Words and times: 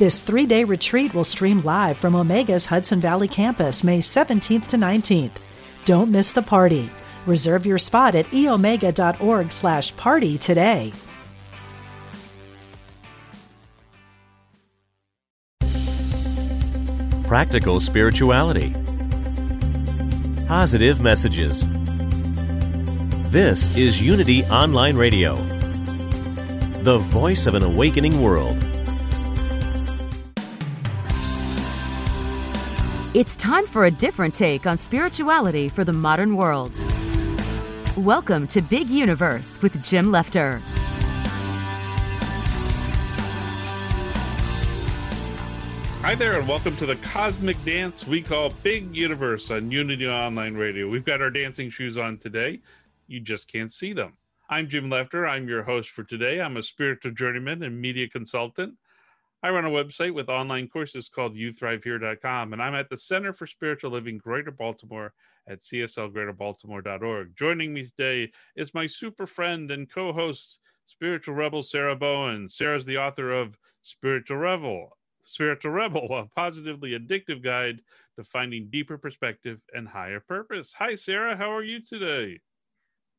This 0.00 0.22
three 0.22 0.46
day 0.46 0.64
retreat 0.64 1.12
will 1.12 1.24
stream 1.24 1.60
live 1.60 1.98
from 1.98 2.14
Omega's 2.14 2.64
Hudson 2.64 3.00
Valley 3.00 3.28
campus 3.28 3.84
May 3.84 3.98
17th 3.98 4.68
to 4.68 4.78
19th. 4.78 5.32
Don't 5.84 6.10
miss 6.10 6.32
the 6.32 6.40
party. 6.40 6.88
Reserve 7.26 7.66
your 7.66 7.76
spot 7.76 8.14
at 8.14 8.24
eomega.org 8.28 9.52
slash 9.52 9.94
party 9.96 10.38
today. 10.38 10.94
Practical 17.24 17.78
spirituality. 17.78 18.72
Positive 20.48 20.98
messages. 21.02 21.66
This 23.30 23.68
is 23.76 24.00
Unity 24.00 24.44
Online 24.46 24.96
Radio, 24.96 25.36
the 26.84 26.96
voice 27.10 27.46
of 27.46 27.54
an 27.54 27.62
awakening 27.62 28.22
world. 28.22 28.69
It's 33.12 33.34
time 33.34 33.66
for 33.66 33.86
a 33.86 33.90
different 33.90 34.34
take 34.34 34.66
on 34.66 34.78
spirituality 34.78 35.68
for 35.68 35.82
the 35.82 35.92
modern 35.92 36.36
world. 36.36 36.80
Welcome 37.96 38.46
to 38.46 38.62
Big 38.62 38.88
Universe 38.88 39.60
with 39.60 39.82
Jim 39.82 40.12
Lefter. 40.12 40.60
Hi 46.02 46.14
there, 46.14 46.38
and 46.38 46.46
welcome 46.46 46.76
to 46.76 46.86
the 46.86 46.94
cosmic 47.02 47.56
dance 47.64 48.06
we 48.06 48.22
call 48.22 48.50
Big 48.62 48.94
Universe 48.94 49.50
on 49.50 49.72
Unity 49.72 50.06
Online 50.06 50.54
Radio. 50.54 50.88
We've 50.88 51.04
got 51.04 51.20
our 51.20 51.30
dancing 51.30 51.68
shoes 51.68 51.98
on 51.98 52.16
today. 52.16 52.60
You 53.08 53.18
just 53.18 53.50
can't 53.50 53.72
see 53.72 53.92
them. 53.92 54.12
I'm 54.48 54.68
Jim 54.68 54.88
Lefter. 54.88 55.28
I'm 55.28 55.48
your 55.48 55.64
host 55.64 55.90
for 55.90 56.04
today. 56.04 56.40
I'm 56.40 56.58
a 56.58 56.62
spiritual 56.62 57.10
journeyman 57.10 57.64
and 57.64 57.80
media 57.80 58.08
consultant. 58.08 58.74
I 59.42 59.48
run 59.48 59.64
a 59.64 59.70
website 59.70 60.12
with 60.12 60.28
online 60.28 60.68
courses 60.68 61.08
called 61.08 61.34
YouThriveHere.com, 61.34 62.52
and 62.52 62.62
I'm 62.62 62.74
at 62.74 62.90
the 62.90 62.96
Center 62.98 63.32
for 63.32 63.46
Spiritual 63.46 63.90
Living 63.90 64.18
Greater 64.18 64.50
Baltimore 64.50 65.14
at 65.48 65.60
cslgreaterbaltimore.org. 65.60 67.36
Joining 67.36 67.72
me 67.72 67.86
today 67.86 68.30
is 68.54 68.74
my 68.74 68.86
super 68.86 69.26
friend 69.26 69.70
and 69.70 69.90
co 69.90 70.12
host, 70.12 70.58
spiritual 70.84 71.36
rebel 71.36 71.62
Sarah 71.62 71.96
Bowen. 71.96 72.50
Sarah's 72.50 72.84
the 72.84 72.98
author 72.98 73.32
of 73.32 73.56
Spiritual 73.80 74.36
Rebel, 74.36 74.98
Spiritual 75.24 75.72
Rebel, 75.72 76.08
a 76.10 76.26
positively 76.26 76.90
addictive 76.90 77.42
guide 77.42 77.80
to 78.16 78.24
finding 78.24 78.68
deeper 78.68 78.98
perspective 78.98 79.62
and 79.72 79.88
higher 79.88 80.20
purpose. 80.20 80.74
Hi, 80.74 80.94
Sarah. 80.94 81.34
How 81.34 81.50
are 81.50 81.64
you 81.64 81.80
today? 81.80 82.40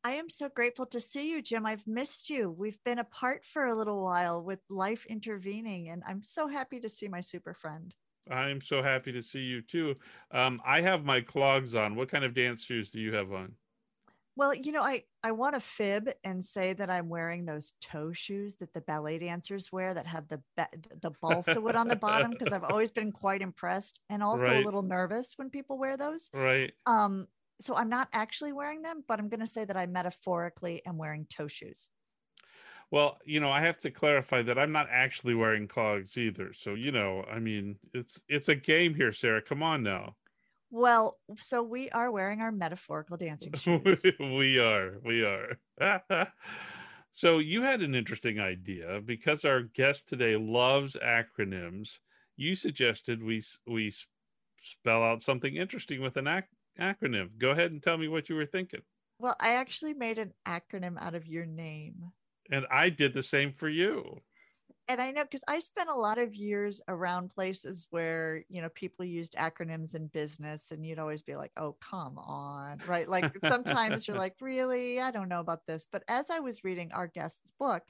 I 0.04 0.14
am 0.14 0.30
so 0.30 0.50
grateful 0.50 0.88
to 0.88 1.00
see 1.00 1.30
you, 1.30 1.42
Jim. 1.42 1.66
I've 1.66 1.86
missed 1.86 2.30
you. 2.30 2.50
We've 2.50 2.84
been 2.84 3.00
apart 3.00 3.46
for 3.46 3.66
a 3.66 3.76
little 3.76 4.02
while 4.02 4.42
with 4.42 4.60
life 4.70 5.06
intervening, 5.06 5.90
and 5.90 6.02
I'm 6.08 6.24
so 6.24 6.48
happy 6.48 6.80
to 6.80 6.90
see 6.90 7.08
my 7.08 7.22
super 7.22 7.54
friend. 7.54 7.94
I'm 8.30 8.62
so 8.62 8.82
happy 8.82 9.12
to 9.12 9.22
see 9.22 9.40
you 9.40 9.62
too. 9.62 9.96
Um, 10.32 10.62
I 10.66 10.82
have 10.82 11.04
my 11.04 11.22
clogs 11.22 11.76
on. 11.76 11.96
What 11.96 12.10
kind 12.10 12.24
of 12.24 12.34
dance 12.34 12.64
shoes 12.64 12.90
do 12.90 13.00
you 13.00 13.14
have 13.14 13.32
on? 13.32 13.54
Well, 14.36 14.56
you 14.56 14.72
know, 14.72 14.82
I 14.82 15.04
I 15.23 15.34
want 15.34 15.56
to 15.56 15.60
fib 15.60 16.10
and 16.23 16.44
say 16.44 16.73
that 16.73 16.90
I'm 16.90 17.10
wearing 17.10 17.45
those 17.45 17.73
toe 17.82 18.14
shoes 18.14 18.56
that 18.56 18.73
the 18.73 18.82
ballet 18.82 19.20
dancers 19.20 19.72
wear 19.72 19.94
that 19.94 20.08
have 20.08 20.28
the 20.30 20.42
the 21.02 21.11
balsa 21.22 21.60
wood 21.60 21.76
on 21.76 21.88
the 21.88 21.95
bottom 21.95 22.32
because 22.32 22.54
I've 22.54 22.64
always 22.64 22.92
been 22.92 23.11
quite 23.11 23.42
impressed 23.42 24.00
and 24.10 24.23
also 24.23 24.48
right. 24.48 24.64
a 24.64 24.66
little 24.66 24.84
nervous 24.84 25.34
when 25.36 25.50
people 25.50 25.78
wear 25.78 25.98
those. 25.98 26.30
Right. 26.34 26.72
Um, 26.86 27.28
so 27.61 27.76
I'm 27.76 27.89
not 27.89 28.10
actually 28.14 28.54
wearing 28.54 28.82
them, 28.82 29.04
but 29.08 29.20
I'm 29.20 29.30
going 29.30 29.39
to 29.39 29.48
say 29.48 29.66
that 29.66 29.77
I 29.77 29.86
metaphorically 29.86 30.86
am 30.86 30.98
wearing 30.98 31.26
toe 31.30 31.48
shoes. 31.48 31.88
Well, 32.92 33.20
you 33.26 33.39
know, 33.39 33.49
I 33.49 33.61
have 33.61 33.77
to 33.80 33.92
clarify 33.92 34.42
that 34.42 34.60
I'm 34.60 34.73
not 34.73 34.88
actually 34.92 35.33
wearing 35.33 35.67
clogs 35.67 36.17
either. 36.17 36.52
So, 36.54 36.73
you 36.73 36.92
know, 36.92 37.23
I 37.32 37.39
mean, 37.39 37.77
it's 37.94 38.22
it's 38.27 38.49
a 38.49 38.55
game 38.55 38.94
here, 38.94 39.14
Sarah. 39.14 39.42
Come 39.42 39.64
on 39.64 39.82
now. 39.82 40.16
Well, 40.72 41.17
so 41.38 41.64
we 41.64 41.89
are 41.92 42.11
wearing 42.11 42.42
our 42.42 42.52
metaphorical 42.52 43.17
dancing 43.17 43.54
shoes. 43.58 44.05
we 44.20 44.60
are. 44.60 44.99
We 45.05 45.23
are. 45.23 45.58
so 47.11 47.39
you 47.39 47.61
had 47.61 47.82
an 47.82 47.95
interesting 47.95 48.39
idea 48.39 49.02
because 49.05 49.45
our 49.45 49.64
guest 49.64 50.10
today 50.10 50.36
loves 50.36 50.98
acronyms. 51.02 51.99
You 52.36 52.55
suggested 52.55 53.23
we 53.23 53.42
we 53.66 53.93
spell 54.61 55.04
out 55.04 55.23
something 55.23 55.55
interesting 55.55 56.02
with 56.02 56.17
an 56.17 56.28
ac- 56.28 56.48
acronym. 56.80 57.30
Go 57.37 57.52
ahead 57.52 57.71
and 57.71 57.82
tell 57.82 57.98
me 57.98 58.08
what 58.08 58.30
you 58.30 58.36
were 58.36 58.45
thinking. 58.45 58.82
Well, 59.20 59.36
I 59.39 59.52
actually 59.52 59.93
made 59.93 60.17
an 60.17 60.33
acronym 60.48 61.02
out 61.02 61.15
of 61.15 61.27
your 61.27 61.45
name. 61.45 62.11
And 62.52 62.65
I 62.71 62.89
did 62.89 63.14
the 63.14 63.23
same 63.23 63.54
for 63.54 63.70
you. 63.70 64.21
And 64.87 65.02
I 65.02 65.11
know 65.11 65.23
because 65.23 65.43
I 65.48 65.60
spent 65.60 65.89
a 65.89 65.95
lot 65.95 66.17
of 66.17 66.36
years 66.36 66.81
around 66.87 67.30
places 67.30 67.87
where, 67.92 68.43
you 68.49 68.61
know, 68.61 68.70
people 68.70 69.05
used 69.05 69.36
acronyms 69.36 69.95
in 69.95 70.08
business 70.08 70.71
and 70.71 70.86
you'd 70.86 70.99
always 70.99 71.21
be 71.21 71.36
like, 71.36 71.52
oh, 71.55 71.77
come 71.80 72.17
on. 72.17 72.81
Right. 72.87 73.08
Like 73.08 73.31
sometimes 73.48 74.08
you're 74.08 74.17
like, 74.17 74.36
really? 74.42 74.99
I 74.99 75.11
don't 75.11 75.30
know 75.30 75.39
about 75.39 75.65
this. 75.65 75.87
But 75.89 76.04
as 76.10 76.30
I 76.30 76.39
was 76.39 76.65
reading 76.65 76.92
our 76.92 77.08
guest's 77.08 77.54
book, 77.58 77.83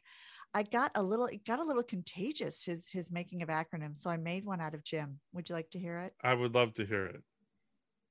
I 0.54 0.64
got 0.64 0.92
a 0.94 1.02
little, 1.02 1.26
it 1.28 1.46
got 1.46 1.60
a 1.60 1.64
little 1.64 1.82
contagious, 1.82 2.62
his 2.64 2.88
his 2.88 3.12
making 3.12 3.42
of 3.42 3.50
acronyms. 3.50 3.98
So 3.98 4.10
I 4.10 4.18
made 4.18 4.46
one 4.46 4.62
out 4.62 4.76
of 4.76 4.84
Jim. 4.84 5.20
Would 5.34 5.50
you 5.50 5.56
like 5.56 5.70
to 5.72 5.80
hear 5.80 5.98
it? 6.00 6.14
I 6.24 6.34
would 6.34 6.54
love 6.54 6.74
to 6.76 6.86
hear 6.86 7.06
it. 7.06 7.24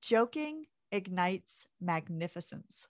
Joking 0.01 0.67
ignites 0.91 1.67
magnificence. 1.81 2.89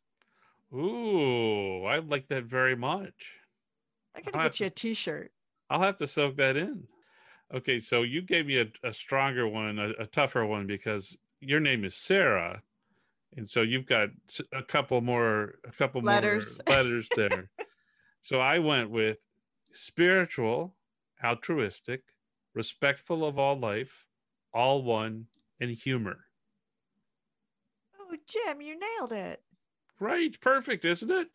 Ooh, 0.73 1.85
I 1.85 1.99
like 1.99 2.29
that 2.29 2.45
very 2.45 2.77
much. 2.77 3.35
I 4.15 4.21
gotta 4.21 4.37
I'll 4.37 4.45
get 4.45 4.61
you 4.61 4.67
a 4.67 4.71
t-shirt. 4.71 5.33
I'll 5.69 5.83
have 5.83 5.97
to 5.99 6.07
soak 6.07 6.37
that 6.37 6.57
in. 6.57 6.85
Okay, 7.53 7.81
so 7.81 8.03
you 8.03 8.23
gave 8.23 8.47
me 8.47 8.61
a, 8.61 8.67
a 8.89 8.93
stronger 8.93 9.49
one, 9.49 9.79
a, 9.79 9.91
a 10.03 10.07
tougher 10.07 10.47
one, 10.47 10.67
because 10.67 11.17
your 11.41 11.59
name 11.59 11.85
is 11.85 11.97
Sarah, 11.97 12.63
and 13.37 13.49
so 13.49 13.63
you've 13.63 13.87
got 13.87 14.09
a 14.53 14.63
couple 14.63 15.01
more, 15.01 15.55
a 15.65 15.73
couple 15.73 16.01
letters. 16.01 16.61
more 16.67 16.77
letters 16.77 17.09
there. 17.17 17.51
so 18.23 18.41
I 18.41 18.61
went 18.61 18.91
with 18.91 19.19
spiritual, 19.73 20.77
altruistic, 21.25 22.03
respectful 22.55 23.25
of 23.25 23.39
all 23.39 23.59
life, 23.59 24.07
all 24.53 24.83
one, 24.83 25.27
and 25.61 25.71
humor. 25.71 26.25
Jim, 28.31 28.61
you 28.61 28.79
nailed 28.79 29.13
it. 29.13 29.43
Right. 29.99 30.39
Perfect, 30.41 30.85
isn't 30.85 31.11
it? 31.11 31.29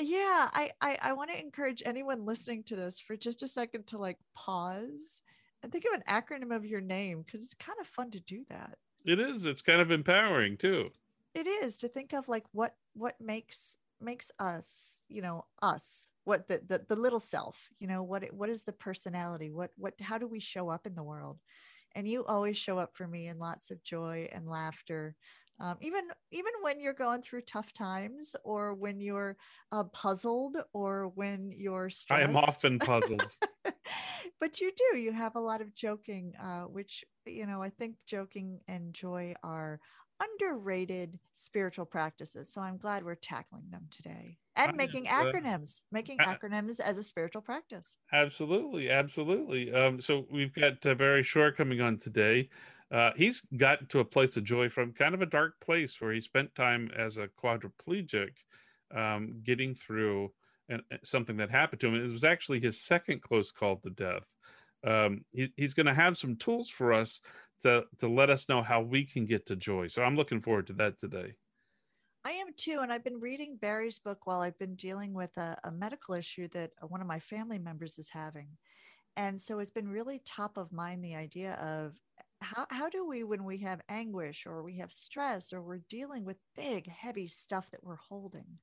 Yeah, 0.00 0.48
I 0.52 0.70
I, 0.80 0.98
I 1.02 1.12
want 1.12 1.30
to 1.30 1.40
encourage 1.40 1.82
anyone 1.84 2.24
listening 2.24 2.62
to 2.64 2.76
this 2.76 3.00
for 3.00 3.16
just 3.16 3.42
a 3.42 3.48
second 3.48 3.86
to 3.88 3.98
like 3.98 4.18
pause 4.34 5.20
and 5.62 5.70
think 5.70 5.84
of 5.84 5.94
an 5.94 6.04
acronym 6.08 6.54
of 6.54 6.66
your 6.66 6.80
name 6.80 7.22
because 7.22 7.42
it's 7.42 7.54
kind 7.54 7.78
of 7.80 7.86
fun 7.86 8.10
to 8.12 8.20
do 8.20 8.44
that. 8.48 8.78
It 9.04 9.18
is. 9.18 9.44
It's 9.44 9.62
kind 9.62 9.80
of 9.80 9.90
empowering 9.90 10.56
too. 10.56 10.90
It 11.34 11.46
is 11.46 11.76
to 11.78 11.88
think 11.88 12.12
of 12.12 12.28
like 12.28 12.44
what 12.52 12.74
what 12.94 13.20
makes 13.20 13.76
makes 14.00 14.30
us, 14.38 15.02
you 15.08 15.22
know, 15.22 15.44
us. 15.60 16.08
What 16.24 16.48
the 16.48 16.62
the, 16.66 16.84
the 16.88 16.96
little 16.96 17.20
self, 17.20 17.68
you 17.78 17.86
know, 17.86 18.02
what 18.02 18.24
what 18.32 18.50
is 18.50 18.64
the 18.64 18.72
personality? 18.72 19.50
What 19.50 19.70
what 19.76 19.94
how 20.00 20.18
do 20.18 20.26
we 20.26 20.40
show 20.40 20.68
up 20.68 20.86
in 20.86 20.94
the 20.94 21.02
world? 21.02 21.38
And 21.94 22.08
you 22.08 22.24
always 22.24 22.56
show 22.56 22.78
up 22.78 22.96
for 22.96 23.06
me 23.06 23.28
in 23.28 23.38
lots 23.38 23.70
of 23.70 23.82
joy 23.82 24.28
and 24.32 24.48
laughter 24.48 25.14
um, 25.60 25.76
even 25.80 26.02
even 26.30 26.52
when 26.62 26.80
you're 26.80 26.92
going 26.92 27.22
through 27.22 27.42
tough 27.42 27.72
times 27.72 28.34
or 28.44 28.74
when 28.74 29.00
you're 29.00 29.36
uh, 29.70 29.84
puzzled 29.84 30.56
or 30.72 31.08
when 31.14 31.52
you're 31.54 31.90
stressed. 31.90 32.20
I 32.20 32.24
am 32.24 32.36
often 32.36 32.78
puzzled. 32.78 33.36
but 34.40 34.60
you 34.60 34.72
do. 34.76 34.98
You 34.98 35.12
have 35.12 35.36
a 35.36 35.40
lot 35.40 35.60
of 35.60 35.74
joking, 35.74 36.34
uh, 36.42 36.62
which 36.62 37.04
you 37.26 37.46
know 37.46 37.62
I 37.62 37.70
think 37.70 37.96
joking 38.06 38.60
and 38.66 38.92
joy 38.92 39.34
are 39.42 39.80
underrated 40.22 41.18
spiritual 41.32 41.86
practices. 41.86 42.52
So 42.52 42.60
I'm 42.60 42.76
glad 42.76 43.04
we're 43.04 43.14
tackling 43.14 43.70
them 43.70 43.86
today 43.90 44.38
and 44.56 44.76
making 44.76 45.06
acronyms, 45.06 45.82
making 45.90 46.18
acronyms 46.18 46.80
as 46.80 46.98
a 46.98 47.02
spiritual 47.02 47.42
practice. 47.42 47.96
Absolutely, 48.12 48.90
absolutely. 48.90 49.72
Um, 49.72 50.00
so 50.00 50.26
we've 50.30 50.54
got 50.54 50.84
uh, 50.86 50.94
Barry 50.94 51.22
Shore 51.22 51.52
coming 51.52 51.80
on 51.80 51.98
today. 51.98 52.48
Uh, 52.92 53.10
he's 53.16 53.40
gotten 53.56 53.86
to 53.86 54.00
a 54.00 54.04
place 54.04 54.36
of 54.36 54.44
joy 54.44 54.68
from 54.68 54.92
kind 54.92 55.14
of 55.14 55.22
a 55.22 55.26
dark 55.26 55.54
place 55.60 55.98
where 55.98 56.12
he 56.12 56.20
spent 56.20 56.54
time 56.54 56.90
as 56.96 57.16
a 57.16 57.28
quadriplegic, 57.42 58.32
um, 58.94 59.40
getting 59.42 59.74
through 59.74 60.30
and 60.68 60.82
something 61.02 61.36
that 61.38 61.50
happened 61.50 61.80
to 61.80 61.88
him. 61.88 61.94
It 61.94 62.12
was 62.12 62.24
actually 62.24 62.60
his 62.60 62.80
second 62.80 63.22
close 63.22 63.50
call 63.50 63.76
to 63.78 63.90
death. 63.90 64.24
um, 64.86 65.24
he, 65.32 65.52
he's 65.56 65.74
going 65.74 65.86
to 65.86 65.94
have 65.94 66.18
some 66.18 66.36
tools 66.36 66.68
for 66.68 66.92
us 66.92 67.20
to 67.62 67.84
to 67.98 68.08
let 68.08 68.28
us 68.28 68.48
know 68.48 68.62
how 68.62 68.80
we 68.80 69.04
can 69.04 69.24
get 69.24 69.46
to 69.46 69.56
joy. 69.56 69.86
So 69.86 70.02
I'm 70.02 70.16
looking 70.16 70.40
forward 70.40 70.66
to 70.66 70.72
that 70.74 70.98
today. 70.98 71.34
I 72.24 72.32
am 72.32 72.48
too. 72.56 72.80
And 72.82 72.92
I've 72.92 73.04
been 73.04 73.20
reading 73.20 73.56
Barry's 73.60 73.98
book 73.98 74.26
while 74.26 74.40
I've 74.40 74.58
been 74.58 74.76
dealing 74.76 75.12
with 75.12 75.36
a, 75.36 75.56
a, 75.64 75.72
medical 75.72 76.14
issue 76.14 76.46
that 76.52 76.70
one 76.80 77.00
of 77.00 77.06
my 77.06 77.18
family 77.18 77.58
members 77.58 77.98
is 77.98 78.08
having. 78.08 78.48
And 79.16 79.40
so 79.40 79.58
it's 79.58 79.70
been 79.70 79.88
really 79.88 80.22
top 80.24 80.56
of 80.56 80.72
mind 80.72 81.04
the 81.04 81.16
idea 81.16 81.54
of 81.54 81.94
how, 82.42 82.66
how 82.70 82.88
do 82.88 83.06
we, 83.06 83.24
when 83.24 83.44
we 83.44 83.58
have 83.58 83.80
anguish 83.88 84.44
or 84.46 84.62
we 84.62 84.78
have 84.78 84.92
stress 84.92 85.52
or 85.52 85.62
we're 85.62 85.80
dealing 85.88 86.24
with 86.24 86.36
big, 86.56 86.88
heavy 86.88 87.26
stuff 87.26 87.70
that 87.70 87.84
we're 87.84 87.96
holding, 87.96 88.58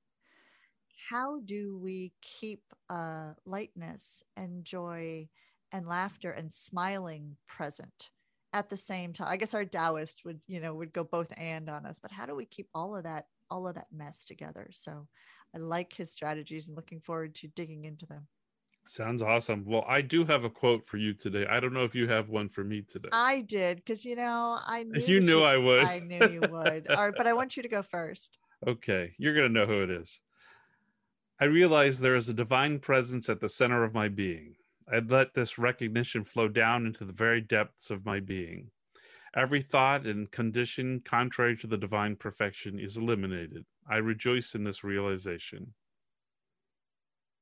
how 1.10 1.40
do 1.40 1.78
we 1.78 2.14
keep 2.22 2.62
uh, 2.90 3.34
lightness 3.46 4.22
and 4.36 4.64
joy 4.64 5.28
and 5.72 5.88
laughter 5.88 6.32
and 6.32 6.52
smiling 6.52 7.38
present? 7.48 8.10
at 8.52 8.68
the 8.68 8.76
same 8.76 9.14
time 9.14 9.28
i 9.28 9.38
guess 9.38 9.54
our 9.54 9.64
taoist 9.64 10.26
would 10.26 10.40
you 10.48 10.60
know 10.60 10.74
would 10.74 10.92
go 10.92 11.04
both 11.04 11.32
and 11.38 11.70
on 11.70 11.86
us 11.86 12.00
but 12.00 12.12
how 12.12 12.26
do 12.26 12.34
we 12.34 12.46
keep 12.46 12.68
all 12.74 12.96
of 12.96 13.04
that 13.04 13.28
all 13.50 13.68
of 13.68 13.76
that 13.76 13.88
mess 13.92 14.24
together. 14.24 14.70
So 14.72 15.08
I 15.56 15.58
like 15.58 15.94
his 15.94 16.12
strategies 16.12 16.68
and 16.68 16.76
looking 16.76 17.00
forward 17.00 17.36
to 17.36 17.48
digging 17.48 17.86
into 17.86 18.06
them. 18.06 18.28
Sounds 18.92 19.22
awesome. 19.22 19.66
Well, 19.68 19.86
I 19.88 20.02
do 20.02 20.26
have 20.26 20.46
a 20.46 20.50
quote 20.50 20.84
for 20.84 20.98
you 20.98 21.14
today. 21.14 21.46
I 21.48 21.60
don't 21.60 21.74
know 21.74 21.84
if 21.84 21.94
you 21.94 22.08
have 22.08 22.30
one 22.30 22.50
for 22.50 22.64
me 22.64 22.82
today. 22.82 23.10
I 23.14 23.42
did 23.42 23.78
because 23.78 24.04
you 24.04 24.16
know 24.16 24.58
I 24.66 24.84
knew 24.88 25.00
you 25.06 25.20
knew 25.22 25.40
you, 25.40 25.44
I 25.44 25.58
would. 25.58 25.86
I 25.86 26.00
knew 26.00 26.28
you 26.28 26.40
would. 26.50 26.88
All 26.90 27.06
right, 27.06 27.14
but 27.16 27.28
I 27.28 27.34
want 27.40 27.56
you 27.56 27.62
to 27.62 27.70
go 27.70 27.84
first. 27.84 28.40
Okay, 28.66 29.14
you're 29.20 29.36
gonna 29.36 29.50
know 29.50 29.68
who 29.68 29.84
it 29.84 29.92
is. 29.92 30.20
I 31.40 31.46
realize 31.46 32.00
there 32.00 32.16
is 32.16 32.30
a 32.30 32.34
divine 32.34 32.80
presence 32.80 33.30
at 33.30 33.40
the 33.40 33.48
center 33.48 33.84
of 33.84 33.94
my 33.94 34.08
being. 34.08 34.56
I 34.92 35.00
let 35.00 35.36
this 35.36 35.60
recognition 35.60 36.24
flow 36.24 36.48
down 36.48 36.88
into 36.88 37.06
the 37.06 37.14
very 37.14 37.42
depths 37.42 37.92
of 37.92 38.08
my 38.08 38.20
being. 38.20 38.72
Every 39.36 39.62
thought 39.62 40.08
and 40.08 40.32
condition 40.32 41.02
contrary 41.06 41.56
to 41.58 41.68
the 41.68 41.78
divine 41.78 42.16
perfection 42.16 42.80
is 42.80 42.98
eliminated. 42.98 43.66
I 43.88 43.98
rejoice 43.98 44.56
in 44.56 44.64
this 44.64 44.84
realization. 44.84 45.76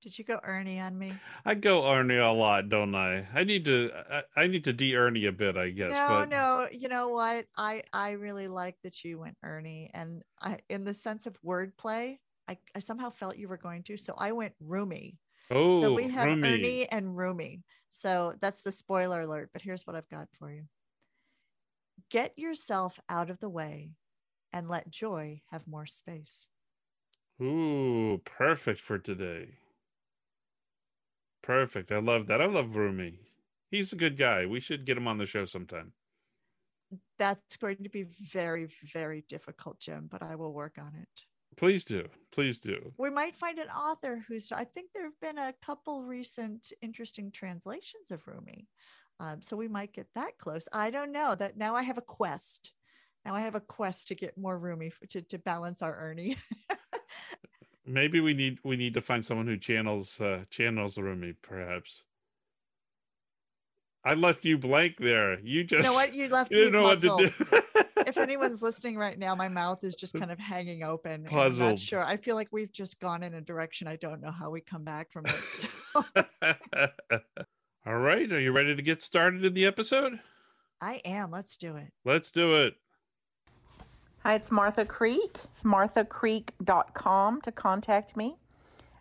Did 0.02 0.18
you 0.18 0.24
go 0.24 0.40
Ernie 0.44 0.80
on 0.80 0.98
me? 0.98 1.14
I 1.44 1.56
go 1.56 1.92
Ernie 1.92 2.18
a 2.18 2.32
lot, 2.32 2.70
don't 2.70 2.94
I? 2.94 3.28
I 3.34 3.44
need 3.44 3.66
to 3.66 3.92
I, 4.12 4.22
I 4.36 4.48
need 4.48 4.64
to 4.66 4.74
de 4.74 4.96
Ernie 4.96 5.26
a 5.26 5.32
bit, 5.32 5.58
I 5.58 5.72
guess. 5.72 5.90
No, 5.90 6.08
but... 6.10 6.30
no. 6.30 6.68
You 6.72 6.88
know 6.88 7.10
what? 7.10 7.46
I 7.58 7.84
I 7.92 8.12
really 8.12 8.48
like 8.48 8.76
that 8.84 9.04
you 9.04 9.20
went 9.20 9.38
Ernie, 9.44 9.90
and 9.94 10.22
I 10.42 10.60
in 10.70 10.84
the 10.84 10.94
sense 10.94 11.26
of 11.26 11.38
wordplay, 11.44 12.18
I, 12.48 12.58
I 12.76 12.80
somehow 12.80 13.10
felt 13.10 13.38
you 13.38 13.48
were 13.48 13.58
going 13.58 13.84
to, 13.84 13.98
so 13.98 14.14
I 14.18 14.32
went 14.32 14.54
Rumi. 14.60 15.18
Oh, 15.50 15.82
so 15.82 15.94
we 15.94 16.06
oh, 16.06 16.10
have 16.10 16.26
Rumi. 16.26 16.48
Ernie 16.48 16.92
and 16.92 17.18
Rumi. 17.18 17.64
So 17.90 18.34
that's 18.40 18.62
the 18.62 18.72
spoiler 18.72 19.22
alert. 19.22 19.50
But 19.52 19.62
here's 19.62 19.88
what 19.88 19.96
I've 19.96 20.10
got 20.10 20.28
for 20.38 20.52
you. 20.52 20.64
Get 22.12 22.38
yourself 22.38 23.00
out 23.10 23.30
of 23.30 23.40
the 23.40 23.50
way 23.50 23.92
and 24.54 24.70
let 24.70 24.90
joy 24.90 25.42
have 25.52 25.68
more 25.68 25.86
space. 25.86 26.48
Ooh, 27.42 28.22
perfect 28.26 28.80
for 28.80 28.98
today. 28.98 29.58
Perfect. 31.48 31.94
I 31.94 32.00
love 32.00 32.28
that. 32.28 32.42
I 32.42 32.46
love 32.46 32.76
Rumi. 32.76 33.22
He's 33.72 33.94
a 33.94 33.96
good 33.96 34.18
guy. 34.18 34.46
We 34.46 34.60
should 34.60 34.86
get 34.86 34.98
him 34.98 35.08
on 35.08 35.18
the 35.18 35.26
show 35.26 35.46
sometime. 35.46 35.94
That's 37.18 37.56
going 37.56 37.78
to 37.84 37.90
be 37.90 38.04
very, 38.34 38.68
very 38.92 39.24
difficult, 39.30 39.80
Jim, 39.80 40.10
but 40.12 40.22
I 40.22 40.36
will 40.36 40.52
work 40.52 40.76
on 40.78 40.92
it. 41.02 41.08
Please 41.56 41.86
do. 41.86 42.06
Please 42.34 42.60
do. 42.60 42.92
We 42.98 43.10
might 43.10 43.34
find 43.34 43.60
an 43.60 43.70
author 43.70 44.26
who's, 44.28 44.52
I 44.52 44.66
think 44.66 44.90
there 44.94 45.06
have 45.06 45.20
been 45.22 45.38
a 45.38 45.54
couple 45.66 46.04
recent 46.04 46.74
interesting 46.82 47.32
translations 47.32 48.12
of 48.12 48.28
Rumi. 48.28 48.68
Um, 49.22 49.42
so 49.42 49.56
we 49.56 49.70
might 49.70 49.94
get 49.94 50.08
that 50.16 50.38
close. 50.38 50.68
I 50.74 50.90
don't 50.92 51.14
know 51.14 51.34
that 51.36 51.56
now 51.58 51.76
I 51.76 51.84
have 51.84 51.98
a 51.98 52.02
quest. 52.02 52.74
Now 53.26 53.36
I 53.36 53.40
have 53.40 53.56
a 53.56 53.62
quest 53.62 54.10
to 54.10 54.16
get 54.16 54.38
more 54.38 54.60
Rumi 54.60 54.92
to, 55.12 55.22
to 55.22 55.38
balance 55.38 55.82
our 55.82 55.98
Ernie. 55.98 56.36
Maybe 57.88 58.20
we 58.20 58.34
need 58.34 58.60
we 58.64 58.76
need 58.76 58.94
to 58.96 59.02
find 59.02 59.26
someone 59.26 59.48
who 59.48 59.58
channels 59.58 60.20
uh, 60.20 60.44
channels 60.50 60.98
Rumi, 60.98 61.34
perhaps. 61.42 62.04
I 64.04 64.14
left 64.14 64.46
you 64.46 64.58
blank 64.58 64.98
there. 65.00 65.40
You 65.40 65.64
just 65.64 65.84
you 65.84 65.84
know 65.84 65.94
what 65.94 66.14
you 66.14 66.30
left. 66.30 66.52
You 66.52 66.58
didn't 66.58 66.74
know 66.74 66.84
puzzled. 66.84 67.22
what 67.22 67.34
to 67.38 67.46
do. 67.46 67.84
if 68.08 68.18
anyone's 68.18 68.62
listening 68.62 68.98
right 68.98 69.18
now, 69.18 69.36
my 69.36 69.50
mouth 69.50 69.84
is 69.84 69.96
just 69.96 70.14
kind 70.14 70.32
of 70.32 70.40
hanging 70.40 70.84
open. 70.84 71.26
Puzzled. 71.26 71.62
I'm 71.62 71.70
not 71.72 71.80
sure. 71.80 72.04
I 72.04 72.18
feel 72.18 72.36
like 72.36 72.48
we've 72.52 72.72
just 72.72 73.00
gone 73.00 73.24
in 73.24 73.34
a 73.34 73.42
direction. 73.42 73.88
I 73.88 73.98
don't 73.98 74.22
know 74.22 74.32
how 74.32 74.50
we 74.50 74.62
come 74.62 74.84
back 74.84 75.12
from 75.12 75.26
it. 75.26 75.36
So. 75.52 75.68
All 77.86 77.98
right. 77.98 78.32
Are 78.32 78.40
you 78.40 78.52
ready 78.52 78.76
to 78.76 78.82
get 78.82 79.02
started 79.02 79.44
in 79.44 79.54
the 79.54 79.66
episode? 79.66 80.20
I 80.80 81.02
am. 81.04 81.32
Let's 81.32 81.58
do 81.58 81.76
it. 81.76 81.92
Let's 82.06 82.32
do 82.32 82.64
it. 82.64 82.76
Hi, 84.28 84.34
it's 84.34 84.52
Martha 84.52 84.84
Creek, 84.84 85.38
marthacreek.com 85.64 87.40
to 87.40 87.52
contact 87.54 88.18
me. 88.18 88.36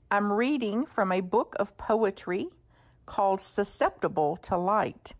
I'm 0.08 0.32
reading 0.32 0.86
from 0.86 1.10
a 1.10 1.20
book 1.20 1.56
of 1.58 1.76
poetry 1.76 2.46
called 3.06 3.40
Susceptible 3.40 4.36
to 4.36 4.56
Light 4.56 5.14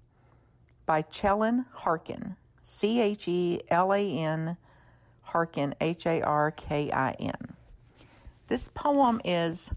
by 0.86 1.02
Chelan 1.02 1.66
Harkin, 1.72 2.36
C 2.62 3.00
H 3.00 3.26
E 3.26 3.60
L 3.68 3.92
A 3.92 3.98
N 3.98 4.56
Harkin, 5.24 5.74
H 5.80 6.06
A 6.06 6.22
R 6.22 6.52
K 6.52 6.92
I 6.92 7.10
N. 7.18 7.56
This 8.46 8.70
poem 8.72 9.20
is 9.24 9.70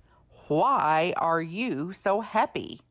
Why 0.47 1.11
Are 1.17 1.41
You 1.41 1.91
So 1.91 2.21
Happy? 2.21 2.81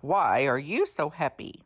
Why 0.00 0.46
are 0.46 0.58
you 0.58 0.86
so 0.86 1.10
happy? 1.10 1.64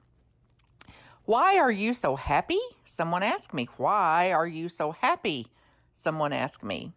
Why 1.26 1.56
are 1.56 1.70
you 1.70 1.94
so 1.94 2.16
happy? 2.16 2.60
Someone 2.84 3.22
asked 3.22 3.54
me. 3.54 3.68
Why 3.78 4.30
are 4.30 4.46
you 4.46 4.68
so 4.68 4.92
happy? 4.92 5.46
Someone 5.94 6.34
asked 6.34 6.62
me. 6.62 6.92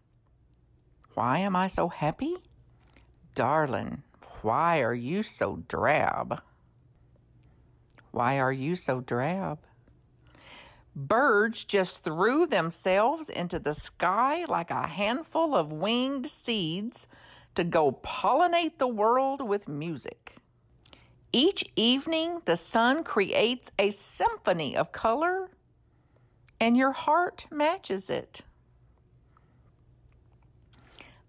Why 1.13 1.39
am 1.39 1.55
I 1.55 1.67
so 1.67 1.87
happy? 1.87 2.35
Darling, 3.35 4.03
why 4.41 4.81
are 4.81 4.93
you 4.93 5.23
so 5.23 5.63
drab? 5.69 6.41
Why 8.11 8.37
are 8.39 8.51
you 8.51 8.75
so 8.75 8.99
drab? 8.99 9.59
Birds 10.93 11.63
just 11.63 12.03
threw 12.03 12.47
themselves 12.47 13.29
into 13.29 13.59
the 13.59 13.75
sky 13.75 14.43
like 14.45 14.71
a 14.71 14.87
handful 14.87 15.55
of 15.55 15.71
winged 15.71 16.29
seeds 16.29 17.07
to 17.55 17.63
go 17.63 17.91
pollinate 18.03 18.77
the 18.77 18.87
world 18.87 19.39
with 19.39 19.67
music. 19.67 20.36
Each 21.33 21.63
evening, 21.75 22.41
the 22.45 22.55
sun 22.55 23.03
creates 23.03 23.69
a 23.77 23.91
symphony 23.91 24.77
of 24.77 24.91
color, 24.91 25.49
and 26.59 26.77
your 26.77 26.93
heart 26.93 27.45
matches 27.51 28.09
it. 28.09 28.41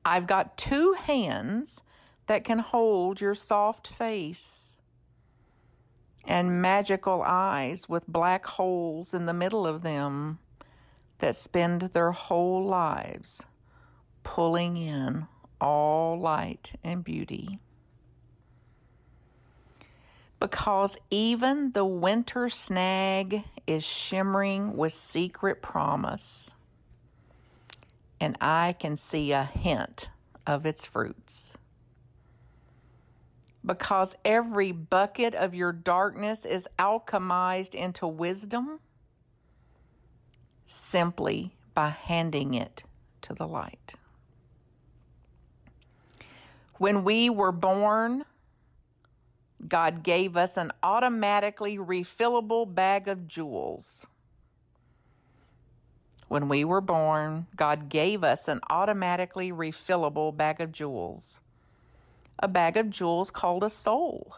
I've 0.04 0.26
got 0.26 0.56
two 0.56 0.92
hands 0.92 1.82
that 2.26 2.44
can 2.44 2.60
hold 2.60 3.20
your 3.20 3.34
soft 3.34 3.88
face, 3.88 4.76
and 6.24 6.62
magical 6.62 7.22
eyes 7.26 7.88
with 7.88 8.06
black 8.06 8.46
holes 8.46 9.12
in 9.12 9.26
the 9.26 9.32
middle 9.32 9.66
of 9.66 9.82
them 9.82 10.38
that 11.18 11.34
spend 11.36 11.82
their 11.92 12.12
whole 12.12 12.64
lives 12.64 13.42
pulling 14.22 14.76
in 14.76 15.26
all 15.60 16.18
light 16.18 16.78
and 16.84 17.02
beauty 17.02 17.58
because 20.40 20.96
even 21.10 21.72
the 21.72 21.84
winter 21.84 22.48
snag 22.48 23.42
is 23.66 23.84
shimmering 23.84 24.76
with 24.76 24.92
secret 24.94 25.62
promise, 25.62 26.50
and 28.20 28.36
I 28.40 28.76
can 28.78 28.96
see 28.96 29.32
a 29.32 29.44
hint 29.44 30.08
of 30.46 30.64
its 30.64 30.84
fruits. 30.84 31.52
Because 33.66 34.14
every 34.24 34.72
bucket 34.72 35.34
of 35.34 35.54
your 35.54 35.72
darkness 35.72 36.44
is 36.44 36.68
alchemized 36.78 37.74
into 37.74 38.06
wisdom 38.06 38.78
simply 40.64 41.56
by 41.74 41.88
handing 41.90 42.54
it 42.54 42.84
to 43.22 43.34
the 43.34 43.46
light. 43.46 43.94
When 46.78 47.02
we 47.02 47.28
were 47.28 47.52
born, 47.52 48.24
God 49.66 50.02
gave 50.02 50.36
us 50.36 50.56
an 50.56 50.72
automatically 50.82 51.78
refillable 51.78 52.72
bag 52.72 53.08
of 53.08 53.26
jewels. 53.26 54.06
When 56.28 56.48
we 56.48 56.64
were 56.64 56.82
born, 56.82 57.46
God 57.56 57.88
gave 57.88 58.22
us 58.22 58.48
an 58.48 58.60
automatically 58.70 59.50
refillable 59.50 60.36
bag 60.36 60.60
of 60.60 60.72
jewels. 60.72 61.40
A 62.38 62.46
bag 62.46 62.76
of 62.76 62.90
jewels 62.90 63.30
called 63.30 63.64
a 63.64 63.70
soul. 63.70 64.36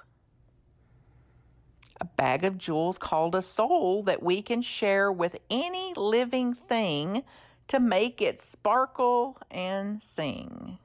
A 2.01 2.05
bag 2.07 2.45
of 2.45 2.57
jewels 2.57 2.97
called 2.97 3.35
a 3.35 3.43
soul 3.43 4.03
that 4.05 4.23
we 4.23 4.41
can 4.41 4.63
share 4.63 5.13
with 5.13 5.37
any 5.51 5.93
living 5.95 6.55
thing 6.55 7.25
to 7.69 7.79
make 7.79 8.23
it 8.23 8.41
sparkle 8.41 9.37
and 9.51 10.03
sing. 10.03 10.79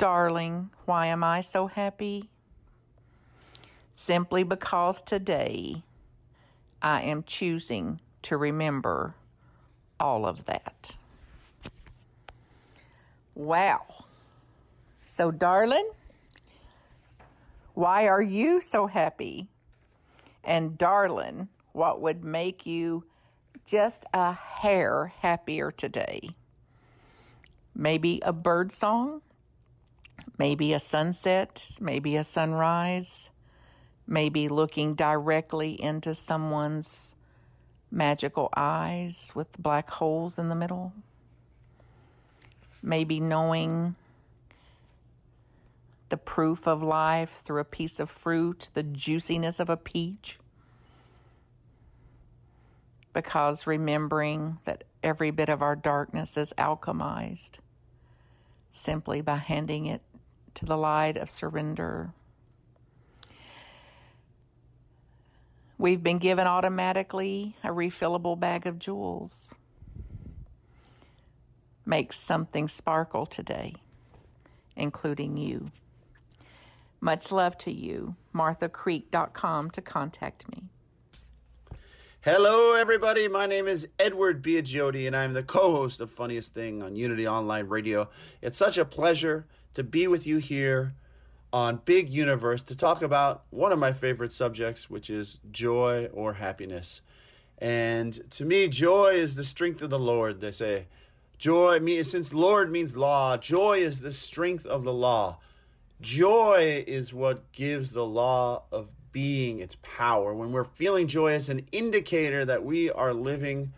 Darling, 0.00 0.70
why 0.86 1.06
am 1.06 1.22
I 1.22 1.42
so 1.42 1.68
happy? 1.68 2.30
simply 4.00 4.42
because 4.42 5.02
today 5.02 5.82
I 6.80 7.02
am 7.02 7.22
choosing 7.24 8.00
to 8.22 8.38
remember 8.38 9.14
all 10.00 10.24
of 10.24 10.46
that. 10.46 10.96
Wow. 13.34 13.82
So, 15.04 15.30
darling, 15.30 15.90
why 17.74 18.08
are 18.08 18.22
you 18.22 18.62
so 18.62 18.86
happy? 18.86 19.48
And, 20.42 20.78
darling, 20.78 21.48
what 21.72 22.00
would 22.00 22.24
make 22.24 22.64
you 22.64 23.04
just 23.66 24.06
a 24.14 24.32
hair 24.32 25.12
happier 25.20 25.70
today? 25.70 26.30
Maybe 27.74 28.20
a 28.22 28.32
bird 28.32 28.72
song, 28.72 29.20
maybe 30.38 30.72
a 30.72 30.80
sunset, 30.80 31.62
maybe 31.80 32.16
a 32.16 32.24
sunrise, 32.24 33.28
maybe 34.06 34.48
looking 34.48 34.94
directly 34.94 35.80
into 35.80 36.14
someone's 36.14 37.14
magical 37.90 38.48
eyes 38.56 39.32
with 39.34 39.48
black 39.58 39.90
holes 39.90 40.38
in 40.38 40.48
the 40.48 40.54
middle, 40.54 40.92
maybe 42.82 43.20
knowing 43.20 43.94
the 46.08 46.16
proof 46.16 46.66
of 46.66 46.82
life 46.82 47.40
through 47.44 47.60
a 47.60 47.64
piece 47.64 48.00
of 48.00 48.10
fruit, 48.10 48.70
the 48.74 48.82
juiciness 48.82 49.60
of 49.60 49.70
a 49.70 49.76
peach. 49.76 50.38
Because 53.12 53.66
remembering 53.66 54.58
that 54.64 54.84
every 55.02 55.30
bit 55.30 55.48
of 55.48 55.62
our 55.62 55.76
darkness 55.76 56.36
is 56.36 56.52
alchemized 56.58 57.58
simply 58.70 59.20
by 59.20 59.36
handing 59.36 59.86
it 59.86 60.00
to 60.54 60.64
the 60.64 60.76
light 60.76 61.16
of 61.16 61.30
surrender. 61.30 62.12
We've 65.78 66.02
been 66.02 66.18
given 66.18 66.46
automatically 66.46 67.56
a 67.64 67.68
refillable 67.68 68.38
bag 68.38 68.66
of 68.66 68.78
jewels. 68.78 69.50
Make 71.86 72.12
something 72.12 72.68
sparkle 72.68 73.24
today, 73.24 73.74
including 74.76 75.38
you. 75.38 75.70
Much 77.00 77.32
love 77.32 77.56
to 77.58 77.72
you. 77.72 78.14
MarthaCreek.com 78.34 79.70
to 79.70 79.80
contact 79.80 80.48
me. 80.50 80.64
Hello, 82.22 82.74
everybody. 82.74 83.26
My 83.28 83.46
name 83.46 83.66
is 83.66 83.88
Edward 83.98 84.42
Biagiotti, 84.42 85.06
and 85.06 85.16
I'm 85.16 85.32
the 85.32 85.42
co 85.42 85.70
host 85.70 86.02
of 86.02 86.10
Funniest 86.10 86.52
Thing 86.52 86.82
on 86.82 86.94
Unity 86.94 87.26
Online 87.26 87.66
Radio. 87.66 88.10
It's 88.42 88.58
such 88.58 88.76
a 88.76 88.84
pleasure 88.84 89.46
to 89.74 89.82
be 89.82 90.06
with 90.06 90.26
you 90.26 90.38
here 90.38 90.94
on 91.52 91.80
Big 91.84 92.10
Universe 92.10 92.62
to 92.62 92.76
talk 92.76 93.02
about 93.02 93.44
one 93.50 93.72
of 93.72 93.78
my 93.78 93.92
favorite 93.92 94.32
subjects, 94.32 94.88
which 94.88 95.10
is 95.10 95.38
joy 95.50 96.08
or 96.12 96.34
happiness. 96.34 97.02
And 97.58 98.18
to 98.32 98.44
me, 98.44 98.68
joy 98.68 99.08
is 99.14 99.34
the 99.34 99.44
strength 99.44 99.82
of 99.82 99.90
the 99.90 99.98
Lord, 99.98 100.40
they 100.40 100.50
say. 100.50 100.86
Joy, 101.38 102.02
since 102.02 102.32
Lord 102.34 102.70
means 102.70 102.96
law, 102.96 103.36
joy 103.36 103.78
is 103.78 104.00
the 104.00 104.12
strength 104.12 104.66
of 104.66 104.84
the 104.84 104.92
law. 104.92 105.38
Joy 106.00 106.84
is 106.86 107.12
what 107.12 107.50
gives 107.52 107.92
the 107.92 108.06
law 108.06 108.62
of 108.70 108.90
being 109.12 109.58
its 109.58 109.76
power. 109.82 110.34
When 110.34 110.52
we're 110.52 110.64
feeling 110.64 111.08
joy, 111.08 111.32
it's 111.32 111.48
an 111.48 111.66
indicator 111.72 112.44
that 112.44 112.64
we 112.64 112.90
are 112.90 113.12
living 113.12 113.72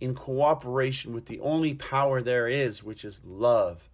in 0.00 0.14
cooperation 0.14 1.14
with 1.14 1.26
the 1.26 1.40
only 1.40 1.74
power 1.74 2.20
there 2.20 2.48
is, 2.48 2.82
which 2.82 3.04
is 3.04 3.22
love. 3.24 3.88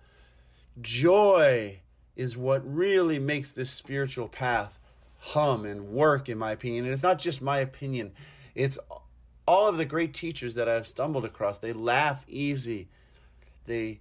Joy 0.81 1.81
is 2.17 2.37
what 2.37 2.63
really 2.65 3.19
makes 3.19 3.53
this 3.53 3.71
spiritual 3.71 4.29
path 4.29 4.79
hum 5.19 5.65
and 5.65 5.89
work, 5.89 6.29
in 6.29 6.39
my 6.39 6.53
opinion. 6.53 6.85
And 6.85 6.93
it's 6.93 7.03
not 7.03 7.19
just 7.19 7.43
my 7.43 7.59
opinion, 7.59 8.13
it's 8.55 8.79
all 9.47 9.69
of 9.69 9.77
the 9.77 9.85
great 9.85 10.15
teachers 10.15 10.55
that 10.55 10.69
I've 10.69 10.87
stumbled 10.87 11.25
across. 11.25 11.59
They 11.59 11.73
laugh 11.73 12.25
easy. 12.29 12.89
They 13.65 14.01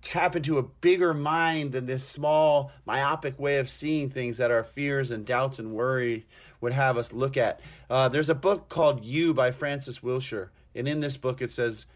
tap 0.00 0.36
into 0.36 0.58
a 0.58 0.62
bigger 0.62 1.12
mind 1.12 1.72
than 1.72 1.86
this 1.86 2.06
small 2.06 2.72
myopic 2.86 3.38
way 3.38 3.58
of 3.58 3.68
seeing 3.68 4.08
things 4.08 4.38
that 4.38 4.50
our 4.50 4.62
fears 4.62 5.10
and 5.10 5.26
doubts 5.26 5.58
and 5.58 5.72
worry 5.72 6.26
would 6.60 6.72
have 6.72 6.96
us 6.96 7.12
look 7.12 7.36
at. 7.36 7.60
Uh, 7.90 8.08
there's 8.08 8.30
a 8.30 8.34
book 8.34 8.68
called 8.68 9.04
You 9.04 9.34
by 9.34 9.50
Francis 9.50 10.02
Wilshire. 10.02 10.50
And 10.74 10.86
in 10.86 11.00
this 11.00 11.16
book, 11.16 11.42
it 11.42 11.50
says, 11.50 11.86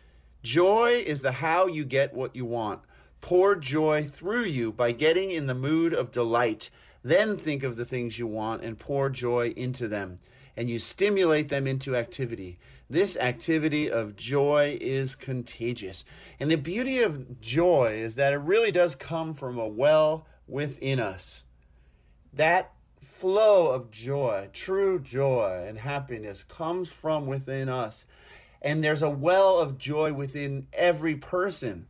Joy 0.42 1.02
is 1.06 1.22
the 1.22 1.32
how 1.32 1.66
you 1.66 1.84
get 1.84 2.14
what 2.14 2.34
you 2.34 2.44
want. 2.44 2.80
Pour 3.22 3.54
joy 3.54 4.04
through 4.04 4.44
you 4.44 4.72
by 4.72 4.92
getting 4.92 5.30
in 5.30 5.46
the 5.46 5.54
mood 5.54 5.94
of 5.94 6.10
delight. 6.10 6.68
Then 7.02 7.38
think 7.38 7.62
of 7.62 7.76
the 7.76 7.84
things 7.84 8.18
you 8.18 8.26
want 8.26 8.62
and 8.62 8.78
pour 8.78 9.08
joy 9.08 9.54
into 9.56 9.88
them. 9.88 10.18
And 10.56 10.68
you 10.68 10.78
stimulate 10.78 11.48
them 11.48 11.66
into 11.66 11.96
activity. 11.96 12.58
This 12.90 13.16
activity 13.16 13.90
of 13.90 14.16
joy 14.16 14.76
is 14.80 15.16
contagious. 15.16 16.04
And 16.38 16.50
the 16.50 16.56
beauty 16.56 17.00
of 17.00 17.40
joy 17.40 17.94
is 17.96 18.16
that 18.16 18.34
it 18.34 18.38
really 18.38 18.72
does 18.72 18.94
come 18.96 19.32
from 19.34 19.56
a 19.56 19.68
well 19.68 20.26
within 20.46 21.00
us. 21.00 21.44
That 22.34 22.72
flow 23.00 23.70
of 23.70 23.92
joy, 23.92 24.50
true 24.52 24.98
joy 24.98 25.64
and 25.66 25.78
happiness, 25.78 26.42
comes 26.42 26.90
from 26.90 27.26
within 27.26 27.68
us. 27.68 28.04
And 28.60 28.82
there's 28.82 29.02
a 29.02 29.08
well 29.08 29.58
of 29.58 29.78
joy 29.78 30.12
within 30.12 30.66
every 30.72 31.14
person. 31.14 31.86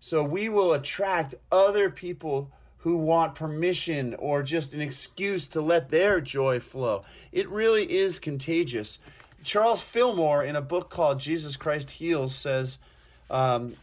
So 0.00 0.22
we 0.22 0.48
will 0.48 0.72
attract 0.72 1.34
other 1.50 1.90
people 1.90 2.50
who 2.78 2.96
want 2.96 3.34
permission 3.34 4.14
or 4.14 4.42
just 4.42 4.72
an 4.72 4.80
excuse 4.80 5.48
to 5.48 5.60
let 5.60 5.90
their 5.90 6.20
joy 6.20 6.60
flow. 6.60 7.04
It 7.32 7.48
really 7.48 7.90
is 7.90 8.20
contagious. 8.20 9.00
Charles 9.42 9.82
Fillmore, 9.82 10.44
in 10.44 10.54
a 10.54 10.60
book 10.60 10.90
called 10.90 11.18
Jesus 11.18 11.56
Christ 11.56 11.90
Heals, 11.90 12.34
says 12.34 12.78
um, 13.30 13.74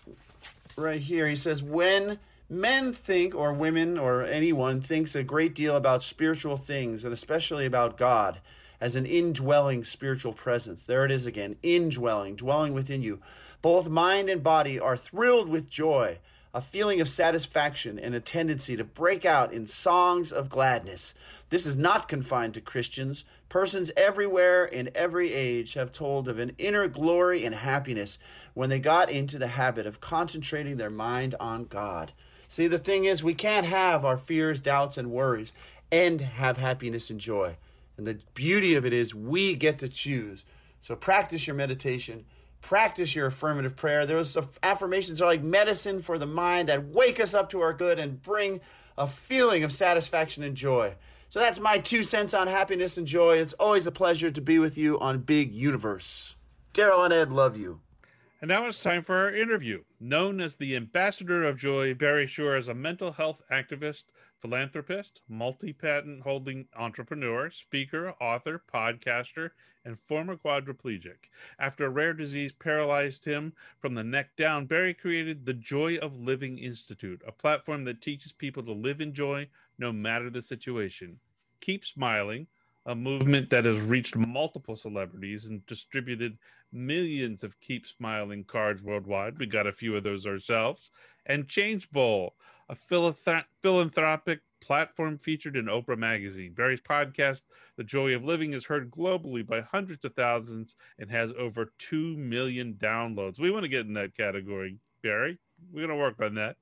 right 0.77 1.01
here, 1.01 1.27
he 1.27 1.36
says, 1.36 1.62
when 1.62 2.20
men 2.50 2.93
think, 2.93 3.36
or 3.36 3.53
women, 3.53 3.98
or 3.98 4.24
anyone 4.24 4.79
thinks 4.79 5.15
a 5.15 5.24
great 5.24 5.55
deal 5.55 5.75
about 5.75 6.01
spiritual 6.01 6.58
things, 6.58 7.03
and 7.03 7.13
especially 7.13 7.65
about 7.65 7.98
God 7.98 8.39
as 8.79 8.96
an 8.96 9.05
indwelling 9.05 9.84
spiritual 9.84 10.34
presence, 10.34 10.86
there 10.86 11.05
it 11.05 11.12
is 11.12 11.25
again 11.25 11.55
indwelling, 11.63 12.36
dwelling 12.36 12.74
within 12.74 13.01
you. 13.01 13.20
Both 13.63 13.88
mind 13.88 14.29
and 14.29 14.43
body 14.43 14.77
are 14.77 14.98
thrilled 14.98 15.48
with 15.48 15.70
joy, 15.70 16.20
a 16.53 16.60
feeling 16.60 17.00
of 17.00 17.08
satisfaction, 17.08 17.98
and 17.98 18.13
a 18.13 18.20
tendency 18.20 18.75
to 18.75 18.84
break 18.84 19.24
out 19.24 19.53
in 19.53 19.65
songs 19.67 20.34
of 20.34 20.50
gladness. 20.50 21.13
This 21.50 21.65
is 21.65 21.77
not 21.77 22.10
confined 22.10 22.55
to 22.55 22.62
Christians. 22.62 23.24
Persons 23.48 23.89
everywhere 23.96 24.65
in 24.65 24.89
every 24.93 25.34
age 25.34 25.75
have 25.75 25.93
told 25.93 26.27
of 26.27 26.39
an 26.39 26.51
inner 26.58 26.89
glory 26.89 27.46
and 27.46 27.55
happiness 27.55 28.20
when 28.53 28.70
they 28.70 28.79
got 28.79 29.10
into 29.10 29.39
the 29.39 29.48
habit 29.48 29.88
of 29.88 30.01
concentrating 30.01 30.75
their 30.75 30.89
mind 30.89 31.34
on 31.39 31.63
God. 31.63 32.12
See, 32.50 32.67
the 32.67 32.77
thing 32.77 33.05
is, 33.05 33.24
we 33.24 33.34
can't 33.34 33.65
have 33.65 34.03
our 34.03 34.17
fears, 34.17 34.60
doubts, 34.60 34.98
and 34.98 35.10
worries 35.10 35.53
and 35.89 36.20
have 36.20 36.58
happiness 36.58 37.10
and 37.10 37.20
joy. 37.20 37.55
And 37.96 38.05
the 38.05 38.20
beauty 38.34 38.75
of 38.75 38.86
it 38.86 38.91
is, 38.91 39.15
we 39.15 39.55
get 39.55 39.79
to 39.79 39.88
choose. 39.88 40.43
So 40.82 40.98
practice 40.98 41.48
your 41.48 41.55
meditation, 41.55 42.25
practice 42.63 43.13
your 43.13 43.27
affirmative 43.27 43.75
prayer. 43.75 44.08
Those 44.08 44.36
affirmations 44.63 45.22
are 45.22 45.27
like 45.27 45.43
medicine 45.43 46.01
for 46.01 46.17
the 46.17 46.25
mind 46.25 46.70
that 46.70 46.88
wake 46.88 47.20
us 47.20 47.36
up 47.36 47.50
to 47.50 47.62
our 47.62 47.74
good 47.74 48.00
and 48.00 48.20
bring 48.20 48.62
a 48.98 49.05
feeling 49.05 49.63
of 49.63 49.72
satisfaction 49.72 50.43
and 50.43 50.55
joy. 50.55 50.96
So 51.29 51.39
that's 51.39 51.60
my 51.60 51.77
two 51.77 52.01
cents 52.03 52.34
on 52.34 52.48
happiness 52.48 52.98
and 52.98 53.05
joy. 53.05 53.38
It's 53.38 53.53
always 53.53 53.86
a 53.86 53.91
pleasure 53.91 54.32
to 54.32 54.41
be 54.41 54.60
with 54.60 54.77
you 54.77 55.00
on 55.00 55.20
Big 55.20 55.53
Universe. 55.53 56.38
Daryl 56.74 57.03
and 57.03 57.13
Ed 57.13 57.32
love 57.32 57.58
you. 57.58 57.82
And 58.41 58.50
now 58.50 58.65
it's 58.65 58.82
time 58.82 59.03
for 59.03 59.15
our 59.15 59.36
interview. 59.36 59.84
Known 60.00 60.41
as 60.41 60.55
the 60.55 60.75
ambassador 60.75 61.43
of 61.43 61.58
joy, 61.58 61.93
Barry 61.93 62.27
Shore 62.27 62.58
is 62.58 62.67
a 62.67 62.74
mental 62.74 63.12
health 63.12 63.41
activist, 63.51 64.03
philanthropist, 64.43 65.21
multi 65.29 65.71
patent 65.71 66.21
holding 66.21 66.67
entrepreneur, 66.75 67.50
speaker, 67.50 68.13
author, 68.19 68.62
podcaster, 68.71 69.51
and 69.85 69.97
former 69.97 70.35
quadriplegic. 70.35 71.29
After 71.59 71.85
a 71.85 71.89
rare 71.89 72.13
disease 72.13 72.51
paralyzed 72.51 73.23
him 73.23 73.53
from 73.79 73.95
the 73.95 74.03
neck 74.03 74.35
down, 74.35 74.65
Barry 74.65 74.93
created 74.93 75.45
the 75.45 75.53
Joy 75.53 75.95
of 75.97 76.19
Living 76.19 76.57
Institute, 76.59 77.21
a 77.25 77.31
platform 77.31 77.85
that 77.85 78.01
teaches 78.01 78.33
people 78.33 78.63
to 78.63 78.73
live 78.73 79.00
in 79.00 79.13
joy 79.13 79.47
no 79.79 79.93
matter 79.93 80.29
the 80.29 80.41
situation. 80.41 81.17
Keep 81.62 81.85
Smiling, 81.85 82.45
a 82.85 82.93
movement 82.93 83.50
that 83.50 83.63
has 83.63 83.79
reached 83.79 84.17
multiple 84.17 84.75
celebrities 84.75 85.45
and 85.45 85.65
distributed 85.67 86.38
millions 86.73 87.45
of 87.45 87.59
Keep 87.62 87.88
Smiling 87.88 88.43
cards 88.43 88.83
worldwide. 88.83 89.39
We 89.39 89.45
got 89.45 89.67
a 89.67 89.71
few 89.71 89.95
of 89.95 90.03
those 90.03 90.25
ourselves. 90.25 90.91
And 91.27 91.47
Change 91.47 91.89
Bowl, 91.91 92.35
a 92.70 92.75
philanthropic 92.75 94.39
platform 94.62 95.17
featured 95.17 95.55
in 95.55 95.65
Oprah 95.65 95.98
Magazine. 95.98 96.53
Barry's 96.53 96.82
podcast, 96.82 97.43
The 97.77 97.84
Joy 97.84 98.15
of 98.15 98.24
Living, 98.24 98.53
is 98.53 98.65
heard 98.65 98.89
globally 98.89 99.46
by 99.46 99.62
hundreds 99.62 100.05
of 100.05 100.15
thousands 100.15 100.75
and 100.98 101.12
has 101.12 101.32
over 101.38 101.74
2 101.79 102.15
million 102.17 102.75
downloads. 102.82 103.39
We 103.39 103.51
want 103.51 103.63
to 103.63 103.70
get 103.70 103.86
in 103.86 103.93
that 103.93 104.15
category, 104.15 104.79
Barry. 105.01 105.38
We're 105.72 105.88
going 105.88 105.98
to 105.98 106.03
work 106.03 106.22
on 106.22 106.36
that. 106.36 106.55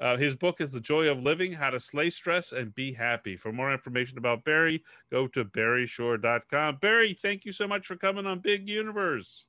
Uh, 0.00 0.16
his 0.16 0.36
book 0.36 0.60
is 0.60 0.70
The 0.70 0.80
Joy 0.80 1.08
of 1.08 1.18
Living 1.18 1.52
How 1.52 1.70
to 1.70 1.80
Slay 1.80 2.10
Stress 2.10 2.52
and 2.52 2.72
Be 2.74 2.92
Happy. 2.92 3.36
For 3.36 3.52
more 3.52 3.72
information 3.72 4.16
about 4.16 4.44
Barry, 4.44 4.84
go 5.10 5.26
to 5.28 5.44
barryshore.com. 5.44 6.78
Barry, 6.80 7.18
thank 7.20 7.44
you 7.44 7.50
so 7.50 7.66
much 7.66 7.86
for 7.86 7.96
coming 7.96 8.24
on 8.24 8.38
Big 8.38 8.68
Universe. 8.68 9.47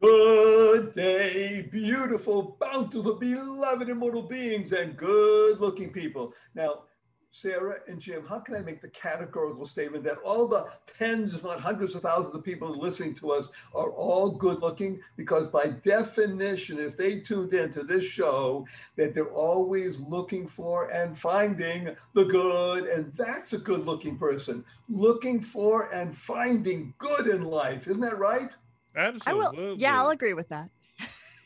Good 0.00 0.92
day, 0.92 1.62
beautiful, 1.72 2.56
bountiful, 2.60 3.14
beloved, 3.14 3.88
immortal 3.88 4.22
beings, 4.22 4.72
and 4.72 4.96
good 4.96 5.58
looking 5.58 5.90
people. 5.90 6.34
Now, 6.54 6.84
Sarah 7.32 7.80
and 7.88 7.98
Jim, 7.98 8.24
how 8.24 8.38
can 8.38 8.54
I 8.54 8.60
make 8.60 8.80
the 8.80 8.90
categorical 8.90 9.66
statement 9.66 10.04
that 10.04 10.18
all 10.18 10.46
the 10.46 10.68
tens, 10.86 11.34
if 11.34 11.42
not 11.42 11.60
hundreds 11.60 11.96
of 11.96 12.02
thousands 12.02 12.32
of 12.32 12.44
people 12.44 12.78
listening 12.78 13.12
to 13.16 13.32
us 13.32 13.50
are 13.74 13.90
all 13.90 14.30
good 14.30 14.60
looking? 14.60 15.00
Because 15.16 15.48
by 15.48 15.66
definition, 15.66 16.78
if 16.78 16.96
they 16.96 17.18
tuned 17.18 17.52
into 17.52 17.82
this 17.82 18.04
show, 18.04 18.68
that 18.94 19.16
they're 19.16 19.34
always 19.34 19.98
looking 19.98 20.46
for 20.46 20.90
and 20.90 21.18
finding 21.18 21.96
the 22.14 22.24
good, 22.24 22.84
and 22.86 23.12
that's 23.14 23.52
a 23.52 23.58
good 23.58 23.84
looking 23.84 24.16
person. 24.16 24.64
Looking 24.88 25.40
for 25.40 25.92
and 25.92 26.16
finding 26.16 26.94
good 26.98 27.26
in 27.26 27.42
life. 27.42 27.88
Isn't 27.88 28.02
that 28.02 28.18
right? 28.18 28.50
Absolutely. 28.98 29.58
I 29.58 29.60
will. 29.62 29.78
Yeah, 29.78 29.98
I'll 29.98 30.10
agree 30.10 30.34
with 30.34 30.48
that. 30.48 30.68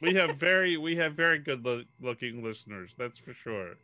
we 0.01 0.15
have 0.15 0.37
very 0.39 0.77
we 0.77 0.97
have 0.97 1.15
very 1.15 1.39
good 1.39 1.65
lo- 1.65 1.85
looking 2.01 2.43
listeners. 2.43 2.93
That's 2.99 3.19
for 3.19 3.35
sure. 3.35 3.75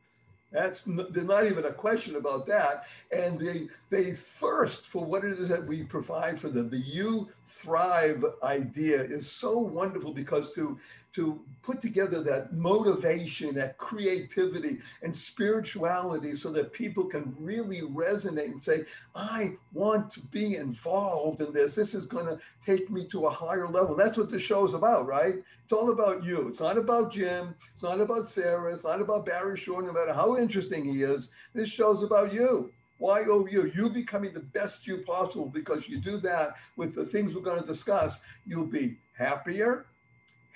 That's 0.50 0.82
there's 0.86 1.26
not 1.26 1.44
even 1.44 1.66
a 1.66 1.72
question 1.72 2.16
about 2.16 2.46
that. 2.46 2.86
And 3.12 3.38
they 3.38 3.68
they 3.90 4.12
thirst 4.12 4.86
for 4.86 5.04
what 5.04 5.22
it 5.24 5.38
is 5.38 5.48
that 5.50 5.66
we 5.66 5.82
provide 5.82 6.40
for 6.40 6.48
them. 6.48 6.70
The 6.70 6.78
you 6.78 7.28
thrive 7.44 8.24
idea 8.42 9.02
is 9.02 9.30
so 9.30 9.58
wonderful 9.58 10.14
because 10.14 10.52
to 10.54 10.78
to 11.18 11.40
put 11.62 11.80
together 11.80 12.22
that 12.22 12.52
motivation, 12.52 13.52
that 13.52 13.76
creativity 13.76 14.78
and 15.02 15.14
spirituality 15.14 16.32
so 16.36 16.52
that 16.52 16.72
people 16.72 17.04
can 17.06 17.34
really 17.40 17.80
resonate 17.80 18.44
and 18.44 18.60
say, 18.60 18.84
I 19.16 19.56
want 19.72 20.12
to 20.12 20.20
be 20.20 20.54
involved 20.54 21.42
in 21.42 21.52
this. 21.52 21.74
This 21.74 21.92
is 21.96 22.06
going 22.06 22.26
to 22.26 22.38
take 22.64 22.88
me 22.88 23.04
to 23.06 23.26
a 23.26 23.30
higher 23.30 23.68
level. 23.68 23.96
That's 23.96 24.16
what 24.16 24.30
the 24.30 24.38
show 24.38 24.64
is 24.64 24.74
about, 24.74 25.08
right? 25.08 25.34
It's 25.64 25.72
all 25.72 25.90
about 25.90 26.22
you. 26.22 26.46
It's 26.46 26.60
not 26.60 26.78
about 26.78 27.10
Jim. 27.10 27.52
It's 27.74 27.82
not 27.82 28.00
about 28.00 28.26
Sarah. 28.26 28.72
It's 28.72 28.84
not 28.84 29.00
about 29.00 29.26
Barry 29.26 29.56
Shore, 29.56 29.82
no 29.82 29.92
matter 29.92 30.14
how 30.14 30.36
interesting 30.36 30.84
he 30.84 31.02
is. 31.02 31.30
This 31.52 31.68
show's 31.68 32.04
about 32.04 32.32
you. 32.32 32.70
Why 32.98 33.24
oh 33.28 33.44
you? 33.46 33.72
You 33.74 33.90
becoming 33.90 34.32
the 34.32 34.40
best 34.40 34.86
you 34.86 34.98
possible 34.98 35.46
because 35.46 35.88
you 35.88 35.98
do 35.98 36.18
that 36.18 36.58
with 36.76 36.94
the 36.94 37.04
things 37.04 37.34
we're 37.34 37.42
going 37.42 37.60
to 37.60 37.66
discuss. 37.66 38.20
You'll 38.46 38.64
be 38.66 38.98
happier, 39.16 39.86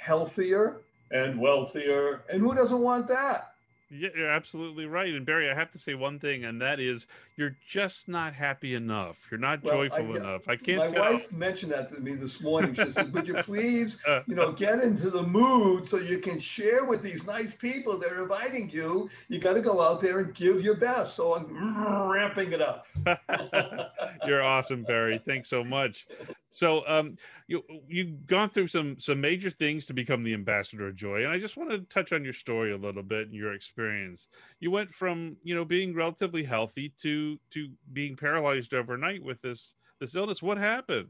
healthier, 0.02 0.80
and 1.10 1.38
wealthier. 1.38 2.24
And 2.28 2.40
who 2.40 2.54
doesn't 2.54 2.80
want 2.80 3.06
that? 3.08 3.52
Yeah, 3.94 4.08
you're 4.16 4.30
absolutely 4.30 4.86
right. 4.86 5.12
And 5.12 5.26
Barry, 5.26 5.50
I 5.50 5.54
have 5.54 5.70
to 5.72 5.78
say 5.78 5.94
one 5.94 6.18
thing, 6.18 6.46
and 6.46 6.58
that 6.62 6.80
is 6.80 7.06
you're 7.36 7.54
just 7.68 8.08
not 8.08 8.32
happy 8.32 8.74
enough. 8.74 9.18
You're 9.30 9.38
not 9.38 9.62
well, 9.62 9.74
joyful 9.74 10.14
I, 10.14 10.16
enough. 10.16 10.48
I 10.48 10.56
can't. 10.56 10.78
My 10.78 10.88
tell. 10.88 11.12
wife 11.12 11.30
mentioned 11.30 11.72
that 11.72 11.90
to 11.90 12.00
me 12.00 12.14
this 12.14 12.40
morning. 12.40 12.74
She 12.74 12.90
said, 12.90 13.12
"Would 13.12 13.28
you 13.28 13.34
please, 13.42 13.98
uh. 14.08 14.22
you 14.26 14.34
know, 14.34 14.50
get 14.50 14.82
into 14.82 15.10
the 15.10 15.22
mood 15.22 15.86
so 15.86 15.98
you 15.98 16.18
can 16.18 16.38
share 16.38 16.86
with 16.86 17.02
these 17.02 17.26
nice 17.26 17.54
people 17.54 17.98
that 17.98 18.10
are 18.10 18.22
inviting 18.22 18.70
you. 18.70 19.10
You 19.28 19.38
got 19.38 19.54
to 19.54 19.60
go 19.60 19.82
out 19.82 20.00
there 20.00 20.20
and 20.20 20.34
give 20.34 20.62
your 20.62 20.76
best." 20.76 21.14
So 21.14 21.34
I'm 21.34 22.10
ramping 22.10 22.52
it 22.52 22.62
up. 22.62 22.86
you're 24.26 24.42
awesome, 24.42 24.84
Barry. 24.84 25.20
Thanks 25.26 25.50
so 25.50 25.62
much. 25.62 26.06
So, 26.52 26.86
um, 26.86 27.16
you 27.48 27.62
you've 27.88 28.26
gone 28.26 28.50
through 28.50 28.68
some 28.68 28.98
some 28.98 29.20
major 29.20 29.50
things 29.50 29.86
to 29.86 29.94
become 29.94 30.22
the 30.22 30.34
ambassador 30.34 30.86
of 30.88 30.96
joy, 30.96 31.24
and 31.24 31.28
I 31.32 31.38
just 31.38 31.56
want 31.56 31.70
to 31.70 31.80
touch 31.92 32.12
on 32.12 32.22
your 32.22 32.34
story 32.34 32.72
a 32.72 32.76
little 32.76 33.02
bit 33.02 33.26
and 33.26 33.34
your 33.34 33.54
experience. 33.54 34.28
You 34.60 34.70
went 34.70 34.94
from 34.94 35.36
you 35.42 35.54
know 35.54 35.64
being 35.64 35.94
relatively 35.94 36.44
healthy 36.44 36.92
to 37.00 37.38
to 37.50 37.68
being 37.92 38.16
paralyzed 38.16 38.74
overnight 38.74 39.22
with 39.22 39.40
this 39.40 39.74
this 39.98 40.14
illness. 40.14 40.42
What 40.42 40.58
happened? 40.58 41.08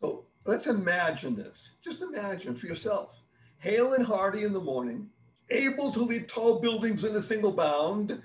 So 0.00 0.26
let's 0.46 0.68
imagine 0.68 1.34
this. 1.34 1.70
Just 1.82 2.00
imagine 2.00 2.54
for 2.54 2.66
yourself, 2.66 3.22
hale 3.58 3.94
and 3.94 4.06
hearty 4.06 4.44
in 4.44 4.52
the 4.52 4.60
morning, 4.60 5.10
able 5.50 5.90
to 5.92 6.00
leap 6.00 6.28
tall 6.28 6.60
buildings 6.60 7.04
in 7.04 7.16
a 7.16 7.20
single 7.20 7.52
bound, 7.52 8.22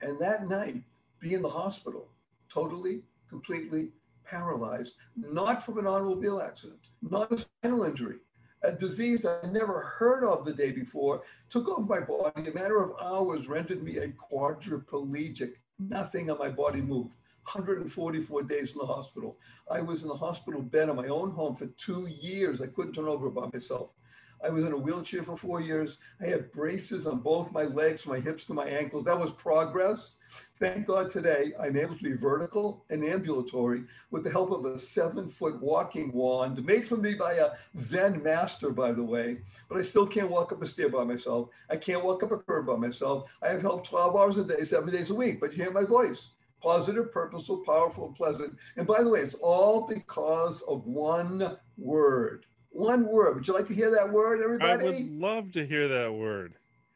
and 0.00 0.18
that 0.18 0.48
night 0.48 0.82
be 1.20 1.34
in 1.34 1.42
the 1.42 1.48
hospital, 1.48 2.08
totally, 2.48 3.02
completely 3.28 3.90
paralyzed, 4.32 4.96
not 5.14 5.62
from 5.62 5.78
an 5.78 5.86
automobile 5.86 6.40
accident, 6.40 6.80
not 7.02 7.30
a 7.30 7.38
spinal 7.38 7.84
injury, 7.84 8.16
a 8.62 8.72
disease 8.72 9.26
I 9.26 9.46
never 9.50 9.80
heard 9.80 10.24
of 10.24 10.44
the 10.44 10.52
day 10.52 10.72
before, 10.72 11.22
took 11.50 11.68
over 11.68 11.82
my 11.82 12.00
body. 12.00 12.48
A 12.48 12.54
matter 12.54 12.82
of 12.82 12.94
hours 13.00 13.48
rendered 13.48 13.82
me 13.82 13.98
a 13.98 14.08
quadriplegic. 14.08 15.54
Nothing 15.78 16.30
on 16.30 16.38
my 16.38 16.48
body 16.48 16.80
moved. 16.80 17.14
144 17.44 18.42
days 18.44 18.72
in 18.72 18.78
the 18.78 18.86
hospital. 18.86 19.36
I 19.70 19.80
was 19.80 20.02
in 20.02 20.08
the 20.08 20.14
hospital 20.14 20.62
bed 20.62 20.88
in 20.88 20.96
my 20.96 21.08
own 21.08 21.32
home 21.32 21.56
for 21.56 21.66
two 21.66 22.06
years. 22.06 22.62
I 22.62 22.68
couldn't 22.68 22.94
turn 22.94 23.08
over 23.08 23.28
by 23.30 23.48
myself. 23.52 23.90
I 24.44 24.50
was 24.50 24.64
in 24.64 24.72
a 24.72 24.76
wheelchair 24.76 25.22
for 25.22 25.36
four 25.36 25.60
years. 25.60 25.98
I 26.20 26.26
had 26.26 26.50
braces 26.50 27.06
on 27.06 27.20
both 27.20 27.52
my 27.52 27.62
legs, 27.62 28.06
my 28.06 28.18
hips 28.18 28.44
to 28.46 28.54
my 28.54 28.66
ankles. 28.66 29.04
That 29.04 29.18
was 29.18 29.30
progress. 29.32 30.14
Thank 30.56 30.86
God 30.86 31.10
today 31.10 31.52
I'm 31.60 31.76
able 31.76 31.96
to 31.96 32.02
be 32.02 32.14
vertical 32.14 32.84
and 32.90 33.04
ambulatory 33.04 33.84
with 34.10 34.24
the 34.24 34.30
help 34.30 34.50
of 34.50 34.64
a 34.64 34.78
seven 34.78 35.28
foot 35.28 35.60
walking 35.60 36.12
wand 36.12 36.64
made 36.64 36.88
for 36.88 36.96
me 36.96 37.14
by 37.14 37.34
a 37.34 37.52
Zen 37.76 38.22
master, 38.22 38.70
by 38.70 38.92
the 38.92 39.02
way. 39.02 39.38
But 39.68 39.78
I 39.78 39.82
still 39.82 40.06
can't 40.06 40.30
walk 40.30 40.50
up 40.50 40.62
a 40.62 40.66
stair 40.66 40.88
by 40.88 41.04
myself. 41.04 41.50
I 41.70 41.76
can't 41.76 42.04
walk 42.04 42.22
up 42.22 42.32
a 42.32 42.38
curb 42.38 42.66
by 42.66 42.76
myself. 42.76 43.30
I 43.42 43.50
have 43.50 43.62
help 43.62 43.86
12 43.86 44.16
hours 44.16 44.38
a 44.38 44.44
day, 44.44 44.64
seven 44.64 44.92
days 44.92 45.10
a 45.10 45.14
week, 45.14 45.40
but 45.40 45.52
you 45.52 45.62
hear 45.62 45.72
my 45.72 45.84
voice 45.84 46.30
positive, 46.60 47.12
purposeful, 47.12 47.58
powerful, 47.66 48.06
and 48.06 48.14
pleasant. 48.14 48.56
And 48.76 48.86
by 48.86 49.02
the 49.02 49.08
way, 49.08 49.20
it's 49.20 49.34
all 49.34 49.84
because 49.88 50.62
of 50.62 50.86
one 50.86 51.56
word 51.76 52.46
one 52.72 53.06
word. 53.06 53.36
Would 53.36 53.46
you 53.46 53.54
like 53.54 53.68
to 53.68 53.74
hear 53.74 53.90
that 53.90 54.10
word, 54.10 54.42
everybody? 54.42 54.86
I 54.86 54.90
would 54.90 55.10
love 55.10 55.52
to 55.52 55.66
hear 55.66 55.88
that 55.88 56.12
word. 56.12 56.54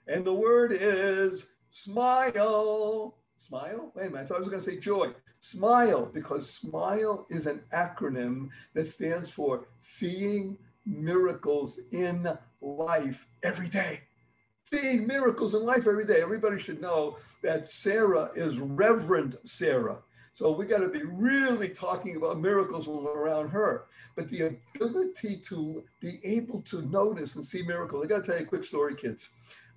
And 0.09 0.25
the 0.25 0.35
word 0.35 0.73
is 0.73 1.47
smile. 1.71 3.17
Smile? 3.39 3.93
Wait 3.95 4.07
a 4.07 4.11
minute. 4.11 4.23
I 4.23 4.25
thought 4.25 4.37
I 4.37 4.41
was 4.41 4.49
going 4.49 4.63
to 4.63 4.71
say 4.71 4.79
joy. 4.79 5.13
Smile, 5.41 6.11
because 6.13 6.51
SMILE 6.51 7.27
is 7.31 7.47
an 7.47 7.61
acronym 7.73 8.49
that 8.75 8.87
stands 8.87 9.31
for 9.31 9.69
Seeing 9.79 10.59
Miracles 10.85 11.79
in 11.93 12.27
Life 12.61 13.29
Every 13.45 13.69
Day. 13.69 14.01
Seeing 14.65 15.07
miracles 15.07 15.55
in 15.55 15.65
life 15.65 15.87
every 15.87 16.05
day. 16.05 16.21
Everybody 16.21 16.59
should 16.59 16.81
know 16.81 17.19
that 17.43 17.69
Sarah 17.69 18.31
is 18.35 18.59
Reverend 18.59 19.39
Sarah. 19.45 19.99
So 20.37 20.51
we 20.51 20.67
got 20.67 20.81
to 20.81 20.91
be 20.91 21.03
really 21.03 21.71
talking 21.71 22.17
about 22.17 22.39
miracles 22.39 22.89
around 22.89 23.49
her. 23.49 23.87
But 24.17 24.29
the 24.29 24.55
ability 24.75 25.39
to 25.39 25.83
be 25.99 26.21
able 26.25 26.61
to 26.61 26.83
notice 26.83 27.37
and 27.37 27.47
see 27.47 27.63
miracles. 27.63 28.05
I 28.05 28.09
got 28.09 28.23
to 28.23 28.31
tell 28.31 28.39
you 28.39 28.45
a 28.45 28.47
quick 28.47 28.63
story, 28.63 28.95
kids. 28.97 29.31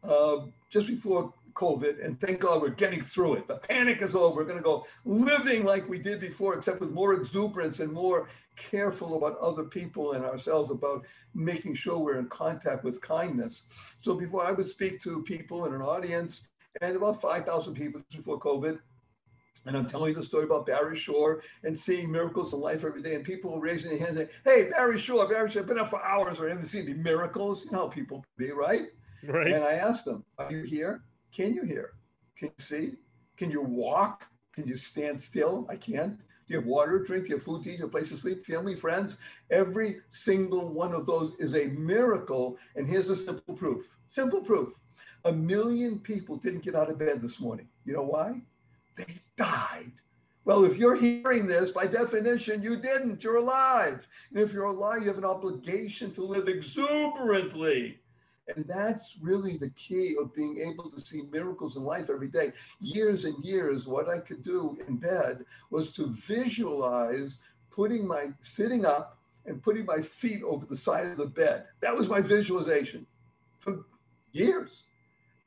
Uh, 0.04 0.48
just 0.69 0.89
before 0.89 1.34
COVID, 1.54 2.06
and 2.06 2.19
thank 2.19 2.41
God 2.41 2.62
we're 2.62 2.72
getting 2.72 3.00
through 3.00 3.36
it. 3.36 3.48
The 3.48 3.56
panic 3.56 4.02
is 4.02 4.17
over. 4.17 4.36
We're 4.36 4.43
going 4.43 4.58
to 4.58 4.62
go 4.62 4.86
living 5.06 5.63
like 5.63 5.88
we 5.88 5.98
did 5.98 6.19
before, 6.19 6.58
except 6.58 6.82
with 6.82 6.91
more 6.91 7.13
exuberance 7.13 7.80
and 7.80 7.93
more 7.93 8.28
careful 8.58 9.15
about 9.15 9.39
other 9.39 9.63
people 9.63 10.12
and 10.12 10.26
ourselves 10.26 10.72
about 10.72 11.06
making 11.34 11.76
sure 11.76 11.98
we're 11.98 12.19
in 12.19 12.28
contact 12.28 12.84
with 12.84 13.02
kindness. 13.02 13.63
So 14.02 14.13
before 14.13 14.45
I 14.45 14.52
would 14.52 14.67
speak 14.67 15.00
to 15.04 15.24
people 15.24 15.67
in 15.67 15.74
an 15.74 15.82
audience, 15.82 16.41
and 16.82 16.98
about 16.98 17.22
5,000 17.22 17.74
people 17.74 18.02
before 18.12 18.39
COVID, 18.39 18.80
and 19.65 19.76
I'm 19.76 19.88
telling 19.88 20.10
you 20.10 20.15
the 20.15 20.24
story 20.24 20.45
about 20.45 20.65
Barry 20.65 20.95
Shore 20.95 21.41
and 21.63 21.78
seeing 21.78 22.12
miracles 22.12 22.54
in 22.54 22.60
life 22.60 22.86
every 22.86 23.02
day. 23.02 23.15
And 23.15 23.24
people 23.24 23.54
are 23.56 23.60
raising 23.60 23.91
their 23.91 24.00
hands 24.00 24.17
and 24.17 24.30
saying, 24.45 24.65
Hey, 24.65 24.69
Barry 24.72 24.98
Shore, 24.98 25.28
Barry 25.28 25.50
Shore, 25.50 25.62
I've 25.62 25.67
been 25.67 25.80
up 25.80 25.89
for 25.89 26.04
hours. 26.04 26.39
I 26.39 26.50
haven't 26.50 26.65
seen 26.65 26.86
any 26.86 26.93
miracles. 26.93 27.65
You 27.65 27.72
know 27.72 27.80
how 27.80 27.88
people 27.88 28.26
be, 28.38 28.52
right? 28.52 28.84
Right. 29.24 29.52
And 29.52 29.63
I 29.63 29.74
asked 29.74 30.06
them, 30.06 30.24
Are 30.38 30.52
you 30.52 30.63
here? 30.63 31.04
Can 31.36 31.54
you 31.54 31.63
hear? 31.63 31.91
Can 32.38 32.50
you 32.58 32.63
see? 32.63 32.91
Can 33.38 33.52
you 33.52 33.62
walk? 33.62 34.28
Can 34.54 34.67
you 34.67 34.76
stand 34.76 35.19
still? 35.19 35.67
I 35.69 35.76
can't. 35.76 36.17
Do 36.17 36.56
you 36.56 36.58
have 36.58 36.65
water 36.65 37.00
to 37.00 37.06
drink? 37.06 37.26
Do 37.26 37.30
you 37.30 37.36
have 37.36 37.43
food 37.43 37.63
to 37.63 37.69
eat? 37.69 37.74
Do 37.74 37.78
you 37.78 37.84
have 37.84 37.89
a 37.89 37.91
place 37.91 38.10
to 38.10 38.17
sleep? 38.17 38.43
Family, 38.43 38.76
friends? 38.76 39.17
Every 39.52 40.00
single 40.10 40.67
one 40.69 40.93
of 40.93 41.06
those 41.06 41.34
is 41.38 41.56
a 41.56 41.67
miracle. 41.67 42.58
And 42.76 42.88
here's 42.88 43.10
a 43.10 43.15
simple 43.15 43.54
proof. 43.54 43.95
Simple 44.08 44.41
proof. 44.41 44.69
A 45.26 45.32
million 45.32 46.00
people 46.00 46.38
didn't 46.38 46.63
get 46.63 46.76
out 46.76 46.89
of 46.89 46.98
bed 46.98 47.22
this 47.22 47.39
morning. 47.39 47.67
You 47.86 47.93
know 47.93 48.04
why? 48.04 48.41
They 49.00 49.16
died. 49.38 49.94
Well, 50.44 50.66
if 50.66 50.78
you're 50.78 50.96
hearing 50.96 51.48
this, 51.48 51.72
by 51.72 51.88
definition, 51.88 52.62
you 52.62 52.76
didn't. 52.76 53.24
You're 53.24 53.38
alive. 53.38 54.06
And 54.30 54.42
if 54.42 54.52
you're 54.52 54.66
alive, 54.66 55.02
you 55.02 55.08
have 55.08 55.18
an 55.18 55.26
obligation 55.26 56.12
to 56.16 56.22
live 56.22 56.50
exuberantly. 56.50 58.00
And 58.54 58.66
that's 58.68 59.16
really 59.22 59.58
the 59.58 59.70
key 59.70 60.18
of 60.20 60.34
being 60.34 60.58
able 60.60 60.90
to 60.90 61.00
see 61.00 61.22
miracles 61.32 61.78
in 61.78 61.84
life 61.84 62.10
every 62.10 62.28
day. 62.28 62.52
Years 62.82 63.24
and 63.24 63.42
years, 63.44 63.88
what 63.88 64.10
I 64.10 64.20
could 64.20 64.44
do 64.44 64.78
in 64.88 64.98
bed 64.98 65.46
was 65.70 65.94
to 65.94 66.08
visualize 66.08 67.40
putting 67.70 68.06
my 68.06 68.32
sitting 68.42 68.86
up 68.86 69.20
and 69.46 69.64
putting 69.64 69.86
my 69.86 70.02
feet 70.02 70.44
over 70.44 70.66
the 70.66 70.76
side 70.76 71.06
of 71.06 71.18
the 71.18 71.26
bed. 71.26 71.66
That 71.80 71.96
was 71.96 72.10
my 72.10 72.20
visualization 72.20 73.06
for 73.60 73.86
years. 74.34 74.84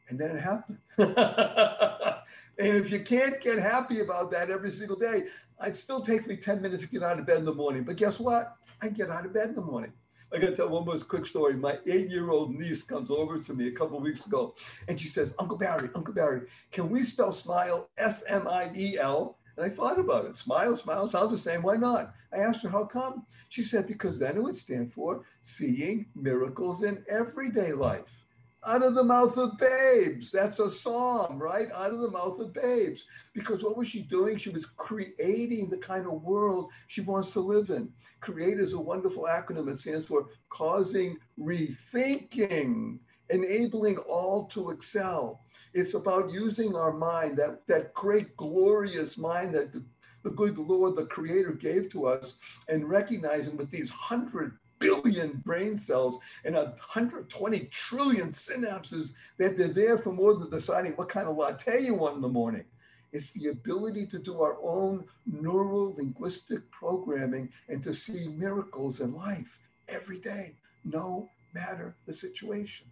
And 0.09 0.19
then 0.19 0.31
it 0.31 0.41
happened. 0.41 0.79
and 2.59 2.77
if 2.77 2.91
you 2.91 3.01
can't 3.01 3.41
get 3.41 3.59
happy 3.59 4.01
about 4.01 4.31
that 4.33 4.51
every 4.51 4.71
single 4.71 4.97
day, 4.97 5.27
I'd 5.61 5.77
still 5.77 6.01
take 6.01 6.27
me 6.27 6.37
10 6.37 6.61
minutes 6.61 6.83
to 6.83 6.89
get 6.89 7.03
out 7.03 7.19
of 7.19 7.27
bed 7.27 7.39
in 7.39 7.45
the 7.45 7.55
morning. 7.55 7.85
But 7.85 7.97
guess 7.97 8.19
what? 8.19 8.57
I 8.81 8.89
get 8.89 9.11
out 9.11 9.25
of 9.25 9.33
bed 9.33 9.51
in 9.51 9.55
the 9.55 9.63
morning. 9.63 9.93
I 10.35 10.39
got 10.39 10.49
to 10.49 10.57
tell 10.57 10.69
one 10.71 10.87
more 10.87 10.99
quick 10.99 11.27
story. 11.27 11.55
My 11.55 11.79
eight-year-old 11.87 12.55
niece 12.55 12.83
comes 12.83 13.11
over 13.11 13.39
to 13.39 13.55
me 13.55 13.69
a 13.69 13.73
couple 13.73 14.01
weeks 14.01 14.27
ago, 14.27 14.55
and 14.89 14.99
she 14.99 15.09
says, 15.09 15.35
"Uncle 15.39 15.59
Barry, 15.59 15.91
Uncle 15.95 16.15
Barry, 16.15 16.49
can 16.71 16.89
we 16.89 17.03
spell 17.03 17.33
smile 17.33 17.91
S-M-I-E-L?" 17.99 19.39
And 19.57 19.67
I 19.67 19.69
thought 19.69 19.99
about 19.99 20.25
it. 20.25 20.35
Smile, 20.35 20.77
smile 20.79 21.07
sounds 21.09 21.33
the 21.33 21.39
same. 21.39 21.63
Why 21.63 21.77
not? 21.77 22.15
I 22.33 22.39
asked 22.39 22.63
her, 22.63 22.71
"How 22.71 22.87
come?" 22.87 23.27
She 23.51 23.63
said, 23.63 23.87
"Because 23.87 24.19
then 24.19 24.37
it 24.37 24.43
would 24.43 24.57
stand 24.57 24.91
for 24.91 25.23
seeing 25.43 26.07
miracles 26.15 26.83
in 26.83 27.05
everyday 27.09 27.75
life." 27.75 28.22
Out 28.65 28.83
of 28.83 28.95
the 28.95 29.03
mouth 29.03 29.37
of 29.39 29.59
babes. 29.59 30.31
That's 30.31 30.61
a 30.61 30.71
psalm, 30.71 31.39
right? 31.39 31.71
Out 31.73 31.93
of 31.93 32.01
the 32.01 32.11
mouth 32.11 32.39
of 32.39 32.53
babes. 32.53 33.05
Because 33.33 33.63
what 33.63 33.77
was 33.77 33.89
she 33.89 34.03
doing? 34.03 34.37
She 34.37 34.51
was 34.51 34.67
creating 34.77 35.69
the 35.69 35.79
kind 35.79 36.07
of 36.07 36.23
world 36.23 36.71
she 36.87 37.01
wants 37.01 37.31
to 37.31 37.41
live 37.41 37.71
in. 37.71 37.89
Create 38.21 38.61
is 38.61 38.73
a 38.73 38.81
wonderful 38.81 39.25
acronym. 39.25 39.69
It 39.69 39.79
stands 39.79 40.07
for 40.07 40.29
causing 40.49 41.19
rethinking, 41.39 42.99
enabling 43.31 43.97
all 43.99 44.47
to 44.47 44.71
excel. 44.71 45.41
It's 45.75 45.95
about 45.95 46.31
using 46.31 46.77
our 46.77 46.93
mind, 46.93 47.39
that, 47.39 47.67
that 47.67 47.95
great, 47.95 48.37
glorious 48.37 49.19
mind 49.19 49.55
that 49.55 49.73
the, 49.73 49.83
the 50.23 50.31
good 50.31 50.59
Lord, 50.59 50.95
the 50.95 51.07
Creator, 51.07 51.53
gave 51.53 51.91
to 51.91 52.07
us, 52.07 52.37
and 52.69 52.89
recognizing 52.89 53.57
with 53.57 53.71
these 53.71 53.91
hundred 53.91 54.59
billion 54.83 55.43
brain 55.45 55.79
cells 55.79 56.19
and 56.45 56.55
120 56.55 57.61
trillion 57.67 58.29
synapses 58.29 59.13
that 59.39 59.57
they're 59.57 59.69
there 59.69 59.99
for 59.99 60.13
more 60.13 60.35
than 60.35 60.51
deciding 60.51 60.93
what 60.93 61.09
kind 61.09 61.29
of 61.29 61.37
latte 61.37 61.81
you 61.81 61.95
want 61.95 62.17
in 62.17 62.23
the 62.23 62.29
morning. 62.29 62.65
It's 63.13 63.33
the 63.33 63.49
ability 63.49 64.07
to 64.07 64.19
do 64.19 64.41
our 64.41 64.57
own 64.63 65.05
neural 65.27 65.95
linguistic 65.97 66.71
programming 66.71 67.51
and 67.69 67.83
to 67.83 67.93
see 67.93 68.29
miracles 68.29 69.01
in 69.01 69.15
life 69.15 69.59
every 69.89 70.19
day, 70.19 70.55
no 70.85 71.29
matter 71.55 71.95
the 72.07 72.13
situation. 72.13 72.87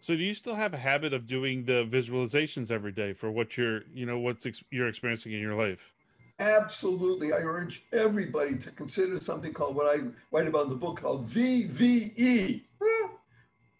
So 0.00 0.16
do 0.16 0.22
you 0.22 0.34
still 0.34 0.54
have 0.54 0.74
a 0.74 0.78
habit 0.78 1.12
of 1.12 1.26
doing 1.26 1.64
the 1.64 1.84
visualizations 1.84 2.70
every 2.70 2.90
day 2.90 3.12
for 3.12 3.30
what 3.30 3.56
you're, 3.56 3.82
you 3.92 4.06
know, 4.06 4.18
what's 4.18 4.46
ex- 4.46 4.64
you're 4.70 4.88
experiencing 4.88 5.32
in 5.32 5.40
your 5.40 5.54
life? 5.54 5.92
Absolutely. 6.40 7.34
I 7.34 7.36
urge 7.36 7.84
everybody 7.92 8.56
to 8.56 8.70
consider 8.70 9.20
something 9.20 9.52
called 9.52 9.76
what 9.76 9.94
I 9.94 10.00
write 10.32 10.48
about 10.48 10.64
in 10.64 10.70
the 10.70 10.74
book 10.76 11.00
called 11.00 11.26
VVE 11.26 12.62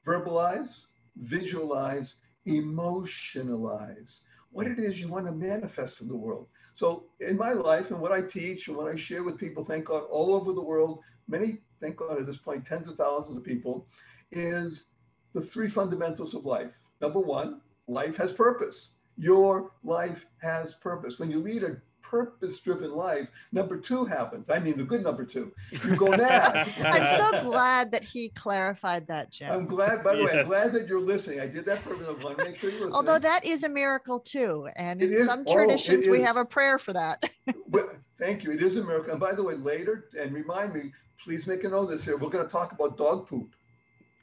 verbalize, 0.06 0.86
visualize, 1.16 2.16
emotionalize. 2.46 4.20
What 4.50 4.66
it 4.66 4.78
is 4.78 5.00
you 5.00 5.08
want 5.08 5.26
to 5.26 5.32
manifest 5.32 6.00
in 6.00 6.08
the 6.08 6.16
world. 6.16 6.48
So, 6.74 7.04
in 7.20 7.36
my 7.36 7.52
life 7.52 7.90
and 7.90 8.00
what 8.00 8.12
I 8.12 8.22
teach 8.22 8.68
and 8.68 8.76
what 8.76 8.92
I 8.92 8.96
share 8.96 9.22
with 9.22 9.38
people, 9.38 9.64
thank 9.64 9.86
God, 9.86 10.04
all 10.10 10.34
over 10.34 10.52
the 10.52 10.62
world, 10.62 11.00
many, 11.28 11.58
thank 11.80 11.96
God 11.96 12.18
at 12.18 12.26
this 12.26 12.38
point, 12.38 12.66
tens 12.66 12.88
of 12.88 12.96
thousands 12.96 13.36
of 13.36 13.44
people, 13.44 13.86
is 14.32 14.86
the 15.32 15.40
three 15.40 15.68
fundamentals 15.68 16.34
of 16.34 16.44
life. 16.44 16.72
Number 17.00 17.20
one, 17.20 17.60
life 17.86 18.16
has 18.16 18.32
purpose. 18.32 18.90
Your 19.16 19.72
life 19.84 20.26
has 20.42 20.74
purpose. 20.74 21.18
When 21.18 21.30
you 21.30 21.40
lead 21.40 21.62
a 21.62 21.76
purpose 22.02 22.58
driven 22.58 22.92
life, 22.92 23.28
number 23.52 23.76
two 23.78 24.04
happens. 24.04 24.50
I 24.50 24.58
mean, 24.58 24.76
the 24.76 24.84
good 24.84 25.02
number 25.02 25.24
two. 25.24 25.52
You 25.70 25.96
go 25.96 26.08
mad. 26.08 26.68
I'm 26.84 27.06
so 27.06 27.44
glad 27.44 27.92
that 27.92 28.04
he 28.04 28.30
clarified 28.30 29.06
that, 29.08 29.30
Jim. 29.30 29.50
I'm 29.50 29.66
glad, 29.66 30.02
by 30.02 30.14
the 30.14 30.22
yes. 30.22 30.32
way, 30.32 30.40
I'm 30.40 30.46
glad 30.46 30.72
that 30.72 30.88
you're 30.88 31.00
listening. 31.00 31.40
I 31.40 31.46
did 31.46 31.64
that 31.66 31.82
for 31.82 31.92
everyone. 31.92 32.36
Make 32.36 32.56
sure 32.56 32.70
you're 32.70 32.80
listening. 32.80 32.94
Although 32.94 33.18
that 33.18 33.44
is 33.44 33.64
a 33.64 33.68
miracle 33.68 34.18
too. 34.18 34.68
And 34.76 35.02
it 35.02 35.12
in 35.12 35.18
is, 35.18 35.26
some 35.26 35.44
oh, 35.46 35.54
traditions, 35.54 36.06
oh, 36.06 36.10
we 36.10 36.22
have 36.22 36.36
a 36.36 36.44
prayer 36.44 36.78
for 36.78 36.92
that. 36.92 37.22
but, 37.68 37.96
thank 38.18 38.44
you. 38.44 38.52
It 38.52 38.62
is 38.62 38.76
a 38.76 38.84
miracle. 38.84 39.12
And 39.12 39.20
by 39.20 39.34
the 39.34 39.42
way, 39.42 39.54
later, 39.54 40.08
and 40.18 40.32
remind 40.32 40.74
me, 40.74 40.92
please 41.22 41.46
make 41.46 41.64
a 41.64 41.68
note 41.68 41.84
of 41.84 41.90
this 41.90 42.04
here. 42.04 42.16
We're 42.16 42.30
going 42.30 42.44
to 42.44 42.50
talk 42.50 42.72
about 42.72 42.96
dog 42.96 43.28
poop. 43.28 43.54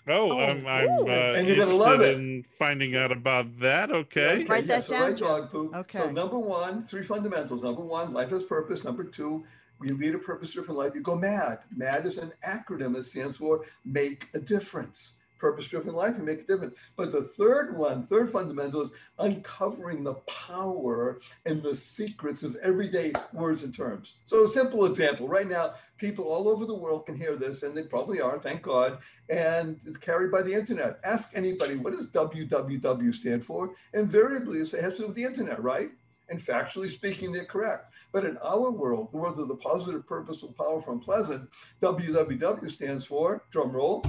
Oh, 0.08 0.32
oh 0.32 0.40
I'm, 0.40 0.66
I'm 0.66 0.90
uh, 0.90 1.38
and 1.38 1.48
you're 1.48 1.58
gonna 1.58 1.76
love 1.76 2.02
it. 2.02 2.16
In 2.16 2.44
finding 2.58 2.96
out 2.96 3.12
about 3.12 3.60
that. 3.60 3.92
Okay, 3.92 4.40
yeah, 4.42 4.52
Write 4.52 4.68
that 4.68 4.86
so 4.86 4.98
down. 4.98 5.16
dog 5.16 5.52
poop. 5.52 5.76
Okay. 5.76 6.00
So 6.00 6.12
number 6.12 6.40
one, 6.40 6.84
three 6.84 7.04
fundamentals. 7.04 7.64
Number 7.64 7.82
one, 7.82 8.14
life 8.14 8.30
has 8.30 8.44
purpose. 8.44 8.84
Number 8.84 9.04
two, 9.04 9.46
we 9.80 9.90
lead 9.90 10.16
a 10.16 10.20
purpose-driven 10.20 10.76
life. 10.76 10.94
You 10.96 11.02
go 11.02 11.16
mad. 11.16 11.60
Mad 11.76 12.06
is 12.06 12.18
an 12.18 12.32
acronym. 12.46 12.96
It 12.96 13.04
stands 13.04 13.38
for 13.38 13.66
make 13.86 14.28
a 14.34 14.40
difference 14.40 15.14
purpose 15.38 15.68
driven 15.68 15.94
life 15.94 16.16
and 16.16 16.26
make 16.26 16.42
a 16.42 16.46
difference. 16.46 16.78
But 16.96 17.12
the 17.12 17.24
third 17.24 17.78
one, 17.78 18.08
third 18.08 18.32
fundamental 18.32 18.82
is 18.82 18.92
uncovering 19.20 20.04
the 20.04 20.16
power 20.26 21.20
and 21.46 21.62
the 21.62 21.76
secrets 21.76 22.44
of 22.44 22.56
everyday 22.58 23.14
words 23.34 23.64
and 23.64 23.74
terms. 23.74 24.16
So, 24.26 24.46
a 24.46 24.50
simple 24.50 24.86
example 24.86 25.28
right 25.28 25.48
now, 25.48 25.74
people 25.98 26.26
all 26.26 26.48
over 26.50 26.66
the 26.66 26.76
world 26.76 27.06
can 27.06 27.16
hear 27.16 27.36
this, 27.36 27.64
and 27.64 27.76
they 27.76 27.84
probably 27.84 28.22
are, 28.22 28.38
thank 28.38 28.62
God, 28.62 29.00
and 29.30 29.80
it's 29.86 29.98
carried 29.98 30.32
by 30.32 30.42
the 30.42 30.54
internet. 30.54 31.00
Ask 31.04 31.32
anybody, 31.34 31.76
what 31.76 31.94
does 31.94 32.08
www 32.08 33.14
stand 33.14 33.44
for? 33.44 33.74
Invariably, 33.94 34.60
it 34.60 34.72
has 34.72 34.94
to 34.94 35.00
do 35.00 35.08
with 35.08 35.16
the 35.16 35.24
internet, 35.24 35.62
right? 35.62 35.90
And 36.30 36.40
factually 36.40 36.90
speaking, 36.90 37.32
they're 37.32 37.46
correct. 37.46 37.94
But 38.12 38.26
in 38.26 38.38
our 38.40 38.70
world, 38.70 39.12
the 39.12 39.18
world 39.18 39.40
of 39.40 39.48
the 39.48 39.56
positive, 39.56 40.06
purposeful, 40.06 40.54
powerful, 40.58 40.94
and 40.94 41.02
pleasant, 41.02 41.50
www 41.82 42.70
stands 42.70 43.06
for, 43.06 43.44
drum 43.50 43.72
roll, 43.72 44.04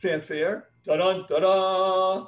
fanfare, 0.00 0.68
da 0.84 0.96
da 0.96 1.22
da 1.28 1.38
da. 1.40 2.26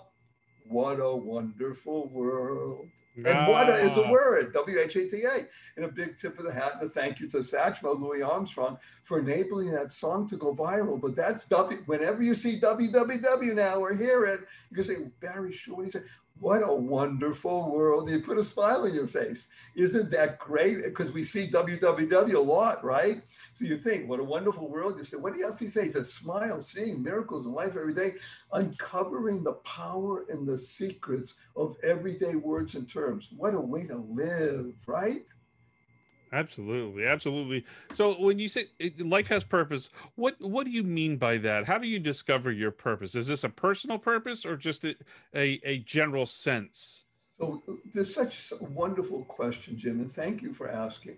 What 0.69 1.01
a 1.01 1.17
wonderful 1.17 2.09
world. 2.09 2.87
And 3.15 3.27
whata 3.27 3.75
is 3.75 3.99
a 3.99 4.09
word, 4.09 4.55
W 4.55 4.79
H 4.79 4.97
A 4.97 5.07
T 5.07 5.25
A. 5.25 5.47
And 5.77 5.85
a 5.85 5.89
big 5.89 6.17
tip 6.17 6.39
of 6.39 6.47
the 6.47 6.53
hat 6.53 6.79
and 6.81 6.89
a 6.89 6.89
thank 6.89 7.21
you 7.21 7.29
to 7.31 7.39
Satchmo, 7.39 7.99
Louis 8.01 8.23
Armstrong, 8.23 8.79
for 9.03 9.19
enabling 9.19 9.71
that 9.73 9.93
song 9.93 10.27
to 10.31 10.37
go 10.39 10.55
viral. 10.55 10.99
But 10.99 11.15
that's 11.15 11.45
W. 11.47 11.83
Whenever 11.85 12.23
you 12.23 12.35
see 12.35 12.59
www 12.59 13.55
now 13.55 13.77
or 13.77 13.93
hear 13.95 14.25
it, 14.25 14.41
you 14.71 14.77
can 14.77 14.85
say, 14.85 14.97
Barry 15.21 15.53
Shore, 15.53 15.77
what 15.77 15.91
do 15.91 15.99
you 15.99 16.05
say? 16.05 16.11
What 16.43 16.69
a 16.69 16.75
wonderful 16.75 17.71
world. 17.71 18.11
You 18.11 18.19
put 18.19 18.37
a 18.37 18.43
smile 18.43 18.83
on 18.83 18.93
your 18.93 19.07
face. 19.07 19.47
Isn't 19.77 20.11
that 20.11 20.41
great? 20.41 20.83
Because 20.83 21.13
we 21.13 21.23
see 21.23 21.49
WWW 21.49 22.35
a 22.35 22.39
lot, 22.41 22.83
right? 22.83 23.23
So 23.55 23.65
you 23.65 23.79
think, 23.79 24.09
what 24.09 24.19
a 24.19 24.25
wonderful 24.25 24.69
world. 24.69 24.99
You 24.99 25.05
say, 25.05 25.19
what 25.19 25.35
do 25.35 25.39
you 25.39 25.47
else 25.47 25.61
he 25.61 25.69
say? 25.69 25.85
He 25.85 25.91
said, 25.91 26.05
smile, 26.05 26.61
seeing 26.61 27.01
miracles 27.01 27.47
in 27.47 27.53
life 27.53 27.77
every 27.77 27.95
day, 27.95 28.15
uncovering 28.51 29.45
the 29.45 29.53
power 29.53 30.25
and 30.31 30.45
the 30.45 30.59
secrets 30.59 31.37
of 31.55 31.77
everyday 31.85 32.35
words 32.35 32.75
and 32.75 32.91
terms. 32.91 33.29
What 33.37 33.55
a 33.55 33.61
way 33.61 33.87
to 33.87 33.99
live, 33.99 34.73
right? 34.85 35.33
Absolutely, 36.33 37.05
absolutely. 37.07 37.65
So 37.93 38.15
when 38.15 38.39
you 38.39 38.49
say 38.49 38.67
eh, 38.81 38.91
life 39.01 39.27
has 39.29 39.45
purpose, 39.45 39.91
what 40.15 40.35
what 40.41 40.65
do 40.65 40.73
you 40.73 40.83
mean 40.83 41.19
by 41.19 41.37
that? 41.39 41.67
How 41.67 41.77
do 41.77 41.87
you 41.87 41.99
discover 41.99 42.51
your 42.51 42.71
purpose? 42.71 43.15
Is 43.15 43.27
this 43.27 43.45
a 43.45 43.51
personal 43.51 43.99
purpose 43.99 44.47
or 44.47 44.57
just 44.57 44.85
a, 44.85 44.95
a, 45.35 45.61
a 45.63 45.79
general 45.81 46.25
sense? 46.25 47.05
So 47.39 47.63
there's 47.93 48.15
such 48.15 48.53
a 48.53 48.65
wonderful 48.65 49.25
question, 49.25 49.77
Jim, 49.77 50.01
and 50.01 50.11
thank 50.11 50.41
you 50.41 50.55
for 50.55 50.71
asking. 50.71 51.17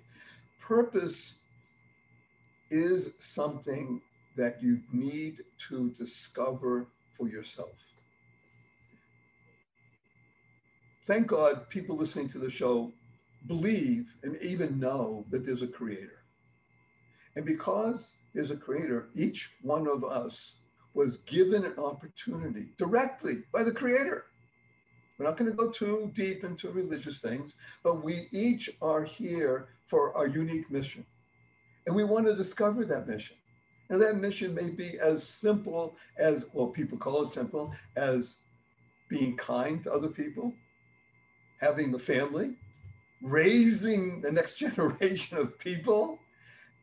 Purpose 0.61 1.35
is 2.71 3.13
something 3.19 4.01
that 4.37 4.61
you 4.61 4.81
need 4.93 5.43
to 5.69 5.91
discover 5.91 6.87
for 7.13 7.29
yourself. 7.29 7.71
Thank 11.05 11.29
God 11.29 11.69
people 11.69 11.97
listening 11.97 12.31
to 12.31 12.39
the 12.39 12.51
show 12.51 12.91
believe 13.47 14.15
and 14.23 14.37
even 14.41 14.79
know 14.79 15.27
that 15.31 15.45
there's 15.45 15.63
a 15.63 15.67
creator. 15.67 16.25
And 17.37 17.45
because 17.45 18.15
there's 18.35 18.51
a 18.51 18.57
creator, 18.57 19.09
each 19.15 19.55
one 19.63 19.87
of 19.87 20.05
us 20.05 20.55
was 20.95 21.19
given 21.19 21.65
an 21.65 21.79
opportunity 21.79 22.69
directly 22.79 23.43
by 23.53 23.63
the 23.63 23.73
creator. 23.73 24.27
We're 25.19 25.27
not 25.27 25.37
going 25.37 25.51
to 25.51 25.57
go 25.57 25.71
too 25.71 26.11
deep 26.15 26.45
into 26.45 26.71
religious 26.71 27.21
things, 27.21 27.55
but 27.83 28.05
we 28.05 28.29
each 28.33 28.71
are 28.83 29.05
here 29.05 29.69
for 29.87 30.17
our 30.17 30.27
unique 30.27 30.71
mission. 30.71 31.05
And 31.87 31.95
we 31.95 32.05
want 32.05 32.27
to 32.27 32.35
discover 32.35 32.85
that 32.85 33.07
mission. 33.07 33.37
And 33.91 34.01
that 34.01 34.17
mission 34.17 34.55
may 34.55 34.71
be 34.71 34.99
as 34.99 35.23
simple 35.23 35.97
as, 36.17 36.47
well, 36.53 36.69
people 36.69 36.97
call 36.97 37.23
it 37.23 37.31
simple, 37.31 37.75
as 37.97 38.39
being 39.09 39.37
kind 39.37 39.83
to 39.83 39.93
other 39.93 40.09
people, 40.09 40.53
having 41.61 41.95
a 41.95 41.99
family, 41.99 42.55
raising 43.25 44.21
the 44.21 44.31
next 44.31 44.59
generation 44.59 45.39
of 45.39 45.59
people 45.59 46.21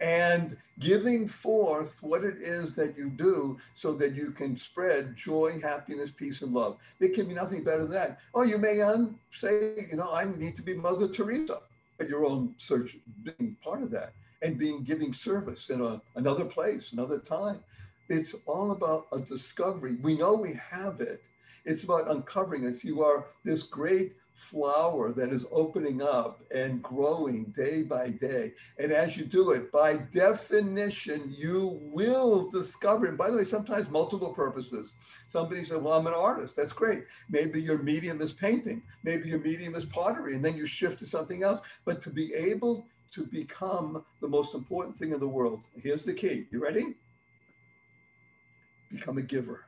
and 0.01 0.57
giving 0.79 1.27
forth 1.27 2.01
what 2.01 2.23
it 2.23 2.37
is 2.39 2.75
that 2.75 2.97
you 2.97 3.09
do 3.09 3.57
so 3.75 3.93
that 3.93 4.15
you 4.15 4.31
can 4.31 4.57
spread 4.57 5.15
joy, 5.15 5.59
happiness, 5.61 6.11
peace, 6.11 6.41
and 6.41 6.53
love. 6.53 6.77
There 6.99 7.09
can 7.09 7.27
be 7.27 7.35
nothing 7.35 7.63
better 7.63 7.83
than 7.83 7.91
that. 7.91 8.19
Oh, 8.33 8.41
you 8.41 8.57
may 8.57 8.81
say, 9.29 9.87
you 9.91 9.97
know, 9.97 10.11
I 10.11 10.25
need 10.25 10.55
to 10.55 10.63
be 10.63 10.73
Mother 10.73 11.07
Teresa, 11.07 11.59
but 11.99 12.09
your 12.09 12.25
own 12.25 12.55
search 12.57 12.97
being 13.23 13.55
part 13.63 13.83
of 13.83 13.91
that 13.91 14.13
and 14.41 14.57
being 14.57 14.81
giving 14.81 15.13
service 15.13 15.69
in 15.69 15.81
a, 15.81 16.01
another 16.15 16.45
place, 16.45 16.93
another 16.93 17.19
time. 17.19 17.59
It's 18.09 18.33
all 18.47 18.71
about 18.71 19.05
a 19.13 19.19
discovery. 19.19 19.97
We 20.01 20.17
know 20.17 20.33
we 20.33 20.53
have 20.53 20.99
it 20.99 21.21
It's 21.63 21.83
about 21.83 22.09
uncovering 22.09 22.63
it. 22.65 22.83
You 22.83 23.03
are 23.03 23.27
this 23.43 23.61
great 23.63 24.13
flower 24.33 25.11
that 25.11 25.31
is 25.31 25.45
opening 25.51 26.01
up 26.01 26.41
and 26.53 26.81
growing 26.81 27.45
day 27.55 27.81
by 27.83 28.09
day. 28.09 28.53
And 28.77 28.91
as 28.91 29.17
you 29.17 29.25
do 29.25 29.51
it, 29.51 29.71
by 29.71 29.97
definition, 29.97 31.33
you 31.37 31.79
will 31.81 32.49
discover. 32.49 33.07
And 33.07 33.17
by 33.17 33.29
the 33.29 33.37
way, 33.37 33.43
sometimes 33.43 33.89
multiple 33.89 34.33
purposes. 34.33 34.91
Somebody 35.27 35.63
said, 35.63 35.81
Well, 35.81 35.93
I'm 35.93 36.07
an 36.07 36.13
artist. 36.13 36.55
That's 36.55 36.73
great. 36.73 37.03
Maybe 37.29 37.61
your 37.61 37.77
medium 37.79 38.21
is 38.21 38.31
painting, 38.33 38.83
maybe 39.03 39.29
your 39.29 39.39
medium 39.39 39.75
is 39.75 39.85
pottery, 39.85 40.35
and 40.35 40.43
then 40.43 40.55
you 40.57 40.65
shift 40.65 40.99
to 40.99 41.05
something 41.05 41.43
else. 41.43 41.61
But 41.85 42.01
to 42.03 42.09
be 42.09 42.33
able 42.33 42.87
to 43.11 43.25
become 43.25 44.03
the 44.21 44.27
most 44.27 44.53
important 44.55 44.97
thing 44.97 45.11
in 45.11 45.19
the 45.19 45.27
world, 45.27 45.61
here's 45.75 46.03
the 46.03 46.13
key. 46.13 46.47
You 46.51 46.61
ready? 46.63 46.95
Become 48.89 49.17
a 49.17 49.21
giver. 49.21 49.65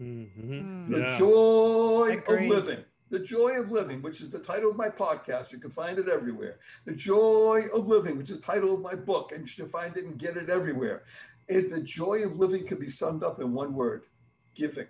Mm-hmm. 0.00 0.92
The 0.92 0.98
Yeah. 1.00 1.18
joy 1.18 2.22
of 2.26 2.40
living. 2.42 2.84
The 3.14 3.20
Joy 3.20 3.60
of 3.60 3.70
Living, 3.70 4.02
which 4.02 4.20
is 4.20 4.30
the 4.30 4.40
title 4.40 4.72
of 4.72 4.76
my 4.76 4.88
podcast. 4.88 5.52
You 5.52 5.60
can 5.60 5.70
find 5.70 6.00
it 6.00 6.08
everywhere. 6.08 6.58
The 6.84 6.94
Joy 6.94 7.66
of 7.72 7.86
Living, 7.86 8.18
which 8.18 8.28
is 8.28 8.40
the 8.40 8.44
title 8.44 8.74
of 8.74 8.80
my 8.80 8.96
book, 8.96 9.30
and 9.30 9.42
you 9.42 9.46
should 9.46 9.70
find 9.70 9.96
it 9.96 10.04
and 10.04 10.18
get 10.18 10.36
it 10.36 10.50
everywhere. 10.50 11.04
It, 11.46 11.70
the 11.70 11.78
joy 11.78 12.24
of 12.24 12.40
living 12.40 12.66
can 12.66 12.80
be 12.80 12.90
summed 12.90 13.22
up 13.22 13.40
in 13.40 13.52
one 13.52 13.72
word 13.72 14.06
giving. 14.56 14.88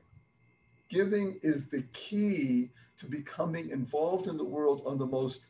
Giving 0.88 1.38
is 1.42 1.68
the 1.68 1.82
key 1.92 2.70
to 2.96 3.04
becoming 3.04 3.68
involved 3.68 4.26
in 4.26 4.38
the 4.38 4.44
world 4.44 4.80
on 4.87 4.96
the 4.96 5.04
most, 5.04 5.40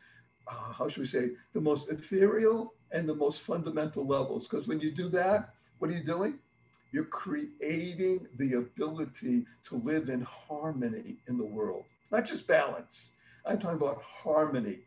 uh, 0.49 0.73
how 0.73 0.89
should 0.89 1.03
we 1.03 1.07
say, 1.07 1.31
the 1.53 1.61
most 1.61 1.89
ethereal 1.91 2.75
and 2.91 3.09
the 3.09 3.15
most 3.15 3.43
fundamental 3.43 4.05
levels. 4.05 4.49
Because 4.49 4.67
when 4.67 4.81
you 4.81 4.91
do 4.91 5.09
that, 5.11 5.55
what 5.79 5.93
are 5.93 5.95
you 5.95 6.03
doing? 6.03 6.41
You're 6.91 7.05
creating 7.05 8.27
the 8.37 8.55
ability 8.55 9.47
to 9.63 9.77
live 9.77 10.09
in 10.09 10.23
harmony 10.23 11.19
in 11.29 11.39
the 11.39 11.45
world, 11.45 11.85
not 12.11 12.25
just 12.25 12.47
balance. 12.47 13.11
I'm 13.47 13.59
talking 13.59 13.77
about 13.77 14.03
harmony. 14.03 14.81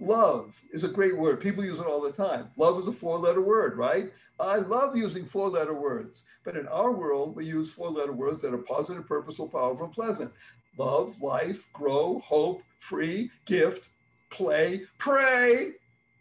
Love 0.00 0.60
is 0.72 0.82
a 0.82 0.88
great 0.88 1.16
word. 1.16 1.40
People 1.40 1.64
use 1.64 1.78
it 1.78 1.86
all 1.86 2.00
the 2.00 2.10
time. 2.10 2.48
Love 2.56 2.78
is 2.78 2.88
a 2.88 2.92
four 2.92 3.18
letter 3.18 3.40
word, 3.40 3.76
right? 3.76 4.12
I 4.40 4.56
love 4.56 4.96
using 4.96 5.24
four 5.24 5.48
letter 5.48 5.74
words. 5.74 6.24
But 6.44 6.56
in 6.56 6.66
our 6.66 6.90
world, 6.90 7.36
we 7.36 7.46
use 7.46 7.70
four 7.70 7.90
letter 7.90 8.12
words 8.12 8.42
that 8.42 8.52
are 8.52 8.58
positive, 8.58 9.06
purposeful, 9.06 9.48
powerful, 9.48 9.84
and 9.86 9.94
pleasant. 9.94 10.32
Love, 10.76 11.20
life, 11.22 11.68
grow, 11.72 12.18
hope, 12.20 12.62
free, 12.80 13.30
gift, 13.46 13.88
play, 14.30 14.82
pray. 14.98 15.72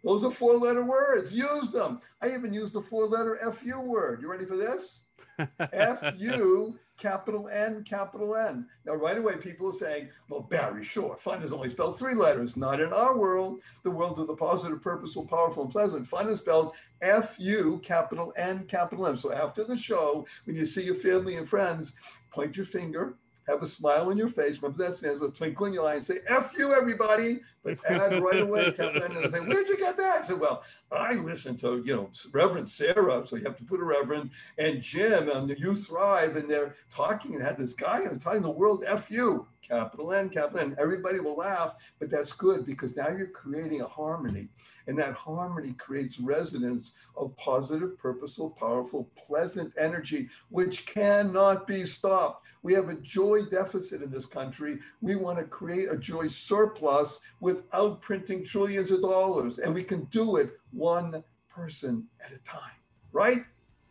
Those 0.04 0.24
are 0.24 0.32
four 0.32 0.58
letter 0.58 0.84
words. 0.84 1.34
Use 1.34 1.70
them. 1.70 2.02
I 2.22 2.34
even 2.34 2.54
use 2.54 2.74
the 2.74 2.82
four 2.82 3.08
letter 3.08 3.40
FU 3.52 3.80
word. 3.80 4.22
You 4.22 4.30
ready 4.30 4.46
for 4.46 4.58
this? 4.58 5.02
F 5.74 6.14
U 6.18 6.78
capital 7.02 7.50
N 7.50 7.84
capital 7.84 8.36
N. 8.36 8.68
Now, 8.86 8.94
right 8.94 9.18
away, 9.18 9.38
people 9.38 9.70
are 9.70 9.74
saying, 9.74 10.10
well, 10.30 10.42
Barry, 10.42 10.84
sure, 10.84 11.18
fun 11.18 11.42
is 11.42 11.52
only 11.52 11.70
spelled 11.70 11.98
three 11.98 12.14
letters. 12.14 12.56
Not 12.56 12.80
in 12.80 12.94
our 12.94 13.18
world, 13.18 13.60
the 13.84 13.90
world 13.90 14.20
of 14.20 14.28
the 14.28 14.36
positive, 14.36 14.82
purposeful, 14.82 15.26
powerful, 15.26 15.64
and 15.64 15.72
pleasant. 15.72 16.08
Fun 16.08 16.30
is 16.30 16.40
spelled 16.40 16.76
F 17.02 17.36
U 17.40 17.80
capital 17.84 18.32
N 18.38 18.66
capital 18.68 19.08
M. 19.08 19.18
So 19.18 19.34
after 19.34 19.64
the 19.64 19.76
show, 19.76 20.26
when 20.46 20.56
you 20.56 20.66
see 20.66 20.84
your 20.84 20.96
family 20.96 21.38
and 21.38 21.50
friends, 21.50 21.96
point 22.32 22.56
your 22.56 22.66
finger. 22.66 23.16
Have 23.48 23.64
a 23.64 23.68
smile 23.68 24.10
on 24.10 24.18
your 24.18 24.30
face. 24.30 24.62
Remember 24.62 24.86
that 24.86 24.96
stands 24.96 25.20
with 25.20 25.36
twinkle 25.36 25.66
in 25.66 25.74
your 25.74 25.88
eye 25.88 25.96
and 25.96 26.04
say, 26.04 26.20
F 26.28 26.54
you, 26.58 26.74
everybody. 26.74 27.42
But 27.64 27.80
add 27.86 28.22
right 28.22 28.42
away, 28.42 28.72
capital 28.72 29.04
N. 29.04 29.18
And 29.18 29.34
say, 29.34 29.40
Where'd 29.40 29.68
you 29.68 29.78
get 29.78 29.98
that? 29.98 30.24
I 30.24 30.26
said, 30.26 30.40
Well, 30.40 30.64
I 30.92 31.14
listened 31.14 31.60
to, 31.62 31.82
you 31.86 31.96
know, 31.96 32.10
Reverend 32.32 32.70
Sarah. 32.70 33.26
So 33.26 33.36
you 33.36 33.44
have 33.44 33.58
to 33.58 33.64
put 33.64 33.80
a 33.80 33.84
Reverend 33.84 34.32
and 34.58 34.82
Jim 34.82 35.30
and 35.30 35.50
the 35.50 35.60
You 35.60 35.76
Thrive. 35.76 36.36
And 36.36 36.50
they're 36.50 36.76
talking 36.94 37.34
and 37.34 37.44
had 37.44 37.58
this 37.58 37.74
guy 37.74 38.02
and 38.02 38.22
telling 38.22 38.44
the 38.44 38.50
world, 38.50 38.84
F 38.86 39.10
you, 39.10 39.48
capital 39.62 40.14
N, 40.14 40.30
capital 40.30 40.60
N. 40.60 40.76
Everybody 40.80 41.20
will 41.20 41.36
laugh, 41.36 41.76
but 42.00 42.10
that's 42.10 42.34
good 42.34 42.66
because 42.66 42.96
now 42.96 43.10
you're 43.10 43.28
creating 43.28 43.82
a 43.82 43.88
harmony. 43.88 44.48
And 44.88 44.98
that 44.98 45.14
harmony 45.14 45.74
creates 45.74 46.20
resonance 46.20 46.92
of 47.16 47.36
positive, 47.38 47.98
purposeful, 47.98 48.50
powerful, 48.52 49.10
pleasant 49.16 49.74
energy, 49.78 50.30
which 50.50 50.86
cannot 50.86 51.68
be 51.68 51.86
stopped. 51.86 52.48
We 52.64 52.74
have 52.74 52.90
a 52.90 52.96
joy 52.96 53.46
deficit 53.46 54.02
in 54.02 54.12
this 54.12 54.26
country. 54.26 54.80
We 55.02 55.16
want 55.16 55.40
to 55.40 55.46
create 55.46 55.92
a 55.92 55.98
joy 55.98 56.28
surplus 56.28 57.20
without 57.40 58.02
printing 58.02 58.44
trillions 58.44 58.92
of 58.92 59.02
dollars. 59.02 59.60
And 59.60 59.74
we 59.74 59.84
can 59.84 60.06
do 60.06 60.38
it 60.38 60.60
one 60.72 61.24
person 61.50 62.08
at 62.26 62.32
a 62.32 62.40
time, 62.40 62.72
right? 63.12 63.44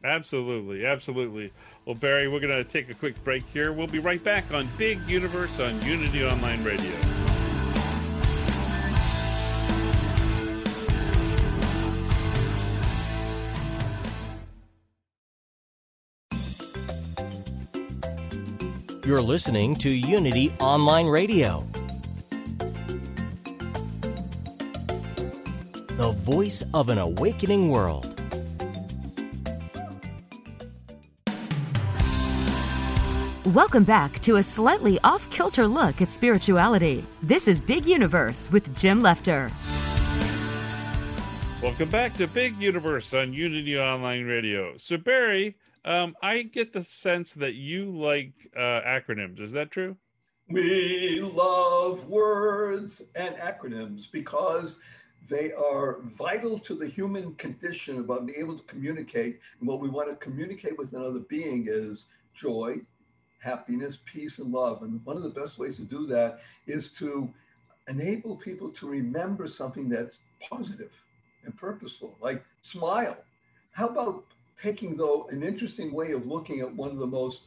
Absolutely, 0.03 0.87
absolutely. 0.87 1.53
Well, 1.91 1.99
Barry, 1.99 2.29
we're 2.29 2.39
going 2.39 2.57
to 2.57 2.63
take 2.63 2.89
a 2.89 2.95
quick 2.95 3.21
break 3.25 3.43
here. 3.53 3.73
We'll 3.73 3.89
be 3.89 3.99
right 3.99 4.23
back 4.23 4.53
on 4.53 4.69
Big 4.79 5.01
Universe 5.09 5.59
on 5.59 5.83
Unity 5.83 6.25
Online 6.25 6.63
Radio. 6.63 6.93
You're 19.05 19.21
listening 19.21 19.75
to 19.75 19.91
Unity 19.91 20.55
Online 20.61 21.09
Radio, 21.09 21.67
the 25.97 26.15
voice 26.21 26.63
of 26.73 26.89
an 26.89 26.99
awakening 26.99 27.69
world. 27.69 28.20
Welcome 33.55 33.83
back 33.83 34.21
to 34.21 34.37
a 34.37 34.43
slightly 34.45 35.01
off 35.03 35.29
kilter 35.29 35.67
look 35.67 36.01
at 36.01 36.13
spirituality. 36.13 37.05
This 37.21 37.49
is 37.49 37.61
Big 37.61 37.85
Universe 37.85 38.49
with 38.53 38.77
Jim 38.77 39.03
Lefter. 39.03 39.51
Welcome 41.61 41.89
back 41.89 42.15
to 42.15 42.29
Big 42.29 42.57
Universe 42.63 43.13
on 43.13 43.33
Unity 43.33 43.77
Online 43.77 44.25
Radio. 44.25 44.77
So, 44.77 44.99
Barry, 44.99 45.57
um, 45.85 46.15
I 46.23 46.43
get 46.43 46.73
the 46.73 46.85
sense 46.85 47.33
that 47.33 47.55
you 47.55 47.91
like 47.91 48.33
uh, 48.57 48.83
acronyms. 48.87 49.41
Is 49.41 49.51
that 49.51 49.73
true? 49.73 49.97
We 50.49 51.21
love 51.21 52.09
words 52.09 53.03
and 53.17 53.35
acronyms 53.35 54.09
because 54.13 54.79
they 55.29 55.53
are 55.55 56.03
vital 56.03 56.61
to 56.61 56.77
the 56.77 56.87
human 56.87 57.35
condition 57.35 57.99
about 57.99 58.27
being 58.27 58.39
able 58.39 58.57
to 58.57 58.65
communicate. 58.65 59.41
And 59.59 59.69
what 59.69 59.81
we 59.81 59.89
want 59.89 60.09
to 60.09 60.15
communicate 60.15 60.79
with 60.79 60.93
another 60.93 61.19
being 61.19 61.67
is 61.69 62.07
joy, 62.33 62.77
happiness, 63.41 63.99
peace, 64.05 64.39
and 64.39 64.53
love. 64.53 64.83
And 64.83 65.05
one 65.05 65.17
of 65.17 65.23
the 65.23 65.31
best 65.31 65.59
ways 65.59 65.77
to 65.77 65.83
do 65.85 66.07
that 66.07 66.41
is 66.67 66.91
to 66.93 67.33
enable 67.89 68.37
people 68.37 68.71
to 68.71 68.89
remember 68.89 69.49
something 69.49 69.89
that's 69.89 70.21
positive 70.49 70.93
and 71.45 71.57
purposeful, 71.57 72.17
like 72.21 72.45
smile. 72.63 73.17
How 73.73 73.89
about 73.89 74.25
taking, 74.57 74.97
though, 74.97 75.27
an 75.31 75.43
interesting 75.43 75.93
way 75.93 76.13
of 76.13 76.27
looking 76.27 76.61
at 76.61 76.75
one 76.75 76.91
of 76.91 76.99
the 76.99 77.07
most 77.07 77.43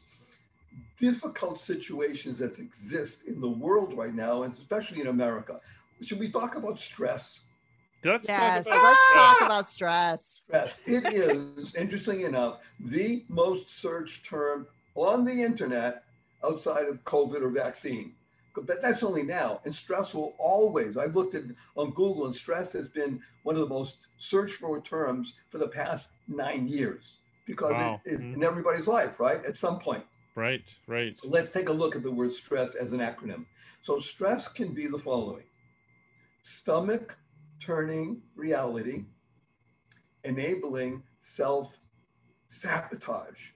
difficult 1.00 1.60
situations 1.60 2.40
that 2.40 2.60
exist 2.60 3.26
in 3.28 3.40
the 3.40 3.48
world 3.50 3.96
right 3.98 4.14
now, 4.14 4.44
and 4.44 4.54
especially 4.54 5.02
in 5.02 5.08
America? 5.08 5.60
Should 6.02 6.20
we 6.20 6.30
talk 6.32 6.56
about 6.56 6.80
stress? 6.80 7.42
Let's 8.04 8.28
Yes, 8.28 8.66
talk 8.66 8.68
about 8.68 8.84
let's 8.84 9.14
talk 9.14 9.42
about 9.42 9.68
stress. 9.68 10.42
Stress. 10.48 10.80
It 10.86 11.06
is, 11.14 11.76
interesting 11.76 12.22
enough, 12.22 12.60
the 12.80 13.24
most 13.30 13.70
searched 13.82 14.26
term 14.26 14.68
on 14.96 15.26
the 15.26 15.44
internet 15.44 16.04
outside 16.44 16.88
of 16.88 17.04
COVID 17.04 17.42
or 17.42 17.50
vaccine. 17.50 18.16
But 18.56 18.82
that's 18.82 19.02
only 19.02 19.24
now. 19.24 19.62
And 19.66 19.74
stress 19.74 20.14
will 20.14 20.36
always, 20.38 20.96
I've 20.96 21.16
looked 21.16 21.34
at 21.34 21.44
on 21.76 21.90
Google, 21.92 22.26
and 22.28 22.36
stress 22.36 22.72
has 22.74 22.88
been 22.88 23.20
one 23.42 23.56
of 23.56 23.62
the 23.62 23.68
most 23.74 24.08
searched 24.18 24.58
for 24.58 24.80
terms 24.82 25.34
for 25.50 25.58
the 25.58 25.68
past 25.68 26.12
nine 26.28 26.68
years 26.68 27.18
because 27.46 27.72
Wow. 27.72 28.02
it 28.06 28.12
is 28.12 28.20
Mhm. 28.20 28.36
in 28.36 28.44
everybody's 28.44 28.88
life, 28.88 29.20
right? 29.20 29.44
At 29.44 29.58
some 29.58 29.80
point. 29.80 30.06
Right, 30.36 30.76
right. 30.88 31.16
So 31.16 31.28
let's 31.30 31.52
take 31.52 31.70
a 31.70 31.74
look 31.74 31.96
at 31.96 32.04
the 32.04 32.12
word 32.12 32.34
stress 32.34 32.76
as 32.76 32.94
an 32.94 33.00
acronym. 33.00 33.46
So 33.82 34.00
stress 34.00 34.48
can 34.48 34.74
be 34.74 34.88
the 34.88 35.00
following 35.00 35.46
stomach 36.44 37.18
turning 37.60 38.22
reality, 38.36 39.06
enabling 40.24 41.04
self 41.22 41.80
sabotage. 42.48 43.53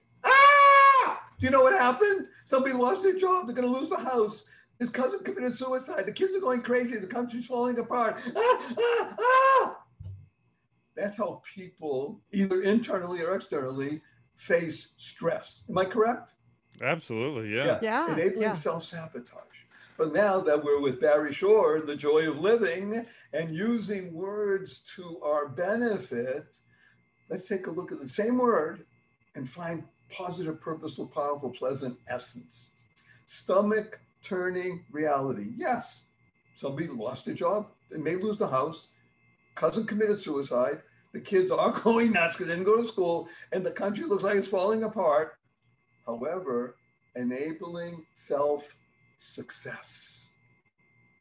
Do 1.38 1.46
you 1.46 1.50
know 1.50 1.62
what 1.62 1.72
happened? 1.72 2.26
Somebody 2.44 2.74
lost 2.74 3.02
their 3.02 3.14
job. 3.16 3.46
They're 3.46 3.54
going 3.54 3.72
to 3.72 3.80
lose 3.80 3.90
the 3.90 3.96
house. 3.98 4.44
His 4.78 4.90
cousin 4.90 5.20
committed 5.20 5.56
suicide. 5.56 6.06
The 6.06 6.12
kids 6.12 6.36
are 6.36 6.40
going 6.40 6.62
crazy. 6.62 6.96
The 6.98 7.06
country's 7.06 7.46
falling 7.46 7.78
apart. 7.78 8.16
Ah, 8.36 8.74
ah, 8.78 9.16
ah! 9.20 9.78
That's 10.96 11.16
how 11.16 11.42
people, 11.54 12.20
either 12.32 12.62
internally 12.62 13.22
or 13.22 13.34
externally, 13.34 14.00
face 14.34 14.88
stress. 14.96 15.62
Am 15.68 15.78
I 15.78 15.84
correct? 15.84 16.32
Absolutely, 16.82 17.54
yeah. 17.54 17.78
Yeah, 17.82 18.12
Enabling 18.12 18.42
yeah. 18.42 18.52
self 18.52 18.84
sabotage. 18.84 19.44
But 19.96 20.12
now 20.12 20.40
that 20.40 20.62
we're 20.62 20.80
with 20.80 21.00
Barry 21.00 21.32
Shore, 21.32 21.80
the 21.80 21.96
joy 21.96 22.28
of 22.28 22.38
living, 22.38 23.04
and 23.32 23.54
using 23.54 24.12
words 24.12 24.82
to 24.94 25.20
our 25.22 25.48
benefit, 25.48 26.46
let's 27.28 27.48
take 27.48 27.66
a 27.66 27.70
look 27.70 27.90
at 27.90 28.00
the 28.00 28.08
same 28.08 28.38
word 28.38 28.86
and 29.34 29.48
find 29.48 29.82
positive, 30.10 30.60
purposeful, 30.60 31.06
powerful, 31.06 31.50
pleasant 31.50 31.98
essence. 32.08 32.70
Stomach 33.26 34.00
turning 34.22 34.84
reality. 34.90 35.48
Yes, 35.56 36.00
somebody 36.54 36.88
lost 36.88 37.24
their 37.24 37.34
job, 37.34 37.68
they 37.90 37.98
may 37.98 38.16
lose 38.16 38.38
the 38.38 38.48
house, 38.48 38.88
cousin 39.54 39.86
committed 39.86 40.18
suicide, 40.18 40.82
the 41.12 41.20
kids 41.20 41.50
are 41.50 41.72
going 41.84 42.12
nuts 42.12 42.36
because 42.36 42.48
they 42.48 42.54
didn't 42.54 42.66
go 42.66 42.80
to 42.80 42.88
school, 42.88 43.28
and 43.52 43.64
the 43.64 43.70
country 43.70 44.04
looks 44.04 44.24
like 44.24 44.36
it's 44.36 44.48
falling 44.48 44.84
apart. 44.84 45.38
However, 46.06 46.76
enabling 47.16 48.04
self 48.14 48.74
success. 49.18 50.28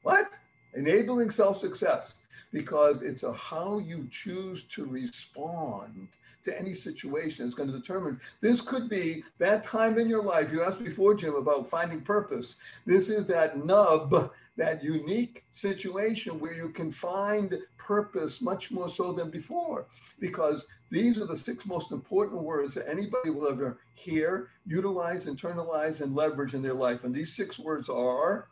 What? 0.04 0.38
Enabling 0.76 1.30
self 1.30 1.60
success 1.60 2.16
because 2.54 3.02
it's 3.02 3.24
a 3.24 3.34
how 3.34 3.80
you 3.80 4.08
choose 4.10 4.64
to 4.64 4.86
respond 4.86 6.08
to 6.48 6.58
any 6.58 6.74
situation 6.74 7.46
is 7.46 7.54
going 7.54 7.70
to 7.70 7.78
determine. 7.78 8.20
This 8.40 8.62
could 8.62 8.90
be 8.90 9.24
that 9.38 9.64
time 9.64 10.00
in 10.00 10.08
your 10.08 10.24
life. 10.24 10.52
You 10.52 10.64
asked 10.64 10.84
before, 10.84 11.14
Jim, 11.14 11.36
about 11.36 11.68
finding 11.68 12.02
purpose. 12.02 12.56
This 12.86 13.10
is 13.10 13.26
that 13.28 13.64
nub, 13.66 14.32
that 14.56 14.82
unique 14.82 15.44
situation 15.52 16.40
where 16.40 16.54
you 16.54 16.70
can 16.70 16.90
find 16.90 17.58
purpose 17.78 18.42
much 18.42 18.72
more 18.72 18.90
so 18.90 19.12
than 19.12 19.30
before, 19.30 19.88
because 20.20 20.66
these 20.90 21.20
are 21.22 21.26
the 21.26 21.38
six 21.38 21.66
most 21.66 21.92
important 21.92 22.42
words 22.42 22.74
that 22.76 22.90
anybody 22.90 23.30
will 23.30 23.50
ever 23.50 23.80
hear, 23.94 24.48
utilize, 24.66 25.26
internalize, 25.26 26.00
and 26.00 26.16
leverage 26.16 26.54
in 26.54 26.62
their 26.62 26.74
life. 26.74 27.04
And 27.04 27.14
these 27.14 27.36
six 27.36 27.60
words 27.60 27.90
are 27.90 28.48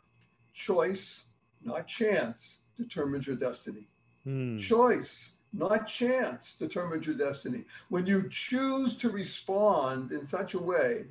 choice, 0.52 1.24
not 1.64 1.88
chance, 1.88 2.58
determines 2.76 3.26
your 3.26 3.36
destiny. 3.36 3.88
Hmm. 4.24 4.58
Choice, 4.58 5.32
not 5.56 5.86
chance, 5.86 6.54
determines 6.58 7.06
your 7.06 7.16
destiny. 7.16 7.64
When 7.88 8.06
you 8.06 8.28
choose 8.28 8.94
to 8.96 9.10
respond 9.10 10.12
in 10.12 10.24
such 10.24 10.54
a 10.54 10.58
way 10.58 11.06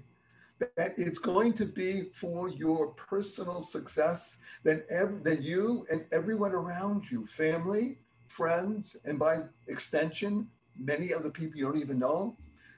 that 0.59 0.93
it's 0.97 1.17
going 1.19 1.53
to 1.53 1.65
be 1.65 2.09
for 2.13 2.49
your 2.49 2.87
personal 2.89 3.61
success, 3.61 4.37
then, 4.63 4.83
ev- 4.89 5.23
then 5.23 5.41
you 5.41 5.85
and 5.91 6.05
everyone 6.11 6.53
around 6.53 7.09
you, 7.09 7.25
family, 7.27 7.97
friends, 8.27 8.95
and 9.05 9.19
by 9.19 9.39
extension, 9.67 10.47
many 10.77 11.13
other 11.13 11.29
people 11.29 11.57
you 11.57 11.65
don't 11.65 11.81
even 11.81 11.99
know, 11.99 12.37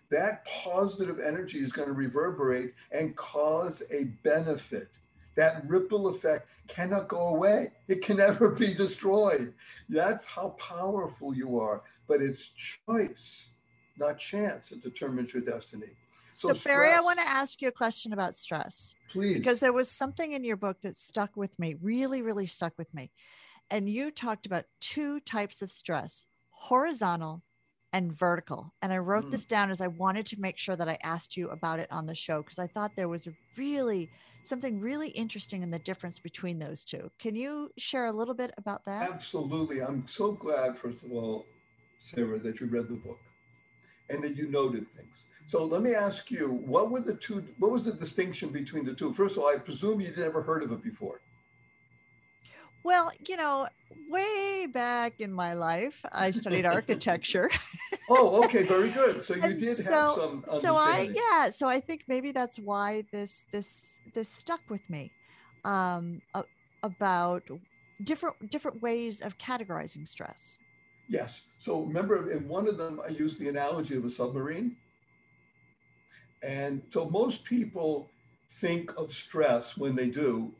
that 0.10 0.46
positive 0.46 1.20
energy 1.20 1.60
is 1.60 1.72
going 1.72 1.88
to 1.88 1.94
reverberate 1.94 2.74
and 2.92 3.16
cause 3.16 3.84
a 3.92 4.06
benefit 4.24 4.90
that 5.38 5.64
ripple 5.70 6.08
effect 6.08 6.50
cannot 6.68 7.08
go 7.08 7.30
away. 7.30 7.72
It 7.88 8.04
can 8.04 8.18
never 8.18 8.50
be 8.50 8.74
destroyed. 8.74 9.54
That's 9.88 10.26
how 10.26 10.50
powerful 10.60 11.34
you 11.34 11.60
are. 11.60 11.84
But 12.08 12.22
it's 12.22 12.50
choice, 12.50 13.48
not 13.98 14.18
chance, 14.18 14.70
that 14.70 14.84
determines 14.84 15.34
your 15.34 15.44
destiny. 15.44 15.92
So, 16.32 16.50
so 16.50 16.60
Barry, 16.66 16.92
I 16.92 17.00
want 17.00 17.20
to 17.20 17.28
ask 17.28 17.62
you 17.62 17.68
a 17.68 17.72
question 17.72 18.14
about 18.14 18.36
stress. 18.36 18.94
Please. 19.10 19.36
Because 19.36 19.60
there 19.60 19.74
was 19.74 19.90
something 19.90 20.34
in 20.34 20.44
your 20.44 20.58
book 20.58 20.82
that 20.82 20.98
stuck 20.98 21.38
with 21.38 21.58
me, 21.58 21.76
really, 21.82 22.22
really 22.22 22.46
stuck 22.46 22.74
with 22.78 22.94
me. 22.94 23.12
And 23.70 23.88
you 23.88 24.12
talked 24.12 24.46
about 24.46 24.66
two 24.80 25.20
types 25.22 25.62
of 25.62 25.72
stress 25.72 26.26
horizontal 26.50 27.44
and 27.94 28.12
vertical. 28.12 28.74
And 28.82 28.92
I 28.92 28.98
wrote 28.98 29.26
mm. 29.26 29.32
this 29.32 29.46
down 29.46 29.72
as 29.72 29.82
I 29.82 29.88
wanted 29.88 30.26
to 30.28 30.40
make 30.40 30.58
sure 30.58 30.76
that 30.76 30.90
I 30.90 30.98
asked 31.04 31.38
you 31.38 31.50
about 31.50 31.80
it 31.80 31.92
on 31.92 32.06
the 32.06 32.16
show 32.16 32.42
because 32.42 32.60
I 32.60 32.68
thought 32.68 32.96
there 32.96 33.08
was 33.08 33.28
a 33.28 33.34
really 33.58 34.10
something 34.48 34.80
really 34.80 35.10
interesting 35.10 35.64
in 35.64 35.72
the 35.72 35.80
difference 35.80 36.20
between 36.20 36.60
those 36.60 36.86
two. 36.86 37.12
Can 37.20 37.36
you 37.36 37.72
share 37.78 38.06
a 38.06 38.12
little 38.12 38.34
bit 38.34 38.52
about 38.58 38.86
that? 38.86 39.10
Absolutely. 39.10 39.82
I'm 39.82 40.08
so 40.08 40.32
glad, 40.32 40.78
first 40.78 41.04
of 41.04 41.12
all, 41.12 41.46
Sarah, 42.00 42.40
that 42.40 42.60
you 42.60 42.68
read 42.68 42.88
the 42.88 42.96
book 42.96 43.20
and 44.10 44.24
that 44.24 44.36
you 44.36 44.48
noted 44.50 44.88
things. 44.88 45.16
So 45.48 45.64
let 45.64 45.82
me 45.82 45.94
ask 45.94 46.30
you, 46.30 46.62
what 46.66 46.92
were 46.92 47.00
the 47.00 47.16
two, 47.16 47.44
what 47.60 47.72
was 47.72 47.86
the 47.86 47.94
distinction 47.94 48.50
between 48.50 48.86
the 48.86 48.94
two? 48.94 49.14
First 49.14 49.38
of 49.38 49.44
all, 49.44 49.50
I 49.50 49.58
presume 49.58 50.02
you'd 50.02 50.18
never 50.18 50.42
heard 50.42 50.64
of 50.64 50.72
it 50.72 50.84
before. 50.84 51.22
Well, 52.84 53.12
you 53.28 53.38
know, 53.38 53.68
way 54.10 54.68
back 54.72 55.20
in 55.20 55.34
my 55.34 55.54
life, 55.54 56.04
I 56.12 56.32
studied 56.32 56.66
architecture. 56.78 57.50
oh, 58.10 58.44
okay, 58.46 58.64
very 58.64 58.90
good. 59.02 59.24
So 59.24 59.36
you 59.36 59.44
and 59.44 59.58
did 59.58 59.76
so, 59.76 59.94
have 59.94 60.16
some. 60.16 60.44
So 60.62 60.76
I, 60.76 61.10
yeah, 61.14 61.50
so 61.50 61.68
I 61.68 61.80
think 61.80 62.04
maybe 62.08 62.32
that's 62.32 62.58
why 62.58 63.04
this 63.12 63.46
this 63.52 64.00
this 64.14 64.30
stuck 64.30 64.62
with 64.70 64.88
me, 64.90 65.12
um, 65.66 66.22
about 66.84 67.44
different 68.04 68.50
different 68.50 68.82
ways 68.82 69.22
of 69.22 69.38
categorizing 69.38 70.08
stress. 70.08 70.58
Yes. 71.10 71.42
So 71.60 71.82
remember, 71.82 72.32
in 72.32 72.48
one 72.48 72.68
of 72.68 72.78
them, 72.78 73.02
I 73.04 73.10
used 73.10 73.40
the 73.40 73.50
analogy 73.50 73.96
of 73.96 74.06
a 74.06 74.10
submarine, 74.10 74.76
and 76.44 76.82
so 76.90 77.10
most 77.10 77.44
people 77.44 78.10
think 78.50 78.94
of 78.98 79.12
stress 79.12 79.78
when 79.78 79.96
they 79.96 80.08
do 80.08 80.54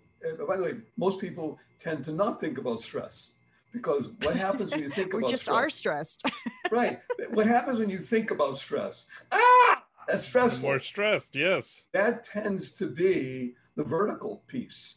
by 0.48 0.58
the 0.58 0.64
way, 0.64 0.74
most 0.98 1.20
people 1.20 1.60
tend 1.80 2.04
to 2.06 2.12
not 2.12 2.40
think 2.40 2.58
about 2.58 2.82
stress 2.82 3.34
because 3.72 4.10
what 4.20 4.36
happens 4.36 4.72
when 4.72 4.84
you 4.84 4.90
think 4.90 5.14
about 5.14 5.14
stress- 5.14 5.14
we 5.14 5.20
about 5.20 5.30
just 5.30 5.42
stress? 5.44 5.56
are 5.58 5.70
stressed. 5.70 6.24
right. 6.72 7.00
What 7.32 7.48
happens 7.48 7.80
when 7.80 7.90
you 7.90 8.00
think 8.00 8.32
about 8.32 8.58
stress? 8.58 9.06
Ah, 9.32 9.84
that's 10.08 10.26
stressful. 10.28 10.70
More 10.70 10.80
stressed, 10.80 11.36
yes. 11.36 11.86
That 11.94 12.24
tends 12.24 12.72
to 12.74 12.88
be 12.88 13.54
the 13.76 13.84
vertical 13.84 14.44
piece 14.48 14.96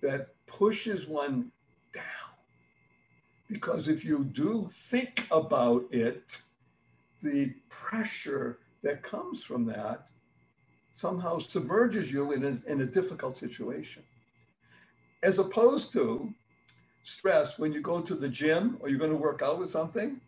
that 0.00 0.28
pushes 0.46 1.06
one 1.06 1.50
down. 1.92 2.04
Because 3.48 3.88
if 3.88 4.04
you 4.04 4.24
do 4.24 4.68
think 4.70 5.26
about 5.30 5.84
it, 5.90 6.38
the 7.22 7.54
pressure 7.68 8.58
that 8.82 9.02
comes 9.02 9.42
from 9.42 9.64
that 9.66 10.06
somehow 10.92 11.38
submerges 11.38 12.12
you 12.12 12.32
in 12.32 12.44
a, 12.44 12.70
in 12.70 12.80
a 12.82 12.86
difficult 12.86 13.38
situation 13.38 14.02
as 15.22 15.38
opposed 15.38 15.92
to 15.92 16.32
stress 17.02 17.58
when 17.58 17.72
you 17.72 17.80
go 17.80 18.00
to 18.00 18.14
the 18.14 18.28
gym 18.28 18.76
or 18.80 18.88
you're 18.88 18.98
going 18.98 19.10
to 19.10 19.16
work 19.16 19.42
out 19.42 19.58
with 19.58 19.70
something 19.70 20.20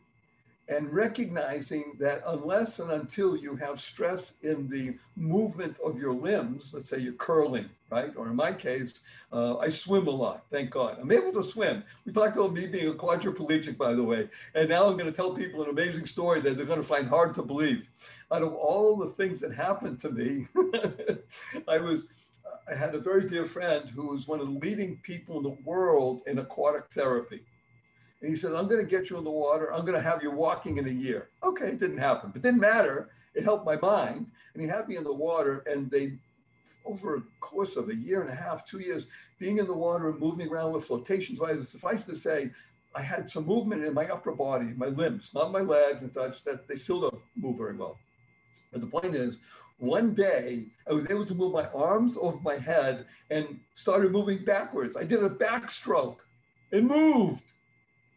and 0.70 0.92
recognizing 0.92 1.96
that 1.98 2.22
unless 2.26 2.78
and 2.78 2.92
until 2.92 3.36
you 3.36 3.56
have 3.56 3.80
stress 3.80 4.34
in 4.42 4.68
the 4.68 4.94
movement 5.16 5.78
of 5.84 5.98
your 5.98 6.12
limbs, 6.12 6.72
let's 6.72 6.88
say 6.88 6.98
you're 6.98 7.12
curling, 7.14 7.68
right? 7.90 8.12
Or 8.16 8.28
in 8.28 8.36
my 8.36 8.52
case, 8.52 9.00
uh, 9.32 9.58
I 9.58 9.68
swim 9.68 10.06
a 10.06 10.10
lot, 10.10 10.44
thank 10.48 10.70
God. 10.70 10.98
I'm 11.00 11.10
able 11.10 11.32
to 11.32 11.42
swim. 11.42 11.82
We 12.06 12.12
talked 12.12 12.36
about 12.36 12.52
me 12.52 12.68
being 12.68 12.86
a 12.86 12.92
quadriplegic, 12.92 13.76
by 13.76 13.94
the 13.94 14.02
way. 14.02 14.28
And 14.54 14.68
now 14.68 14.86
I'm 14.86 14.96
going 14.96 15.10
to 15.10 15.16
tell 15.16 15.34
people 15.34 15.64
an 15.64 15.70
amazing 15.70 16.06
story 16.06 16.40
that 16.42 16.56
they're 16.56 16.66
going 16.66 16.80
to 16.80 16.86
find 16.86 17.08
hard 17.08 17.34
to 17.34 17.42
believe. 17.42 17.90
Out 18.30 18.42
of 18.42 18.54
all 18.54 18.96
the 18.96 19.08
things 19.08 19.40
that 19.40 19.52
happened 19.52 19.98
to 20.00 20.10
me, 20.10 20.46
I 21.68 21.78
was 21.78 22.06
I 22.70 22.74
had 22.76 22.94
a 22.94 23.00
very 23.00 23.26
dear 23.26 23.46
friend 23.46 23.90
who 23.90 24.06
was 24.06 24.28
one 24.28 24.38
of 24.38 24.46
the 24.46 24.52
leading 24.52 24.98
people 24.98 25.38
in 25.38 25.42
the 25.42 25.56
world 25.64 26.22
in 26.28 26.38
aquatic 26.38 26.84
therapy. 26.92 27.42
And 28.20 28.30
he 28.30 28.36
said, 28.36 28.52
I'm 28.52 28.68
going 28.68 28.80
to 28.80 28.88
get 28.88 29.10
you 29.10 29.18
in 29.18 29.24
the 29.24 29.30
water. 29.30 29.72
I'm 29.72 29.84
going 29.84 29.96
to 29.96 30.02
have 30.02 30.22
you 30.22 30.30
walking 30.30 30.76
in 30.76 30.86
a 30.86 30.92
year. 30.92 31.30
Okay, 31.42 31.68
it 31.68 31.80
didn't 31.80 31.98
happen, 31.98 32.30
but 32.32 32.42
didn't 32.42 32.60
matter. 32.60 33.10
It 33.34 33.42
helped 33.42 33.66
my 33.66 33.76
mind. 33.76 34.26
And 34.54 34.62
he 34.62 34.68
had 34.68 34.88
me 34.88 34.96
in 34.96 35.04
the 35.04 35.12
water. 35.12 35.64
And 35.66 35.90
they, 35.90 36.18
over 36.84 37.16
a 37.16 37.22
course 37.40 37.74
of 37.74 37.88
a 37.88 37.94
year 37.94 38.20
and 38.20 38.30
a 38.30 38.34
half, 38.34 38.64
two 38.64 38.78
years, 38.78 39.06
being 39.38 39.58
in 39.58 39.66
the 39.66 39.74
water 39.74 40.10
and 40.10 40.20
moving 40.20 40.48
around 40.48 40.72
with 40.72 40.84
flotation 40.84 41.34
devices, 41.34 41.70
suffice 41.70 42.04
to 42.04 42.14
say, 42.14 42.50
I 42.94 43.02
had 43.02 43.28
some 43.28 43.46
movement 43.46 43.84
in 43.84 43.94
my 43.94 44.06
upper 44.08 44.32
body, 44.32 44.66
my 44.76 44.88
limbs, 44.88 45.30
not 45.34 45.50
my 45.50 45.60
legs 45.60 46.02
and 46.02 46.12
such, 46.12 46.44
that 46.44 46.68
they 46.68 46.76
still 46.76 47.00
don't 47.00 47.22
move 47.36 47.56
very 47.56 47.74
well. 47.76 47.96
But 48.70 48.80
the 48.80 48.86
point 48.86 49.16
is, 49.16 49.38
one 49.80 50.14
day 50.14 50.66
I 50.88 50.92
was 50.92 51.06
able 51.10 51.26
to 51.26 51.34
move 51.34 51.52
my 51.52 51.66
arms 51.68 52.16
over 52.20 52.38
my 52.40 52.56
head 52.56 53.06
and 53.30 53.58
started 53.74 54.12
moving 54.12 54.44
backwards. 54.44 54.96
I 54.96 55.04
did 55.04 55.22
a 55.22 55.30
backstroke 55.30 56.18
and 56.72 56.86
moved. 56.86 57.52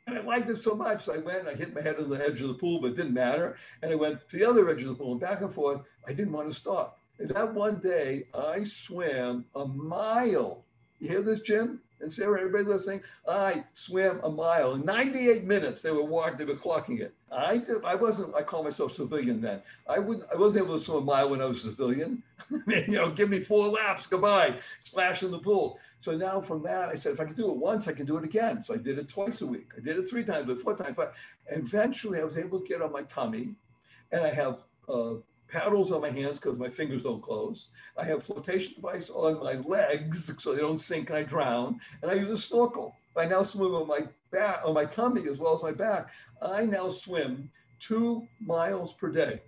And 0.06 0.17
I 0.17 0.21
liked 0.21 0.49
it 0.49 0.62
so 0.62 0.76
much. 0.76 1.06
So 1.06 1.13
I 1.13 1.19
went, 1.19 1.47
I 1.47 1.54
hit 1.54 1.73
my 1.73 1.82
head 1.82 1.95
on 1.97 2.10
the 2.10 2.21
edge 2.23 2.41
of 2.41 2.49
the 2.49 2.56
pool, 2.56 2.82
but 2.82 2.88
it 2.88 2.97
didn't 2.97 3.13
matter. 3.13 3.56
And 3.82 3.91
I 3.91 3.95
went 3.95 4.28
to 4.30 4.38
the 4.38 4.47
other 4.47 4.69
edge 4.69 4.82
of 4.82 4.89
the 4.89 4.95
pool 4.95 5.13
and 5.13 5.21
back 5.21 5.41
and 5.41 5.54
forth. 5.54 5.82
I 6.06 6.12
didn't 6.12 6.34
want 6.34 6.49
to 6.49 6.56
stop. 6.56 6.99
And 7.19 7.30
that 7.30 7.54
one 7.54 7.80
day 7.80 8.28
I 8.34 8.65
swam 8.65 9.45
a 9.56 9.65
mile. 9.65 10.65
You 10.99 11.08
hear 11.08 11.21
this, 11.21 11.39
Jim? 11.39 11.80
And 12.04 12.12
Sarah, 12.12 12.38
everybody 12.38 12.66
listening, 12.66 13.02
I 13.28 13.63
swam 13.75 14.19
a 14.23 14.30
mile 14.30 14.73
in 14.73 14.84
98 14.84 15.46
minutes. 15.46 15.82
They 15.82 15.92
were 15.92 16.04
walking, 16.04 16.38
they 16.38 16.44
were 16.44 16.60
clocking 16.60 17.00
it. 17.00 17.15
I 17.32 17.58
did, 17.58 17.84
I 17.86 17.96
wasn't, 17.96 18.36
I 18.36 18.44
call 18.44 18.62
myself 18.62 18.92
civilian 18.92 19.40
then. 19.40 19.62
I 19.88 20.00
wouldn't, 20.00 20.27
I 20.32 20.36
wasn't 20.36 20.65
able 20.65 20.77
to 20.77 20.84
swim 20.84 20.98
a 20.98 21.02
mile 21.02 21.30
when 21.30 21.42
I 21.42 21.46
was 21.46 21.62
civilian. 21.62 22.21
you 22.67 22.88
know, 22.90 23.10
give 23.10 23.30
me 23.30 23.40
four 23.40 23.69
laps, 23.69 24.06
goodbye, 24.06 24.60
splash 24.84 25.23
in 25.23 25.32
the 25.32 25.40
pool. 25.40 25.80
So 26.02 26.15
now 26.15 26.42
from 26.42 26.62
that, 26.63 26.90
I 26.90 26.96
said, 26.96 27.13
if 27.13 27.21
I 27.21 27.25
can 27.25 27.36
do 27.36 27.50
it 27.50 27.56
once, 27.56 27.88
I 27.88 27.94
can 27.94 28.06
do 28.06 28.17
it 28.17 28.25
again. 28.25 28.62
So 28.65 28.73
I 28.73 28.77
did 28.77 29.00
it 29.00 29.08
twice 29.08 29.42
a 29.42 29.48
week. 29.48 29.71
I 29.77 29.80
did 29.80 29.98
it 29.98 30.04
three 30.04 30.25
times, 30.25 30.46
but 30.48 30.60
four 30.60 30.75
times, 30.75 30.98
five. 30.98 31.13
Eventually 31.48 32.19
I 32.19 32.25
was 32.25 32.38
able 32.38 32.60
to 32.60 32.67
get 32.67 32.82
on 32.82 32.92
my 32.92 33.04
tummy 33.04 33.56
and 34.12 34.25
I 34.25 34.34
have 34.34 34.60
uh, 34.90 35.13
paddles 35.54 35.91
on 35.91 36.01
my 36.01 36.10
hands 36.10 36.39
because 36.39 36.58
my 36.58 36.69
fingers 36.69 37.04
don't 37.04 37.21
close. 37.21 37.67
I 37.95 38.04
have 38.06 38.23
flotation 38.23 38.73
device 38.73 39.12
on 39.12 39.43
my 39.43 39.54
legs 39.67 40.31
so 40.39 40.54
they 40.54 40.62
don't 40.62 40.81
sink 40.81 41.12
and 41.12 41.19
I 41.19 41.23
drown. 41.23 41.79
And 42.01 42.10
I 42.10 42.15
use 42.15 42.31
a 42.31 42.37
snorkel. 42.37 42.95
I 43.15 43.25
now 43.25 43.43
swim 43.43 43.75
on 43.75 43.87
my 43.87 44.08
back, 44.31 44.62
on 44.65 44.73
my 44.73 44.85
tummy 44.85 45.29
as 45.29 45.37
well 45.37 45.56
as 45.56 45.62
my 45.62 45.71
back. 45.71 46.10
I 46.41 46.65
now 46.65 46.89
swim 46.89 47.51
two 47.79 48.27
miles 48.41 48.93
per 48.93 49.10
day, 49.10 49.41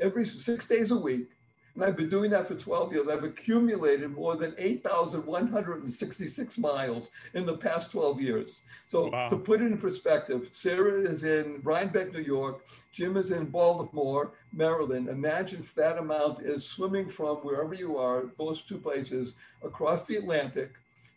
every 0.00 0.24
six 0.24 0.66
days 0.66 0.90
a 0.90 0.96
week. 0.96 1.28
And 1.76 1.84
I've 1.84 1.96
been 1.96 2.08
doing 2.08 2.30
that 2.30 2.46
for 2.46 2.54
12 2.54 2.92
years. 2.94 3.06
I've 3.06 3.22
accumulated 3.22 4.10
more 4.10 4.34
than 4.34 4.54
8,166 4.56 6.56
miles 6.58 7.10
in 7.34 7.44
the 7.44 7.58
past 7.58 7.92
12 7.92 8.18
years. 8.18 8.62
So 8.86 9.10
Wow. 9.10 9.28
to 9.28 9.36
put 9.36 9.60
it 9.60 9.66
in 9.66 9.76
perspective, 9.76 10.48
Sarah 10.52 10.94
is 10.94 11.22
in 11.24 11.60
Rhinebeck, 11.62 12.14
New 12.14 12.22
York. 12.22 12.64
Jim 12.92 13.18
is 13.18 13.30
in 13.30 13.44
Baltimore, 13.50 14.32
Maryland. 14.54 15.10
Imagine 15.10 15.60
if 15.60 15.74
that 15.74 15.98
amount 15.98 16.40
is 16.40 16.64
swimming 16.64 17.10
from 17.10 17.36
wherever 17.38 17.74
you 17.74 17.98
are, 17.98 18.30
those 18.38 18.62
two 18.62 18.78
places, 18.78 19.34
across 19.62 20.06
the 20.06 20.16
Atlantic, 20.16 20.70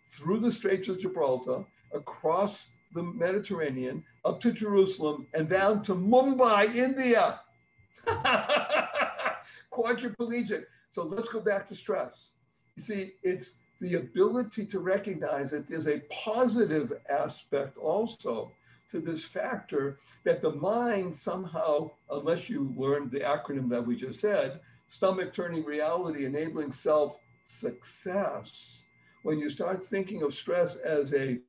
through 0.08 0.40
the 0.40 0.52
Straits 0.52 0.90
of 0.90 1.00
Gibraltar, 1.00 1.64
across 1.94 2.66
the 2.94 3.04
Mediterranean, 3.04 4.04
up 4.26 4.42
to 4.42 4.52
Jerusalem, 4.52 5.26
and 5.34 5.48
down 5.48 5.84
to 5.84 5.96
Mumbai, 5.96 6.76
India. 6.76 7.40
Quadriplegic. 9.80 10.64
So 10.92 11.04
let's 11.04 11.30
go 11.30 11.40
back 11.40 11.68
to 11.68 11.76
stress. 11.76 12.32
You 12.76 12.84
see, 12.84 13.14
it's 13.24 13.54
the 13.80 13.96
ability 13.96 14.66
to 14.66 14.80
recognize 14.80 15.52
that 15.52 15.68
there's 15.68 15.88
a 15.88 16.02
positive 16.10 16.94
aspect 17.10 17.78
also 17.78 18.52
to 18.90 19.00
this 19.00 19.24
factor 19.24 19.98
that 20.24 20.42
the 20.42 20.52
mind 20.52 21.16
somehow, 21.16 21.92
unless 22.10 22.50
you 22.50 22.74
learned 22.76 23.12
the 23.12 23.20
acronym 23.20 23.70
that 23.70 23.86
we 23.86 23.96
just 23.96 24.20
said, 24.20 24.60
stomach 24.88 25.34
turning 25.34 25.64
reality, 25.64 26.26
enabling 26.26 26.72
self 26.72 27.20
success, 27.46 28.82
when 29.24 29.40
you 29.40 29.50
start 29.50 29.84
thinking 29.84 30.24
of 30.24 30.34
stress 30.34 30.76
as 30.78 31.14
a 31.14 31.40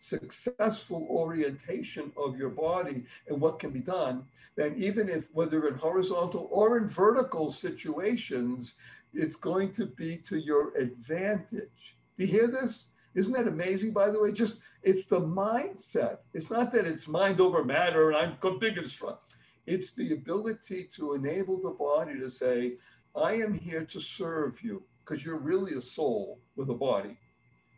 successful 0.00 1.06
orientation 1.10 2.10
of 2.16 2.36
your 2.36 2.48
body 2.48 3.04
and 3.28 3.40
what 3.40 3.58
can 3.58 3.70
be 3.70 3.80
done, 3.80 4.24
then 4.56 4.74
even 4.76 5.08
if 5.08 5.28
whether 5.32 5.68
in 5.68 5.74
horizontal 5.74 6.48
or 6.50 6.78
in 6.78 6.88
vertical 6.88 7.50
situations, 7.50 8.74
it's 9.12 9.36
going 9.36 9.70
to 9.72 9.86
be 9.86 10.16
to 10.16 10.38
your 10.38 10.74
advantage. 10.76 11.96
Do 12.16 12.24
you 12.24 12.26
hear 12.26 12.48
this? 12.48 12.88
Isn't 13.14 13.34
that 13.34 13.46
amazing, 13.48 13.92
by 13.92 14.10
the 14.10 14.20
way? 14.20 14.32
Just 14.32 14.56
it's 14.82 15.04
the 15.04 15.20
mindset. 15.20 16.18
It's 16.32 16.50
not 16.50 16.72
that 16.72 16.86
it's 16.86 17.06
mind 17.06 17.40
over 17.40 17.62
matter 17.62 18.10
and 18.10 18.16
I'm 18.16 18.58
big 18.58 18.78
and 18.78 18.88
strong. 18.88 19.18
It's 19.66 19.92
the 19.92 20.14
ability 20.14 20.88
to 20.94 21.14
enable 21.14 21.60
the 21.60 21.70
body 21.70 22.18
to 22.18 22.30
say, 22.30 22.78
I 23.14 23.34
am 23.34 23.52
here 23.52 23.84
to 23.84 24.00
serve 24.00 24.62
you, 24.62 24.82
because 25.04 25.24
you're 25.24 25.38
really 25.38 25.74
a 25.74 25.80
soul 25.80 26.40
with 26.56 26.70
a 26.70 26.74
body, 26.74 27.18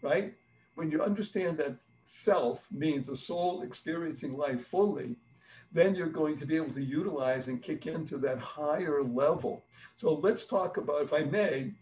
right? 0.02 0.34
When 0.74 0.90
you 0.90 1.02
understand 1.02 1.58
that 1.58 1.80
self 2.04 2.66
means 2.72 3.08
a 3.08 3.16
soul 3.16 3.62
experiencing 3.62 4.36
life 4.36 4.62
fully, 4.62 5.16
then 5.72 5.94
you're 5.94 6.08
going 6.08 6.36
to 6.36 6.46
be 6.46 6.56
able 6.56 6.72
to 6.72 6.82
utilize 6.82 7.48
and 7.48 7.62
kick 7.62 7.86
into 7.86 8.18
that 8.18 8.38
higher 8.38 9.02
level. 9.02 9.64
So 9.96 10.14
let's 10.14 10.44
talk 10.44 10.76
about, 10.76 11.02
if 11.02 11.12
I 11.12 11.20
may, 11.20 11.72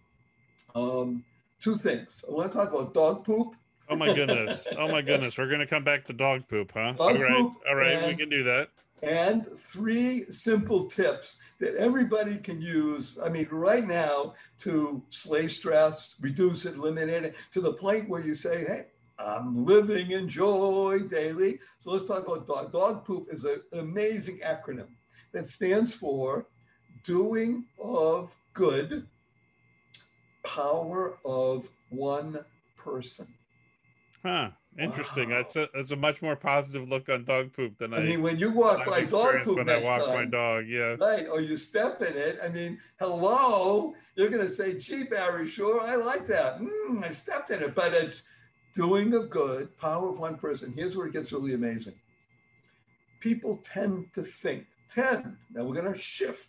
um, 0.75 1.25
two 1.61 1.75
things. 1.75 2.25
I 2.29 2.33
want 2.33 2.53
to 2.53 2.59
talk 2.59 2.73
about 2.73 2.95
dog 2.95 3.25
poop. 3.25 3.55
Oh 3.89 3.97
my 3.97 4.15
goodness. 4.15 4.67
Oh 4.79 4.87
my 4.87 5.03
goodness. 5.03 5.37
We're 5.37 5.51
gonna 5.51 5.67
come 5.67 5.83
back 5.83 6.05
to 6.05 6.13
dog 6.13 6.47
poop, 6.49 6.71
huh? 6.73 6.93
Dog 6.93 7.01
all 7.01 7.15
right. 7.15 7.51
All 7.69 7.75
right, 7.75 8.07
we 8.07 8.15
can 8.15 8.29
do 8.29 8.45
that. 8.45 8.69
And 9.03 9.47
three 9.47 10.27
simple 10.31 10.87
tips 10.87 11.39
that 11.59 11.75
everybody 11.77 12.37
can 12.37 12.61
use. 12.61 13.19
I 13.23 13.29
mean, 13.29 13.49
right 13.51 13.87
now 13.87 14.35
to 14.59 15.03
slay 15.11 15.49
stress, 15.49 16.17
reduce 16.21 16.67
it, 16.67 16.75
eliminate 16.75 17.25
it 17.25 17.37
to 17.53 17.61
the 17.61 17.73
point 17.73 18.09
where 18.09 18.25
you 18.25 18.35
say, 18.35 18.65
hey, 18.65 18.87
I'm 19.19 19.65
living 19.65 20.13
in 20.13 20.29
joy 20.29 21.01
daily. 21.09 21.59
So 21.79 21.91
let's 21.91 22.07
talk 22.07 22.27
about 22.27 22.47
dog. 22.47 22.73
Dog 22.73 23.05
poop 23.05 23.29
is 23.31 23.45
an 23.45 23.61
amazing 23.73 24.41
acronym 24.45 24.89
that 25.33 25.47
stands 25.47 25.93
for 25.93 26.47
doing 27.05 27.67
of 27.83 28.35
good, 28.55 29.07
power 30.45 31.19
of 31.25 31.69
one 31.91 32.39
person. 32.77 33.27
Huh. 34.23 34.51
Interesting. 34.79 35.31
Wow. 35.31 35.39
That's 35.39 35.57
a 35.57 35.69
that's 35.75 35.91
a 35.91 35.97
much 35.97 36.23
more 36.23 36.37
positive 36.37 36.89
look 36.89 37.09
on 37.09 37.25
dog 37.25 37.53
poop 37.53 37.77
than 37.79 37.93
I, 37.93 37.99
I 37.99 38.05
mean, 38.05 38.23
when 38.23 38.39
you 38.39 38.51
walk 38.51 38.87
by 38.87 39.03
dog 39.03 39.43
poop 39.43 39.57
when 39.57 39.69
I 39.69 39.75
next 39.75 39.87
walk 39.87 40.09
my 40.09 40.25
dog. 40.25 40.69
Yeah. 40.69 40.97
Right, 40.99 41.27
or 41.27 41.41
you 41.41 41.57
step 41.57 42.01
in 42.03 42.17
it. 42.17 42.39
I 42.43 42.49
mean, 42.49 42.79
hello, 42.99 43.95
you're 44.15 44.29
going 44.29 44.47
to 44.47 44.53
say, 44.53 44.79
gee, 44.79 45.05
Barry, 45.05 45.47
sure, 45.49 45.81
I 45.81 45.97
like 45.97 46.27
that. 46.29 46.61
Mm, 46.61 47.05
I 47.05 47.11
stepped 47.11 47.51
in 47.51 47.63
it, 47.63 47.75
but 47.75 47.93
it's 47.95 48.23
doing 48.75 49.13
of 49.15 49.29
good, 49.29 49.77
power 49.79 50.09
of 50.09 50.21
one 50.21 50.37
person. 50.37 50.73
Here's 50.73 50.97
where 50.97 51.07
it 51.07 51.13
gets 51.13 51.33
really 51.33 51.55
amazing. 51.55 51.95
People 53.19 53.61
tend 53.65 54.07
to 54.15 54.23
think, 54.23 54.67
tend, 54.89 55.37
now 55.53 55.65
we're 55.65 55.75
going 55.75 55.93
to 55.93 55.99
shift. 55.99 56.49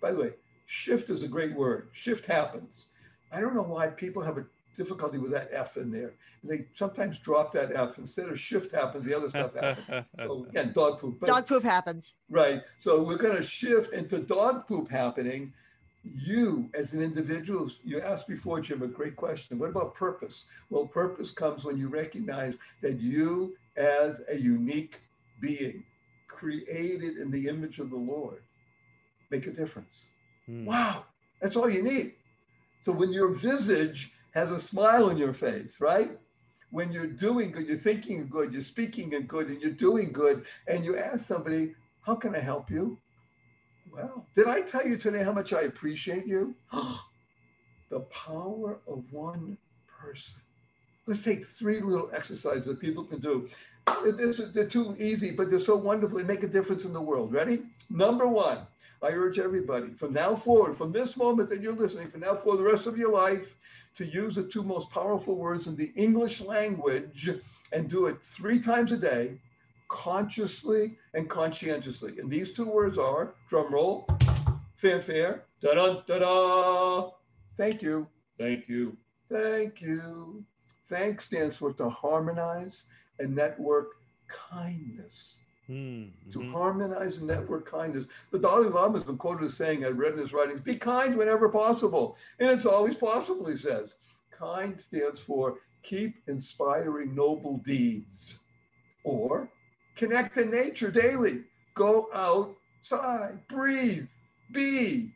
By 0.00 0.12
the 0.12 0.18
way, 0.18 0.30
shift 0.66 1.10
is 1.10 1.24
a 1.24 1.28
great 1.28 1.54
word. 1.54 1.88
Shift 1.92 2.24
happens. 2.24 2.88
I 3.32 3.40
don't 3.40 3.54
know 3.54 3.62
why 3.62 3.88
people 3.88 4.22
have 4.22 4.38
a 4.38 4.46
difficulty 4.78 5.18
with 5.18 5.32
that 5.32 5.48
F 5.52 5.76
in 5.76 5.90
there. 5.90 6.14
And 6.40 6.50
They 6.50 6.66
sometimes 6.72 7.18
drop 7.18 7.52
that 7.52 7.74
F 7.74 7.98
instead 7.98 8.28
of 8.28 8.40
shift 8.40 8.72
happens, 8.72 9.04
the 9.04 9.14
other 9.14 9.28
stuff 9.28 9.54
happens. 9.54 10.06
So 10.16 10.46
again, 10.48 10.72
dog 10.72 11.00
poop. 11.00 11.18
But- 11.20 11.26
Dog 11.26 11.46
poop 11.46 11.64
happens. 11.64 12.14
Right. 12.30 12.62
So 12.78 13.02
we're 13.02 13.16
going 13.16 13.36
to 13.36 13.42
shift 13.42 13.92
into 13.92 14.20
dog 14.20 14.66
poop 14.66 14.90
happening. 14.90 15.52
You, 16.04 16.70
as 16.74 16.94
an 16.94 17.02
individual, 17.02 17.68
you 17.84 18.00
asked 18.00 18.28
before, 18.28 18.60
Jim, 18.60 18.82
a 18.82 18.86
great 18.86 19.16
question. 19.16 19.58
What 19.58 19.68
about 19.70 19.94
purpose? 19.94 20.46
Well, 20.70 20.86
purpose 20.86 21.32
comes 21.32 21.64
when 21.64 21.76
you 21.76 21.88
recognize 21.88 22.58
that 22.82 23.00
you, 23.00 23.56
as 23.76 24.22
a 24.30 24.36
unique 24.36 25.00
being, 25.40 25.82
created 26.28 27.16
in 27.18 27.30
the 27.32 27.48
image 27.48 27.80
of 27.80 27.90
the 27.90 27.96
Lord, 27.96 28.42
make 29.30 29.46
a 29.48 29.50
difference. 29.50 30.06
Hmm. 30.46 30.64
Wow. 30.64 31.04
That's 31.42 31.56
all 31.56 31.68
you 31.68 31.82
need. 31.82 32.14
So 32.82 32.92
when 32.92 33.12
your 33.12 33.32
visage 33.34 34.12
has 34.34 34.50
a 34.50 34.58
smile 34.58 35.06
on 35.06 35.16
your 35.16 35.32
face, 35.32 35.80
right? 35.80 36.10
When 36.70 36.92
you're 36.92 37.06
doing 37.06 37.50
good, 37.50 37.66
you're 37.66 37.78
thinking 37.78 38.28
good, 38.28 38.52
you're 38.52 38.62
speaking 38.62 39.10
good, 39.26 39.48
and 39.48 39.60
you're 39.60 39.70
doing 39.70 40.12
good, 40.12 40.44
and 40.66 40.84
you 40.84 40.96
ask 40.96 41.26
somebody, 41.26 41.74
How 42.02 42.14
can 42.14 42.34
I 42.34 42.40
help 42.40 42.70
you? 42.70 42.98
Well, 43.90 44.26
did 44.34 44.48
I 44.48 44.60
tell 44.60 44.86
you 44.86 44.96
today 44.96 45.22
how 45.22 45.32
much 45.32 45.52
I 45.52 45.62
appreciate 45.62 46.26
you? 46.26 46.54
the 47.90 48.00
power 48.00 48.80
of 48.86 49.04
one 49.10 49.56
person. 49.86 50.40
Let's 51.06 51.24
take 51.24 51.44
three 51.44 51.80
little 51.80 52.10
exercises 52.12 52.66
that 52.66 52.80
people 52.80 53.02
can 53.02 53.20
do. 53.20 53.48
They're 54.04 54.66
too 54.66 54.94
easy, 54.98 55.30
but 55.30 55.48
they're 55.48 55.58
so 55.58 55.76
wonderful. 55.76 56.18
They 56.18 56.24
make 56.24 56.42
a 56.42 56.48
difference 56.48 56.84
in 56.84 56.92
the 56.92 57.00
world. 57.00 57.32
Ready? 57.32 57.62
Number 57.88 58.28
one, 58.28 58.66
I 59.02 59.08
urge 59.08 59.38
everybody 59.38 59.92
from 59.92 60.12
now 60.12 60.34
forward, 60.34 60.76
from 60.76 60.90
this 60.90 61.16
moment 61.16 61.48
that 61.50 61.62
you're 61.62 61.74
listening, 61.74 62.08
from 62.08 62.20
now 62.20 62.34
for 62.34 62.56
the 62.56 62.62
rest 62.62 62.86
of 62.86 62.98
your 62.98 63.12
life, 63.12 63.56
to 63.94 64.04
use 64.04 64.34
the 64.34 64.44
two 64.44 64.62
most 64.62 64.90
powerful 64.90 65.36
words 65.36 65.68
in 65.68 65.76
the 65.76 65.92
English 65.94 66.40
language 66.40 67.30
and 67.72 67.88
do 67.88 68.06
it 68.06 68.22
three 68.22 68.58
times 68.58 68.92
a 68.92 68.96
day, 68.96 69.40
consciously 69.88 70.98
and 71.14 71.28
conscientiously. 71.28 72.18
And 72.18 72.30
these 72.30 72.52
two 72.52 72.66
words 72.66 72.98
are 72.98 73.34
drum 73.48 73.72
roll, 73.72 74.06
fanfare, 74.76 75.44
da 75.60 75.74
da 75.74 76.00
da 76.06 76.18
da. 76.18 77.10
Thank 77.56 77.82
you, 77.82 78.06
thank 78.38 78.68
you, 78.68 78.96
thank 79.30 79.80
you. 79.80 80.44
Thank 80.88 81.20
stands 81.20 81.56
for 81.58 81.74
to 81.74 81.90
harmonize 81.90 82.84
and 83.18 83.34
network 83.34 83.96
kindness 84.26 85.37
Hmm. 85.68 86.06
to 86.32 86.38
Mhm. 86.38 86.50
harmonize 86.50 87.18
and 87.18 87.26
network 87.26 87.66
kindness. 87.66 88.08
The 88.30 88.38
Dalai 88.38 88.68
Lama 88.68 88.94
has 88.94 89.04
been 89.04 89.18
quoted 89.18 89.44
as 89.44 89.54
saying, 89.54 89.84
I 89.84 89.88
read 89.88 90.14
in 90.14 90.18
his 90.18 90.32
writings, 90.32 90.62
be 90.62 90.74
kind 90.74 91.14
whenever 91.14 91.50
possible. 91.50 92.16
And 92.38 92.48
it's 92.50 92.64
always 92.64 92.96
possible, 92.96 93.46
he 93.46 93.56
says. 93.56 93.96
Kind 94.30 94.80
stands 94.80 95.20
for 95.20 95.60
keep 95.82 96.22
inspiring 96.26 97.14
noble 97.14 97.58
deeds. 97.58 98.38
Or 99.04 99.50
connect 99.94 100.36
to 100.36 100.46
nature 100.46 100.90
daily. 100.90 101.44
Go 101.74 102.08
outside, 102.14 103.46
breathe, 103.48 104.08
be, 104.52 105.12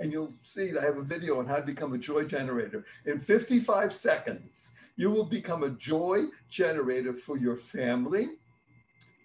And 0.00 0.12
you'll 0.12 0.34
see 0.42 0.70
that 0.72 0.82
I 0.82 0.84
have 0.84 0.98
a 0.98 1.02
video 1.02 1.38
on 1.38 1.46
how 1.46 1.56
to 1.56 1.62
become 1.62 1.94
a 1.94 1.98
joy 1.98 2.24
generator. 2.24 2.84
In 3.06 3.18
55 3.18 3.92
seconds, 3.92 4.70
you 4.96 5.10
will 5.10 5.24
become 5.24 5.62
a 5.62 5.70
joy 5.70 6.24
generator 6.50 7.14
for 7.14 7.38
your 7.38 7.56
family, 7.56 8.28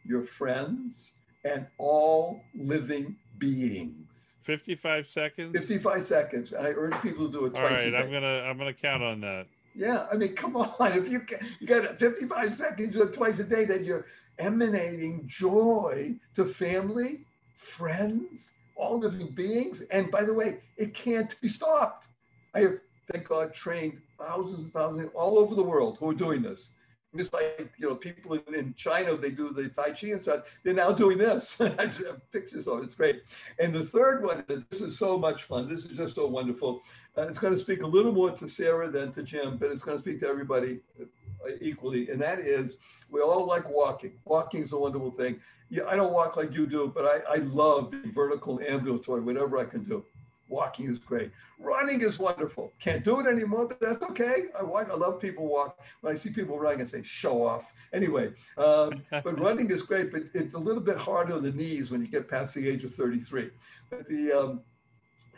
your 0.05 0.22
friends, 0.22 1.13
and 1.43 1.67
all 1.78 2.41
living 2.55 3.17
beings. 3.38 4.36
55 4.43 5.07
seconds. 5.09 5.57
55 5.57 6.03
seconds. 6.03 6.51
And 6.53 6.65
I 6.65 6.72
urge 6.72 6.99
people 7.01 7.28
to 7.28 7.32
do 7.32 7.45
it 7.45 7.55
All 7.55 7.67
twice. 7.67 7.84
a 7.84 7.91
right, 7.91 8.01
I'm 8.01 8.11
gonna 8.11 8.41
I'm 8.41 8.57
gonna 8.57 8.74
count 8.74 9.03
on 9.03 9.22
that. 9.22 9.47
Yeah, 9.76 10.07
I 10.11 10.17
mean, 10.17 10.36
come 10.36 10.55
on. 10.57 10.74
If 10.97 11.09
you 11.09 11.26
you 11.59 11.67
got 11.67 11.97
55 11.97 12.53
seconds, 12.53 12.93
do 12.93 13.03
it 13.03 13.13
twice 13.13 13.39
a 13.39 13.43
day, 13.43 13.65
then 13.65 13.84
you're 13.84 14.05
emanating 14.39 15.24
joy 15.28 16.15
to 16.36 16.45
family, 16.45 17.26
friends, 17.55 18.53
all 18.76 18.99
living 18.99 19.28
beings. 19.28 19.82
And 19.91 20.11
by 20.11 20.24
the 20.24 20.34
way, 20.34 20.59
it 20.78 20.93
can't 20.93 21.39
be 21.41 21.47
stopped. 21.47 22.07
I 22.53 22.61
have, 22.61 22.80
thank 23.11 23.28
God, 23.28 23.53
trained 23.53 24.01
thousands 24.17 24.63
and 24.63 24.74
thousands 24.74 25.09
all 25.15 25.38
over 25.38 25.55
the 25.55 25.63
world 25.63 25.97
who 25.99 26.09
are 26.09 26.15
doing 26.15 26.41
this. 26.41 26.69
Just 27.13 27.34
like 27.34 27.69
you 27.78 27.89
know, 27.89 27.95
people 27.95 28.36
in, 28.36 28.55
in 28.55 28.74
China, 28.76 29.17
they 29.17 29.32
do 29.32 29.51
the 29.51 29.67
Tai 29.67 29.91
Chi 29.91 30.07
and 30.07 30.22
stuff. 30.22 30.59
They're 30.63 30.74
now 30.74 30.93
doing 30.93 31.17
this. 31.17 31.59
I 31.61 31.86
just 31.86 32.05
have 32.05 32.22
pictures 32.32 32.69
of 32.69 32.80
it. 32.80 32.84
It's 32.86 32.95
great. 32.95 33.24
And 33.59 33.74
the 33.74 33.84
third 33.84 34.24
one 34.24 34.45
is 34.47 34.63
this 34.65 34.80
is 34.80 34.97
so 34.97 35.17
much 35.17 35.43
fun. 35.43 35.67
This 35.67 35.84
is 35.84 35.97
just 35.97 36.15
so 36.15 36.26
wonderful. 36.28 36.82
Uh, 37.17 37.24
it's 37.24 37.38
going 37.38 37.53
to 37.53 37.59
speak 37.59 37.84
a 37.84 37.88
little 37.88 38.13
more 38.13 38.32
to 38.32 38.47
Sarah 38.47 38.89
than 38.89 39.11
to 39.11 39.24
Jim, 39.24 39.57
but 39.57 39.72
it's 39.72 39.84
going 39.84 39.97
to 39.97 40.01
speak 40.01 40.22
to 40.22 40.28
everybody 40.28 40.80
equally. 41.60 42.10
And 42.10 42.22
that 42.22 42.39
is, 42.39 42.78
we 43.12 43.22
all 43.22 43.46
like 43.46 43.70
walking. 43.70 44.14
Walking 44.26 44.64
is 44.64 44.74
a 44.74 44.78
wonderful 44.78 45.12
thing. 45.12 45.39
Yeah, 45.70 45.84
I 45.88 45.96
don't 45.96 46.14
walk 46.14 46.36
like 46.36 46.54
you 46.54 46.68
do, 46.68 46.92
but 46.94 47.06
I, 47.06 47.36
I 47.36 47.38
love 47.38 47.92
being 47.92 48.12
vertical 48.12 48.60
and 48.60 48.68
ambulatory, 48.68 49.22
whatever 49.22 49.58
I 49.58 49.66
can 49.66 49.84
do. 49.84 50.04
Walking 50.50 50.92
is 50.92 51.00
great. 51.00 51.32
Running 51.60 52.02
is 52.02 52.20
wonderful. 52.20 52.74
Can't 52.78 53.06
do 53.06 53.22
it 53.22 53.26
anymore, 53.26 53.68
but 53.68 53.80
that's 53.80 54.04
okay. 54.04 54.48
I 54.60 54.64
walk. 54.64 54.89
I 54.92 54.96
love 54.96 55.22
people 55.22 55.48
walk. 55.48 55.80
When 56.02 56.12
I 56.12 56.16
see 56.18 56.30
people 56.30 56.60
running, 56.60 56.82
I 56.82 56.84
say, 56.84 57.04
show 57.04 57.46
off. 57.46 57.72
Anyway, 57.94 58.34
um, 58.58 59.02
but 59.12 59.39
running 59.39 59.72
is 59.72 59.82
great, 59.82 60.12
but 60.12 60.24
it's 60.34 60.54
a 60.54 60.60
little 60.60 60.82
bit 60.82 60.98
harder 60.98 61.36
on 61.36 61.44
the 61.44 61.54
knees 61.54 61.89
when 61.89 62.02
you 62.02 62.08
get 62.08 62.28
past 62.28 62.54
the 62.54 62.68
age 62.68 62.84
of 62.84 62.94
33. 62.94 63.50
But 63.89 64.10
the 64.10 64.34
um, 64.34 64.62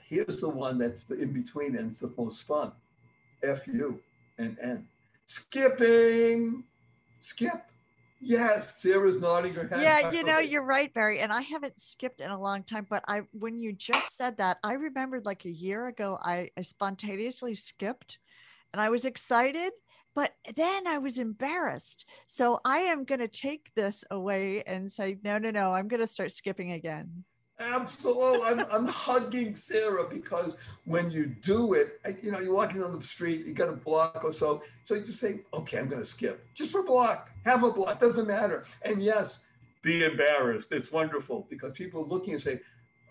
here's 0.08 0.41
the 0.41 0.49
one 0.49 0.80
that's 0.80 1.04
the 1.04 1.16
in 1.16 1.32
between 1.32 1.76
and 1.76 1.91
it's 1.91 1.99
the 1.99 2.12
most 2.18 2.47
fun. 2.47 2.72
F 3.43 3.68
U 3.68 3.99
and 4.38 4.58
N. 4.60 4.88
Skipping. 5.34 6.63
Skip. 7.21 7.71
Yes, 8.21 8.77
Sarah's 8.79 9.17
nodding 9.17 9.55
her 9.55 9.67
head. 9.67 9.81
Yeah, 9.81 10.11
you 10.11 10.23
know, 10.23 10.38
you're 10.38 10.63
right, 10.63 10.93
Barry. 10.93 11.21
And 11.21 11.34
I 11.34 11.41
haven't 11.41 11.81
skipped 11.81 12.21
in 12.21 12.29
a 12.29 12.39
long 12.39 12.63
time, 12.63 12.86
but 12.88 13.03
I 13.07 13.21
when 13.31 13.57
you 13.57 13.73
just 13.73 14.15
said 14.15 14.38
that, 14.38 14.57
I 14.63 14.73
remembered 14.73 15.25
like 15.25 15.45
a 15.45 15.51
year 15.51 15.88
ago, 15.88 16.19
I, 16.21 16.51
I 16.55 16.61
spontaneously 16.61 17.55
skipped 17.55 18.19
and 18.73 18.79
I 18.79 18.89
was 18.89 19.05
excited, 19.05 19.71
but 20.13 20.34
then 20.55 20.86
I 20.86 20.99
was 20.99 21.17
embarrassed. 21.17 22.05
So 22.27 22.59
I 22.63 22.79
am 22.79 23.03
gonna 23.03 23.27
take 23.27 23.71
this 23.75 24.05
away 24.11 24.61
and 24.67 24.91
say, 24.91 25.17
no, 25.23 25.39
no, 25.39 25.49
no, 25.49 25.73
I'm 25.73 25.88
gonna 25.88 26.07
start 26.07 26.31
skipping 26.31 26.73
again. 26.73 27.25
Absolutely. 27.64 28.41
I'm, 28.41 28.59
I'm 28.72 28.88
hugging 28.88 29.55
Sarah 29.55 30.07
because 30.09 30.57
when 30.86 31.09
you 31.09 31.28
do 31.28 31.74
it, 31.74 31.99
you 32.22 32.32
know, 32.32 32.39
you're 32.39 32.53
walking 32.53 32.82
down 32.82 32.97
the 32.97 33.05
street, 33.05 33.45
you 33.45 33.53
got 33.53 33.70
a 33.70 33.74
block 33.74 34.22
or 34.24 34.34
so. 34.34 34.61
So 34.84 34.95
you 34.95 35.01
just 35.01 35.20
say, 35.20 35.41
okay, 35.53 35.80
I'm 35.80 35.88
going 35.88 36.01
to 36.01 36.07
skip 36.07 36.45
just 36.53 36.72
for 36.72 36.82
a 36.82 36.84
block, 36.84 37.32
have 37.45 37.64
a 37.64 37.72
block, 37.72 37.99
doesn't 37.99 38.28
matter. 38.28 38.64
And 38.82 39.01
yes, 39.01 39.43
be 39.82 40.03
embarrassed. 40.03 40.70
It's 40.72 40.91
wonderful 40.91 41.47
because 41.49 41.72
people 41.74 42.01
are 42.01 42.07
looking 42.07 42.34
and 42.34 42.41
say, 42.41 42.59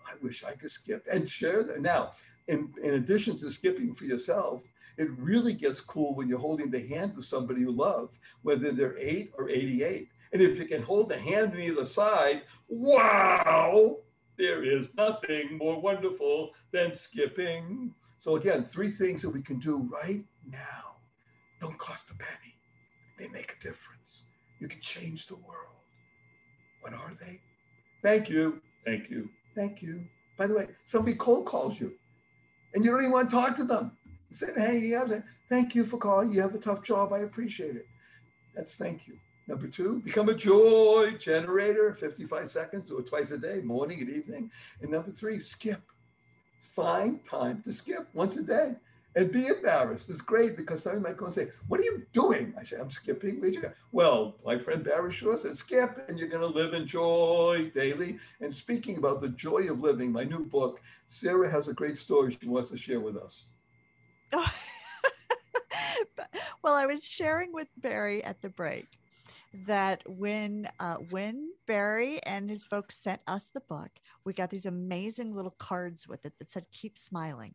I 0.05 0.13
wish 0.21 0.43
I 0.43 0.53
could 0.53 0.71
skip 0.71 1.07
and 1.11 1.27
share 1.27 1.63
that. 1.63 1.81
Now, 1.81 2.11
in, 2.47 2.73
in 2.83 2.95
addition 2.95 3.39
to 3.39 3.49
skipping 3.49 3.95
for 3.95 4.05
yourself, 4.05 4.61
it 4.97 5.09
really 5.17 5.53
gets 5.53 5.81
cool 5.81 6.13
when 6.13 6.27
you're 6.27 6.39
holding 6.39 6.69
the 6.69 6.85
hand 6.87 7.17
of 7.17 7.25
somebody 7.25 7.61
you 7.61 7.71
love, 7.71 8.09
whether 8.43 8.71
they're 8.71 8.97
eight 8.99 9.31
or 9.37 9.49
88. 9.49 10.09
And 10.33 10.41
if 10.41 10.59
you 10.59 10.65
can 10.65 10.83
hold 10.83 11.09
the 11.09 11.17
hand 11.17 11.53
on 11.53 11.59
either 11.59 11.85
side, 11.85 12.41
wow, 12.67 13.97
there 14.37 14.63
is 14.63 14.95
nothing 14.95 15.57
more 15.57 15.79
wonderful 15.79 16.51
than 16.71 16.93
skipping. 16.93 17.93
So, 18.17 18.35
again, 18.35 18.63
three 18.63 18.89
things 18.89 19.21
that 19.21 19.29
we 19.29 19.41
can 19.41 19.59
do 19.59 19.89
right 19.91 20.23
now 20.49 20.95
don't 21.59 21.77
cost 21.77 22.09
a 22.09 22.15
penny, 22.15 22.55
they 23.17 23.27
make 23.29 23.55
a 23.57 23.63
difference. 23.63 24.25
You 24.59 24.67
can 24.67 24.81
change 24.81 25.27
the 25.27 25.35
world. 25.35 25.73
What 26.81 26.93
are 26.93 27.13
they? 27.21 27.39
Thank 28.01 28.29
you. 28.29 28.61
Thank 28.85 29.09
you. 29.09 29.29
Thank 29.55 29.81
you. 29.81 30.05
By 30.37 30.47
the 30.47 30.55
way, 30.55 30.67
somebody 30.83 31.15
cold 31.15 31.45
calls 31.45 31.79
you 31.79 31.93
and 32.73 32.83
you 32.83 32.91
don't 32.91 33.01
even 33.01 33.11
want 33.11 33.29
to 33.29 33.35
talk 33.35 33.55
to 33.57 33.63
them. 33.63 33.91
Said, 34.31 34.53
hey, 34.57 34.79
you 34.79 34.95
have 34.95 35.09
that. 35.09 35.23
Thank 35.47 35.75
you 35.75 35.85
for 35.85 35.97
calling. 35.97 36.31
You 36.31 36.41
have 36.41 36.55
a 36.55 36.59
tough 36.59 36.81
job. 36.81 37.13
I 37.13 37.19
appreciate 37.19 37.75
it. 37.75 37.85
That's 38.55 38.75
thank 38.75 39.07
you. 39.07 39.15
Number 39.47 39.67
two, 39.67 40.01
become 40.05 40.29
a 40.29 40.33
joy 40.33 41.15
generator, 41.19 41.93
55 41.93 42.49
seconds, 42.49 42.87
do 42.87 42.99
it 42.99 43.07
twice 43.07 43.31
a 43.31 43.37
day, 43.37 43.59
morning 43.61 43.99
and 43.99 44.09
evening. 44.09 44.51
And 44.81 44.91
number 44.91 45.11
three, 45.11 45.39
skip. 45.39 45.81
Find 46.59 47.23
time 47.25 47.61
to 47.63 47.73
skip 47.73 48.07
once 48.13 48.37
a 48.37 48.41
day 48.41 48.75
and 49.15 49.31
be 49.31 49.47
embarrassed. 49.47 50.09
It's 50.09 50.21
great 50.21 50.55
because 50.57 50.81
somebody 50.81 51.03
might 51.03 51.17
go 51.17 51.25
and 51.25 51.35
say, 51.35 51.49
What 51.67 51.79
are 51.79 51.83
you 51.83 52.03
doing? 52.13 52.53
I 52.57 52.63
say, 52.63 52.77
I'm 52.79 52.89
skipping. 52.89 53.39
Where'd 53.39 53.53
you 53.53 53.61
go? 53.61 53.71
Well, 53.91 54.37
my 54.45 54.57
friend 54.57 54.83
Barry 54.83 55.11
Shore 55.11 55.37
said, 55.37 55.57
Skip, 55.57 56.05
and 56.07 56.17
you're 56.17 56.29
going 56.29 56.41
to 56.41 56.47
live 56.47 56.73
in 56.73 56.87
joy 56.87 57.71
daily. 57.75 58.17
And 58.41 58.55
speaking 58.55 58.97
about 58.97 59.21
the 59.21 59.29
joy 59.29 59.69
of 59.69 59.81
living, 59.81 60.11
my 60.11 60.23
new 60.23 60.45
book, 60.45 60.81
Sarah 61.07 61.51
has 61.51 61.67
a 61.67 61.73
great 61.73 61.97
story 61.97 62.31
she 62.31 62.47
wants 62.47 62.71
to 62.71 62.77
share 62.77 63.01
with 63.01 63.17
us. 63.17 63.49
But- 66.15 66.29
well, 66.63 66.73
I 66.73 66.85
was 66.85 67.03
sharing 67.03 67.53
with 67.53 67.67
Barry 67.77 68.23
at 68.23 68.41
the 68.41 68.49
break 68.49 68.87
that 69.67 70.01
when 70.07 70.67
uh, 70.79 70.95
when 71.09 71.51
Barry 71.67 72.21
and 72.23 72.49
his 72.49 72.63
folks 72.63 72.97
sent 72.97 73.21
us 73.27 73.49
the 73.49 73.61
book, 73.61 73.91
we 74.25 74.33
got 74.33 74.49
these 74.49 74.65
amazing 74.65 75.33
little 75.33 75.55
cards 75.59 76.07
with 76.07 76.25
it 76.25 76.33
that 76.39 76.51
said 76.51 76.65
"Keep 76.71 76.97
smiling." 76.97 77.53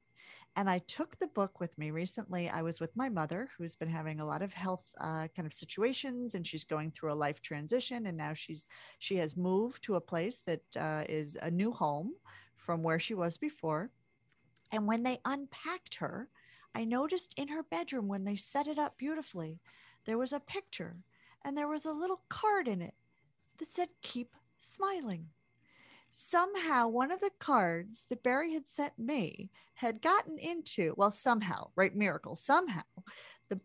And 0.57 0.69
I 0.69 0.81
took 0.81 1.19
the 1.19 1.29
book 1.29 1.61
with 1.61 1.77
me 1.79 1.91
recently. 1.91 2.49
I 2.49 2.63
was 2.63 2.81
with 2.81 2.97
my 2.97 3.09
mother, 3.09 3.49
who's 3.57 3.77
been 3.77 3.91
having 3.91 4.19
a 4.19 4.27
lot 4.27 4.43
of 4.43 4.53
health 4.53 4.83
uh, 5.01 5.29
kind 5.37 5.47
of 5.47 5.53
situations, 5.53 6.35
and 6.35 6.47
she's 6.47 6.65
going 6.65 6.91
through 6.91 7.13
a 7.13 7.15
life 7.15 7.41
transition. 7.41 8.07
And 8.07 8.17
now 8.17 8.33
she's 8.35 8.67
she 8.99 9.17
has 9.17 9.37
moved 9.37 9.83
to 9.85 9.97
a 9.97 10.01
place 10.01 10.43
that 10.47 10.63
uh, 10.79 11.05
is 11.09 11.37
a 11.43 11.51
new 11.51 11.73
home 11.73 12.13
from 12.57 12.83
where 12.83 12.99
she 12.99 13.15
was 13.15 13.39
before. 13.39 13.91
And 14.73 14.87
when 14.87 15.03
they 15.03 15.21
unpacked 15.25 15.97
her, 15.97 16.29
I 16.75 16.85
noticed 16.85 17.35
in 17.37 17.49
her 17.49 17.63
bedroom 17.63 18.09
when 18.09 18.25
they 18.25 18.37
set 18.37 18.67
it 18.67 18.79
up 18.79 18.99
beautifully, 18.99 19.61
there 20.07 20.19
was 20.19 20.33
a 20.33 20.41
picture 20.41 20.97
and 21.49 21.57
there 21.57 21.67
was 21.67 21.87
a 21.87 21.93
little 21.93 22.21
card 22.29 22.69
in 22.69 22.83
it 22.83 22.93
that 23.57 23.73
said, 23.73 23.89
Keep 24.03 24.37
smiling. 24.59 25.29
Somehow, 26.13 26.89
one 26.89 27.11
of 27.11 27.21
the 27.21 27.31
cards 27.39 28.05
that 28.11 28.23
Barry 28.23 28.53
had 28.53 28.69
sent 28.69 28.99
me 28.99 29.51
had 29.75 30.03
gotten 30.03 30.37
into, 30.39 30.93
well, 30.99 31.11
somehow, 31.11 31.71
right? 31.75 31.97
Miracle, 31.97 32.37
somehow, 32.37 32.83
the, 33.49 33.59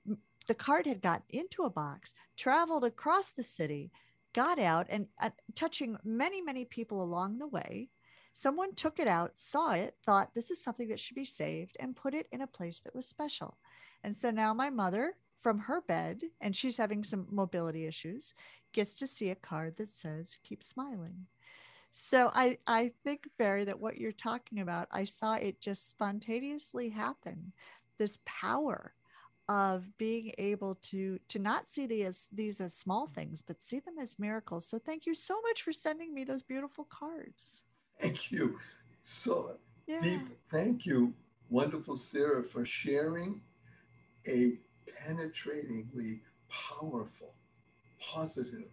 the 0.47 0.55
card 0.55 0.85
had 0.85 1.01
gotten 1.01 1.25
into 1.31 1.63
a 1.63 1.69
box, 1.69 2.13
traveled 2.37 2.85
across 2.85 3.33
the 3.33 3.43
city, 3.43 3.91
got 4.31 4.59
out, 4.59 4.87
and 4.89 5.07
uh, 5.21 5.31
touching 5.53 5.97
many, 6.05 6.41
many 6.41 6.63
people 6.63 7.03
along 7.03 7.37
the 7.37 7.47
way. 7.47 7.89
Someone 8.31 8.75
took 8.75 8.97
it 8.97 9.09
out, 9.09 9.37
saw 9.37 9.73
it, 9.73 9.97
thought 10.05 10.33
this 10.33 10.51
is 10.51 10.63
something 10.63 10.87
that 10.87 11.01
should 11.01 11.15
be 11.15 11.25
saved, 11.25 11.75
and 11.81 11.97
put 11.97 12.13
it 12.13 12.27
in 12.31 12.39
a 12.39 12.47
place 12.47 12.79
that 12.85 12.95
was 12.95 13.07
special. 13.09 13.57
And 14.05 14.15
so 14.15 14.31
now 14.31 14.53
my 14.53 14.69
mother, 14.69 15.15
from 15.43 15.59
her 15.59 15.81
bed, 15.81 16.21
and 16.41 16.55
she's 16.55 16.77
having 16.77 17.03
some 17.03 17.27
mobility 17.29 17.85
issues, 17.85 18.33
gets 18.71 18.93
to 18.95 19.05
see 19.05 19.29
a 19.29 19.35
card 19.35 19.75
that 19.77 19.91
says, 19.91 20.37
Keep 20.43 20.63
smiling. 20.63 21.27
So 21.91 22.31
I, 22.33 22.57
I 22.65 22.91
think, 23.03 23.29
Barry, 23.37 23.65
that 23.65 23.79
what 23.79 23.97
you're 23.97 24.11
talking 24.11 24.61
about, 24.61 24.87
I 24.91 25.03
saw 25.03 25.35
it 25.35 25.61
just 25.61 25.91
spontaneously 25.91 26.89
happen. 26.89 27.53
This 27.99 28.17
power 28.25 28.95
of 29.49 29.85
being 29.97 30.31
able 30.37 30.75
to 30.75 31.19
to 31.27 31.37
not 31.37 31.67
see 31.67 31.85
these 31.85 32.05
as 32.05 32.29
these 32.31 32.61
as 32.61 32.73
small 32.73 33.07
things, 33.07 33.41
but 33.41 33.61
see 33.61 33.79
them 33.79 33.95
as 34.01 34.17
miracles. 34.17 34.65
So 34.65 34.79
thank 34.79 35.05
you 35.05 35.13
so 35.13 35.39
much 35.41 35.61
for 35.61 35.73
sending 35.73 36.13
me 36.13 36.23
those 36.23 36.41
beautiful 36.41 36.85
cards. 36.85 37.63
Thank 37.99 38.31
you. 38.31 38.57
So 39.03 39.57
Yeah. 39.85 39.99
deep 40.01 40.29
thank 40.49 40.85
you, 40.85 41.13
wonderful 41.49 41.97
Sarah, 41.97 42.41
for 42.41 42.65
sharing 42.65 43.41
a 44.27 44.57
penetratingly 44.87 46.19
powerful, 46.49 47.33
positive, 47.99 48.69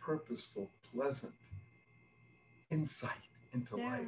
purposeful, 0.00 0.70
pleasant 0.94 1.32
insight 2.70 3.10
into 3.52 3.76
Yeah. 3.76 3.90
life. 3.90 4.06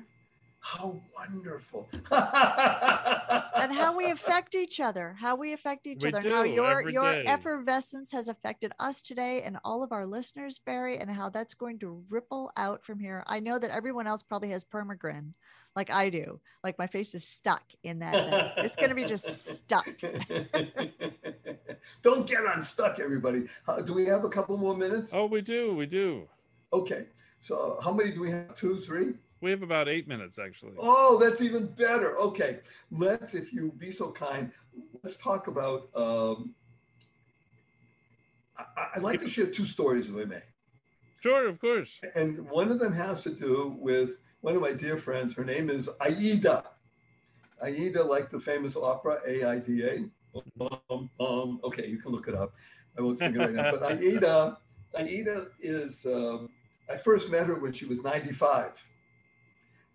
How 0.65 0.97
wonderful. 1.17 1.89
and 2.13 3.73
how 3.73 3.97
we 3.97 4.09
affect 4.13 4.55
each 4.55 4.79
other, 4.79 5.17
how 5.19 5.35
we 5.35 5.53
affect 5.53 5.89
each 5.89 6.03
We 6.05 6.09
other, 6.11 6.21
and 6.21 6.29
how 6.29 6.45
your 6.45 6.89
your 6.89 7.13
day. 7.15 7.25
effervescence 7.27 8.13
has 8.13 8.29
affected 8.29 8.71
us 8.79 9.03
today 9.03 9.43
and 9.43 9.59
all 9.65 9.83
of 9.83 9.91
our 9.91 10.07
listeners, 10.07 10.61
Barry, 10.65 10.99
and 10.99 11.11
how 11.11 11.31
that's 11.31 11.55
going 11.55 11.81
to 11.81 12.05
ripple 12.09 12.53
out 12.57 12.85
from 12.85 13.01
here. 13.01 13.25
I 13.27 13.41
know 13.41 13.59
that 13.59 13.73
everyone 13.73 14.07
else 14.07 14.23
probably 14.23 14.51
has 14.51 14.63
permagrin, 14.63 15.35
like 15.75 15.91
I 15.91 16.11
do. 16.11 16.41
Like 16.63 16.79
my 16.79 16.87
face 16.87 17.13
is 17.13 17.27
stuck 17.27 17.65
in 17.83 17.99
that. 17.99 18.13
that- 18.31 18.65
it's 18.65 18.77
going 18.77 18.91
to 18.91 18.95
be 18.95 19.05
just 19.05 19.45
stuck. 19.45 19.89
Don't 22.03 22.27
get 22.27 22.45
unstuck, 22.45 22.99
everybody. 22.99 23.47
Uh, 23.67 23.83
do 23.83 23.93
we 23.93 24.07
have 24.07 24.25
a 24.25 24.29
couple 24.29 24.57
more 24.57 24.77
minutes? 24.77 25.11
Oh, 25.13 25.27
we 25.27 25.41
do. 25.41 25.75
We 25.75 25.87
do. 25.87 26.29
Okay. 26.73 27.07
So 27.41 27.79
how 27.83 27.93
many 27.93 28.13
do 28.13 28.21
we 28.21 28.31
have? 28.31 28.55
Two, 28.55 28.79
three? 28.79 29.15
We 29.41 29.51
have 29.51 29.63
about 29.63 29.89
eight 29.89 30.07
minutes, 30.07 30.39
actually. 30.39 30.75
Oh, 30.79 31.19
that's 31.19 31.43
even 31.43 31.67
better. 31.67 32.17
Okay. 32.19 32.61
Let's, 32.91 33.35
if 33.35 33.53
you 33.53 33.73
be 33.77 33.91
so 33.91 34.13
kind, 34.13 34.53
let's 35.03 35.17
talk 35.17 35.49
about. 35.49 35.89
Um, 35.95 36.55
I, 38.57 38.89
I'd 38.95 39.03
like 39.03 39.21
to 39.21 39.29
share 39.29 39.47
two 39.47 39.67
stories, 39.67 40.09
if 40.09 40.15
I 40.15 40.25
may. 40.25 40.43
Sure, 41.21 41.49
of 41.49 41.61
course. 41.61 42.01
And 42.15 42.49
one 42.51 42.71
of 42.71 42.79
them 42.79 42.93
has 42.93 43.23
to 43.25 43.31
do 43.31 43.77
with 43.79 44.19
one 44.41 44.55
of 44.57 44.63
my 44.63 44.73
dear 44.73 44.97
friends. 44.97 45.35
Her 45.35 45.45
name 45.45 45.71
is 45.71 45.89
Aida. 46.01 46.65
Aida, 47.63 48.03
like 48.03 48.31
the 48.31 48.41
famous 48.41 48.77
opera 48.77 49.21
A 49.27 49.45
I 49.45 49.59
D 49.59 49.83
A. 49.85 50.05
Um, 50.61 51.11
um, 51.21 51.61
okay, 51.65 51.87
you 51.87 51.99
can 51.99 52.13
look 52.13 52.29
it 52.29 52.35
up. 52.35 52.55
I 52.99 53.03
won't 53.03 53.19
sing 53.19 53.35
it 53.35 53.39
right 53.39 53.53
now. 53.53 53.71
But 53.73 53.83
Aida, 53.93 54.59
Aida 54.95 55.47
is. 55.61 56.07
Um, 56.07 56.51
I 56.91 56.97
first 56.97 57.31
met 57.31 57.47
her 57.47 57.55
when 57.55 57.73
she 57.73 57.87
was 57.87 58.03
95, 58.03 58.85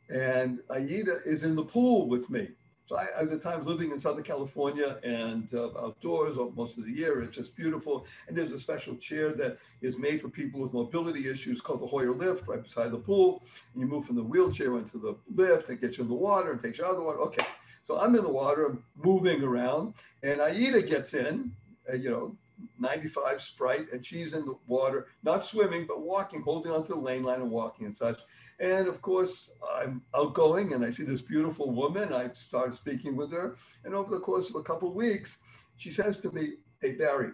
and 0.09 0.59
Aida 0.71 1.17
is 1.25 1.43
in 1.43 1.55
the 1.55 1.63
pool 1.63 2.07
with 2.07 2.29
me. 2.29 2.49
So 2.87 2.95
I, 2.95 3.07
at 3.19 3.29
the 3.29 3.37
time, 3.37 3.65
living 3.65 3.91
in 3.91 3.99
Southern 3.99 4.23
California 4.23 4.97
and 5.03 5.53
uh, 5.53 5.77
outdoors 5.77 6.37
most 6.55 6.77
of 6.77 6.85
the 6.85 6.91
year, 6.91 7.21
it's 7.21 7.35
just 7.35 7.53
beautiful. 7.53 8.07
And 8.27 8.37
there's 8.37 8.53
a 8.53 8.59
special 8.59 8.95
chair 8.95 9.33
that 9.33 9.57
is 9.81 9.97
made 9.97 10.21
for 10.21 10.29
people 10.29 10.61
with 10.61 10.71
mobility 10.71 11.29
issues 11.29 11.59
called 11.59 11.81
the 11.81 11.85
Hoyer 11.85 12.15
lift 12.15 12.47
right 12.47 12.63
beside 12.63 12.91
the 12.91 12.97
pool. 12.97 13.43
And 13.73 13.81
you 13.81 13.87
move 13.87 14.05
from 14.05 14.15
the 14.15 14.23
wheelchair 14.23 14.77
into 14.77 14.99
the 14.99 15.17
lift 15.35 15.67
and 15.67 15.81
gets 15.81 15.97
you 15.97 16.05
in 16.05 16.09
the 16.09 16.15
water 16.15 16.53
and 16.53 16.63
takes 16.63 16.77
you 16.77 16.85
out 16.85 16.91
of 16.91 16.97
the 16.97 17.03
water. 17.03 17.19
Okay, 17.19 17.45
so 17.87 17.97
I'm 17.97 18.15
in 18.15 18.23
the 18.23 18.29
water, 18.29 18.65
I'm 18.65 18.83
moving 19.01 19.41
around, 19.41 19.93
and 20.21 20.41
Aida 20.41 20.81
gets 20.81 21.13
in, 21.13 21.53
uh, 21.89 21.95
you 21.95 22.09
know, 22.09 22.35
95 22.79 23.41
Sprite, 23.41 23.93
and 23.93 24.05
she's 24.05 24.33
in 24.33 24.43
the 24.43 24.57
water, 24.67 25.07
not 25.23 25.45
swimming, 25.45 25.85
but 25.87 26.01
walking, 26.01 26.41
holding 26.41 26.73
onto 26.73 26.93
the 26.93 26.99
lane 26.99 27.23
line 27.23 27.39
and 27.39 27.49
walking 27.49 27.85
and 27.85 27.95
such. 27.95 28.19
And 28.59 28.89
of 28.89 29.01
course, 29.01 29.51
I'm 29.73 30.01
outgoing 30.13 30.73
and 30.73 30.83
I 30.83 30.89
see 30.89 31.03
this 31.03 31.21
beautiful 31.21 31.71
woman. 31.71 32.11
I 32.11 32.29
start 32.33 32.75
speaking 32.75 33.15
with 33.15 33.31
her. 33.31 33.55
And 33.85 33.95
over 33.95 34.11
the 34.11 34.19
course 34.19 34.49
of 34.49 34.57
a 34.57 34.63
couple 34.63 34.89
of 34.89 34.95
weeks, 34.95 35.37
she 35.77 35.89
says 35.89 36.17
to 36.17 36.31
me, 36.31 36.55
Hey, 36.81 36.91
Barry, 36.91 37.29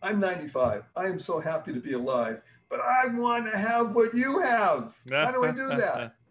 I'm 0.00 0.20
95. 0.20 0.84
I 0.96 1.04
am 1.04 1.18
so 1.18 1.38
happy 1.38 1.74
to 1.74 1.80
be 1.80 1.92
alive, 1.92 2.40
but 2.70 2.80
I 2.80 3.08
want 3.08 3.44
to 3.50 3.58
have 3.58 3.94
what 3.94 4.14
you 4.14 4.38
have. 4.38 4.96
How 5.26 5.32
do 5.32 5.44
I 5.44 5.50
do 5.50 5.68
that? 5.68 6.14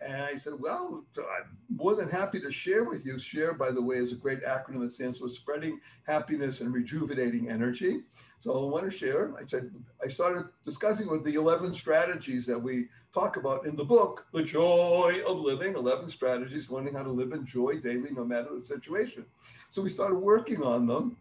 And 0.00 0.22
I 0.22 0.34
said, 0.34 0.54
Well, 0.58 1.04
I'm 1.18 1.58
more 1.68 1.94
than 1.94 2.08
happy 2.08 2.40
to 2.40 2.50
share 2.50 2.84
with 2.84 3.04
you. 3.04 3.18
SHARE, 3.18 3.54
by 3.54 3.70
the 3.70 3.82
way, 3.82 3.96
is 3.96 4.12
a 4.12 4.16
great 4.16 4.42
acronym 4.42 4.80
that 4.80 4.92
stands 4.92 5.18
for 5.18 5.28
Spreading 5.28 5.78
Happiness 6.06 6.60
and 6.60 6.72
Rejuvenating 6.72 7.50
Energy. 7.50 8.00
So 8.38 8.52
I 8.52 8.70
want 8.70 8.90
to 8.90 8.90
share. 8.90 9.34
I 9.38 9.44
said, 9.44 9.70
I 10.02 10.08
started 10.08 10.44
discussing 10.64 11.10
with 11.10 11.24
the 11.24 11.34
11 11.34 11.74
strategies 11.74 12.46
that 12.46 12.58
we 12.58 12.86
talk 13.12 13.36
about 13.36 13.66
in 13.66 13.76
the 13.76 13.84
book, 13.84 14.26
The 14.32 14.42
Joy 14.42 15.20
of 15.26 15.38
Living 15.38 15.74
11 15.74 16.08
Strategies, 16.08 16.70
learning 16.70 16.94
how 16.94 17.02
to 17.02 17.10
live 17.10 17.32
in 17.32 17.44
joy 17.44 17.80
daily, 17.80 18.10
no 18.12 18.24
matter 18.24 18.48
the 18.56 18.64
situation. 18.64 19.26
So 19.68 19.82
we 19.82 19.90
started 19.90 20.16
working 20.16 20.62
on 20.62 20.86
them. 20.86 21.16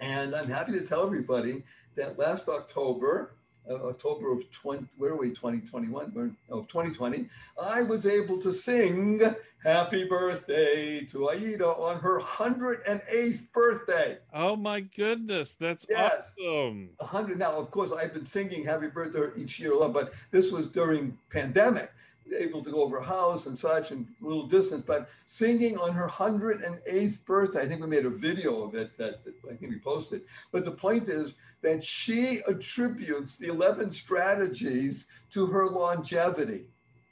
And 0.00 0.34
I'm 0.34 0.48
happy 0.48 0.72
to 0.72 0.84
tell 0.84 1.06
everybody 1.06 1.62
that 1.96 2.18
last 2.18 2.48
October, 2.48 3.36
Uh, 3.68 3.76
October 3.88 4.30
of 4.30 4.50
20, 4.50 4.84
where 4.98 5.12
are 5.12 5.16
we, 5.16 5.30
2021, 5.30 6.12
We're- 6.14 6.30
of 6.50 6.68
2020, 6.68 7.30
I 7.58 7.80
was 7.80 8.04
able 8.04 8.36
to 8.42 8.52
sing 8.52 9.22
Happy 9.62 10.04
Birthday 10.04 11.00
to 11.06 11.30
Aida 11.30 11.66
on 11.68 11.98
her 12.00 12.20
108th 12.20 13.50
birthday. 13.52 14.18
Oh 14.34 14.54
my 14.54 14.80
goodness, 14.80 15.54
that's 15.58 15.86
Yes. 15.88 16.34
awesome. 16.38 16.90
100 17.00 17.38
now 17.38 17.52
of 17.56 17.70
course 17.70 17.90
i've 17.92 18.12
been 18.12 18.24
singing 18.26 18.62
happy 18.64 18.88
birthday 18.88 19.28
each 19.40 19.58
year 19.58 19.72
but 19.88 20.12
this 20.30 20.52
was 20.52 20.66
during 20.68 21.16
pandemic 21.30 21.90
able 22.36 22.62
to 22.62 22.70
go 22.70 22.82
over 22.82 23.00
her 23.00 23.04
house 23.04 23.46
and 23.46 23.58
such 23.58 23.90
and 23.90 24.06
a 24.22 24.26
little 24.26 24.46
distance 24.46 24.82
but 24.86 25.08
singing 25.26 25.76
on 25.78 25.92
her 25.92 26.08
108th 26.08 27.24
birthday 27.24 27.62
i 27.62 27.68
think 27.68 27.80
we 27.80 27.86
made 27.86 28.06
a 28.06 28.10
video 28.10 28.62
of 28.62 28.74
it 28.74 28.96
that, 28.96 29.24
that 29.24 29.34
i 29.50 29.54
think 29.54 29.70
we 29.70 29.78
posted 29.78 30.22
but 30.50 30.64
the 30.64 30.70
point 30.70 31.08
is 31.08 31.34
that 31.62 31.82
she 31.82 32.40
attributes 32.48 33.36
the 33.36 33.48
11 33.48 33.90
strategies 33.90 35.06
to 35.30 35.46
her 35.46 35.66
longevity 35.66 36.66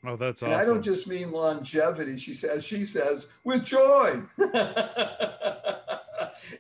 Oh, 0.05 0.17
that's 0.17 0.43
and 0.43 0.53
awesome. 0.53 0.69
I 0.69 0.69
don't 0.69 0.83
just 0.83 1.07
mean 1.07 1.31
longevity. 1.31 2.19
She 2.19 2.35
says, 2.35 2.65
she 2.65 2.85
says, 2.85 3.29
with 3.45 3.65
joy. 3.65 4.21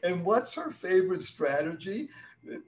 and 0.04 0.24
what's 0.24 0.54
her 0.54 0.70
favorite 0.70 1.24
strategy? 1.24 2.08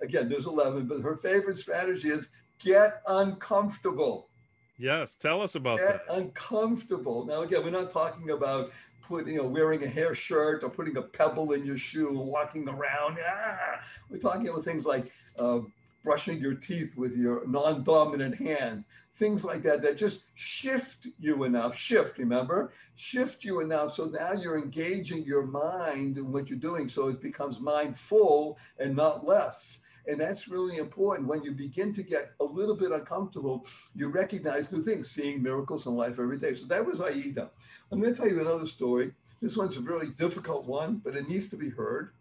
Again, 0.02 0.28
there's 0.28 0.46
11, 0.46 0.86
but 0.86 1.00
her 1.00 1.16
favorite 1.16 1.58
strategy 1.58 2.10
is 2.10 2.28
get 2.58 3.02
uncomfortable. 3.06 4.30
Yes, 4.78 5.16
tell 5.16 5.40
us 5.40 5.54
about 5.54 5.78
that. 5.78 6.02
uncomfortable. 6.08 7.24
Now, 7.24 7.42
again, 7.42 7.62
we're 7.64 7.70
not 7.70 7.90
talking 7.90 8.30
about 8.30 8.72
putting, 9.02 9.34
you 9.34 9.42
know, 9.42 9.46
wearing 9.48 9.84
a 9.84 9.88
hair 9.88 10.14
shirt 10.14 10.64
or 10.64 10.70
putting 10.70 10.96
a 10.96 11.02
pebble 11.02 11.52
in 11.52 11.64
your 11.64 11.76
shoe 11.76 12.08
and 12.08 12.18
walking 12.18 12.68
around. 12.68 13.18
Ah! 13.24 13.80
We're 14.10 14.18
talking 14.18 14.48
about 14.48 14.64
things 14.64 14.86
like 14.86 15.12
uh, 15.38 15.60
brushing 16.04 16.38
your 16.38 16.54
teeth 16.54 16.96
with 16.96 17.16
your 17.16 17.46
non-dominant 17.46 18.34
hand, 18.34 18.84
things 19.14 19.44
like 19.44 19.62
that, 19.62 19.82
that 19.82 19.96
just 19.96 20.24
shift 20.34 21.06
you 21.18 21.44
enough, 21.44 21.76
shift, 21.76 22.18
remember? 22.18 22.72
Shift 22.94 23.42
you 23.42 23.60
enough 23.60 23.94
so 23.94 24.04
now 24.04 24.32
you're 24.32 24.58
engaging 24.58 25.24
your 25.24 25.46
mind 25.46 26.18
in 26.18 26.30
what 26.30 26.48
you're 26.48 26.58
doing 26.58 26.88
so 26.88 27.08
it 27.08 27.22
becomes 27.22 27.58
mindful 27.58 28.58
and 28.78 28.94
not 28.94 29.26
less. 29.26 29.78
And 30.06 30.20
that's 30.20 30.48
really 30.48 30.76
important. 30.76 31.28
When 31.28 31.42
you 31.42 31.52
begin 31.52 31.92
to 31.94 32.02
get 32.02 32.32
a 32.40 32.44
little 32.44 32.76
bit 32.76 32.92
uncomfortable, 32.92 33.66
you 33.94 34.08
recognize 34.08 34.70
new 34.70 34.82
things, 34.82 35.10
seeing 35.10 35.42
miracles 35.42 35.86
in 35.86 35.94
life 35.94 36.18
every 36.18 36.38
day. 36.38 36.54
So 36.54 36.66
that 36.66 36.84
was 36.84 37.00
Aida. 37.00 37.50
I'm 37.90 38.00
going 38.00 38.14
to 38.14 38.20
tell 38.20 38.28
you 38.28 38.40
another 38.40 38.66
story. 38.66 39.12
This 39.40 39.56
one's 39.56 39.76
a 39.76 39.80
really 39.80 40.08
difficult 40.08 40.66
one, 40.66 41.00
but 41.04 41.16
it 41.16 41.28
needs 41.28 41.48
to 41.50 41.56
be 41.56 41.70
heard. 41.70 42.12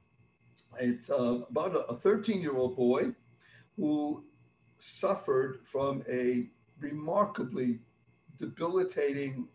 It's 0.79 1.09
uh, 1.09 1.41
about 1.49 1.75
a 1.89 1.95
13 1.95 2.41
year 2.41 2.55
old 2.55 2.75
boy 2.75 3.13
who 3.77 4.23
suffered 4.79 5.59
from 5.63 6.03
a 6.09 6.47
remarkably 6.79 7.79
debilitating 8.39 9.47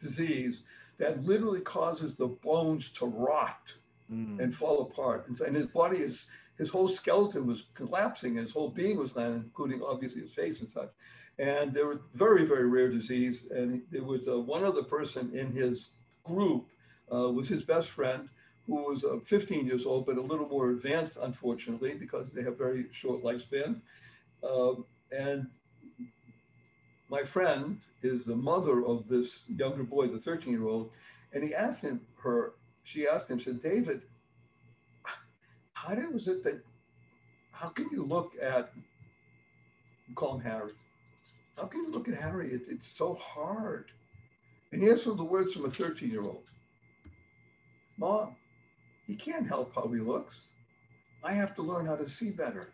disease 0.00 0.62
that 0.98 1.24
literally 1.24 1.60
causes 1.60 2.16
the 2.16 2.26
bones 2.26 2.90
to 2.90 3.06
rot 3.06 3.74
and 4.10 4.54
fall 4.54 4.82
apart. 4.82 5.28
And, 5.28 5.40
and 5.40 5.56
his 5.56 5.66
body 5.66 5.98
is, 5.98 6.26
his 6.58 6.68
whole 6.68 6.88
skeleton 6.88 7.46
was 7.46 7.64
collapsing 7.74 8.36
and 8.36 8.46
his 8.46 8.52
whole 8.52 8.70
being 8.70 8.98
was 8.98 9.14
not, 9.14 9.28
including 9.28 9.82
obviously 9.82 10.22
his 10.22 10.32
face 10.32 10.60
and 10.60 10.68
such. 10.68 10.90
And 11.38 11.72
there 11.72 11.86
was 11.86 11.98
very, 12.14 12.44
very 12.44 12.68
rare 12.68 12.88
disease. 12.88 13.44
And 13.50 13.82
there 13.90 14.04
was 14.04 14.28
uh, 14.28 14.38
one 14.38 14.64
other 14.64 14.82
person 14.82 15.30
in 15.34 15.52
his 15.52 15.90
group, 16.24 16.66
uh, 17.12 17.30
was 17.30 17.48
his 17.48 17.62
best 17.62 17.88
friend, 17.88 18.28
who 18.66 18.88
was 18.88 19.04
uh, 19.04 19.18
15 19.24 19.66
years 19.66 19.86
old, 19.86 20.06
but 20.06 20.16
a 20.16 20.20
little 20.20 20.48
more 20.48 20.70
advanced, 20.70 21.18
unfortunately, 21.22 21.94
because 21.94 22.32
they 22.32 22.42
have 22.42 22.58
very 22.58 22.86
short 22.92 23.22
lifespan. 23.22 23.80
Um, 24.42 24.84
and 25.10 25.46
my 27.08 27.24
friend 27.24 27.80
is 28.02 28.24
the 28.24 28.36
mother 28.36 28.84
of 28.84 29.08
this 29.08 29.44
younger 29.48 29.82
boy, 29.82 30.08
the 30.08 30.18
13 30.18 30.52
year 30.52 30.66
old, 30.66 30.90
and 31.32 31.42
he 31.42 31.54
asked 31.54 31.82
him, 31.82 32.00
her, 32.22 32.52
she 32.90 33.06
asked 33.06 33.30
him, 33.30 33.38
said, 33.40 33.62
David, 33.62 34.02
how 35.74 35.94
did, 35.94 36.12
was 36.12 36.26
it 36.26 36.42
that, 36.44 36.60
how 37.52 37.68
can 37.68 37.88
you 37.92 38.02
look 38.04 38.32
at, 38.42 38.72
call 40.14 40.34
him 40.34 40.40
Harry, 40.40 40.72
how 41.56 41.64
can 41.66 41.82
you 41.82 41.90
look 41.92 42.08
at 42.08 42.14
Harry? 42.14 42.50
It, 42.52 42.62
it's 42.68 42.86
so 42.86 43.14
hard. 43.14 43.92
And 44.72 44.82
he 44.82 44.90
answered 44.90 45.18
the 45.18 45.24
words 45.24 45.52
from 45.52 45.66
a 45.66 45.70
13 45.70 46.10
year 46.10 46.22
old 46.22 46.44
Mom, 47.96 48.34
he 49.06 49.14
can't 49.14 49.46
help 49.46 49.74
how 49.74 49.86
he 49.88 50.00
looks. 50.00 50.36
I 51.22 51.32
have 51.32 51.54
to 51.56 51.62
learn 51.62 51.84
how 51.84 51.96
to 51.96 52.08
see 52.08 52.30
better. 52.30 52.72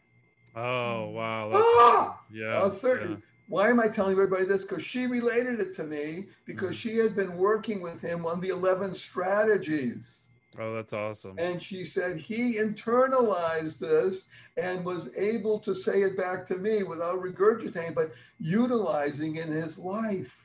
Oh 0.54 1.10
wow. 1.10 1.50
That's 1.52 1.64
Ah! 1.66 2.20
yeah. 2.32 2.62
Uh, 2.62 2.70
30. 2.70 3.08
yeah. 3.08 3.16
Why 3.48 3.70
am 3.70 3.80
I 3.80 3.88
telling 3.88 4.12
everybody 4.12 4.44
this? 4.44 4.62
Because 4.64 4.84
she 4.84 5.06
related 5.06 5.60
it 5.60 5.72
to 5.74 5.84
me 5.84 6.26
because 6.44 6.76
Mm-hmm. 6.76 6.88
she 6.88 6.96
had 6.96 7.14
been 7.14 7.36
working 7.36 7.80
with 7.80 8.00
him 8.00 8.26
on 8.26 8.40
the 8.40 8.48
11 8.48 8.94
strategies. 8.94 10.22
Oh, 10.58 10.74
that's 10.74 10.92
awesome. 10.92 11.38
And 11.38 11.60
she 11.60 11.84
said 11.84 12.16
he 12.16 12.54
internalized 12.56 13.78
this 13.78 14.24
and 14.56 14.84
was 14.84 15.10
able 15.16 15.58
to 15.60 15.74
say 15.74 16.02
it 16.02 16.16
back 16.16 16.44
to 16.46 16.56
me 16.56 16.82
without 16.82 17.20
regurgitating, 17.20 17.94
but 17.94 18.12
utilizing 18.40 19.36
in 19.36 19.52
his 19.52 19.78
life. 19.78 20.44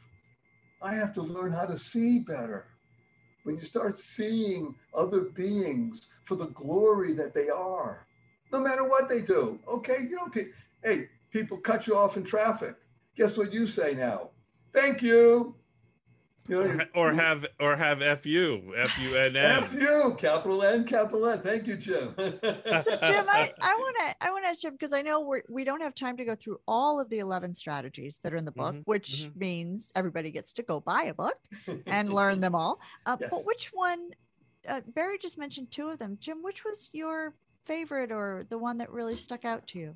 I 0.81 0.93
have 0.95 1.13
to 1.13 1.21
learn 1.21 1.51
how 1.51 1.65
to 1.65 1.77
see 1.77 2.19
better. 2.19 2.67
When 3.43 3.57
you 3.57 3.63
start 3.63 3.99
seeing 3.99 4.75
other 4.93 5.21
beings 5.21 6.09
for 6.23 6.35
the 6.35 6.47
glory 6.47 7.13
that 7.13 7.33
they 7.33 7.49
are, 7.49 8.05
no 8.51 8.59
matter 8.59 8.83
what 8.83 9.07
they 9.07 9.21
do, 9.21 9.59
okay, 9.67 9.97
you 10.01 10.17
know, 10.17 10.29
hey, 10.83 11.07
people 11.31 11.57
cut 11.57 11.87
you 11.87 11.95
off 11.95 12.17
in 12.17 12.23
traffic. 12.23 12.75
Guess 13.16 13.38
what 13.38 13.51
you 13.51 13.68
say 13.68 13.93
now? 13.93 14.30
Thank 14.74 15.01
you. 15.01 15.55
You 16.47 16.64
know, 16.64 16.86
or, 16.95 17.12
or 17.12 17.14
have 17.14 17.45
or 17.59 17.76
have 17.78 17.99
fu 18.20 18.74
f-u-n-n 18.76 19.64
fu 19.64 20.16
capital 20.16 20.64
n 20.64 20.84
capital 20.86 21.28
n 21.28 21.39
thank 21.39 21.68
you 21.68 21.78
jim 21.78 22.14
so 22.18 22.28
jim 22.28 23.26
i 23.30 23.53
want 23.62 23.97
to 23.99 24.16
i 24.22 24.32
want 24.32 24.43
to 24.43 24.49
ask 24.49 24.62
jim 24.62 24.74
because 24.74 24.91
i 24.91 25.03
know 25.03 25.22
we're 25.22 25.43
we 25.49 25.64
don't 25.64 25.82
have 25.82 25.93
time 25.93 26.18
to 26.18 26.26
go 26.26 26.34
through 26.34 26.59
all 26.68 26.99
of 26.99 27.07
the 27.09 27.20
11 27.20 27.53
strategies 27.53 28.20
that 28.24 28.34
are 28.34 28.38
in 28.38 28.43
the 28.43 28.51
book 28.51 28.74
mm-hmm, 28.74 28.82
which 28.86 29.28
mm-hmm. 29.28 29.39
means 29.39 29.91
everybody 29.95 30.32
gets 30.32 30.51
to 30.51 30.64
go 30.64 30.80
buy 30.80 31.03
a 31.03 31.14
book 31.14 31.38
and 31.86 32.12
learn 32.12 32.39
them 32.39 32.55
all 32.55 32.82
uh, 33.05 33.16
yes. 33.20 33.30
but 33.30 33.45
which 33.45 33.70
one 33.74 34.09
uh, 34.68 34.82
barry 34.95 35.20
just 35.20 35.38
mentioned 35.38 35.70
two 35.70 35.89
of 35.89 35.99
them 35.99 36.18
jim 36.20 36.39
which 36.41 36.66
was 36.66 36.89
your 36.91 37.36
favorite 37.66 38.12
or 38.12 38.43
the 38.49 38.57
one 38.57 38.80
that 38.80 38.91
really 38.91 39.16
stuck 39.16 39.45
out 39.45 39.66
to 39.68 39.78
you 39.78 39.95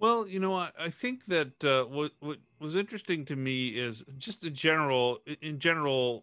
well, 0.00 0.26
you 0.26 0.38
know, 0.38 0.54
I, 0.54 0.70
I 0.78 0.90
think 0.90 1.24
that 1.26 1.64
uh, 1.64 1.84
what 1.84 2.12
what 2.20 2.38
was 2.60 2.76
interesting 2.76 3.24
to 3.26 3.36
me 3.36 3.68
is 3.68 4.04
just 4.18 4.44
in 4.44 4.54
general, 4.54 5.18
in 5.42 5.58
general, 5.58 6.22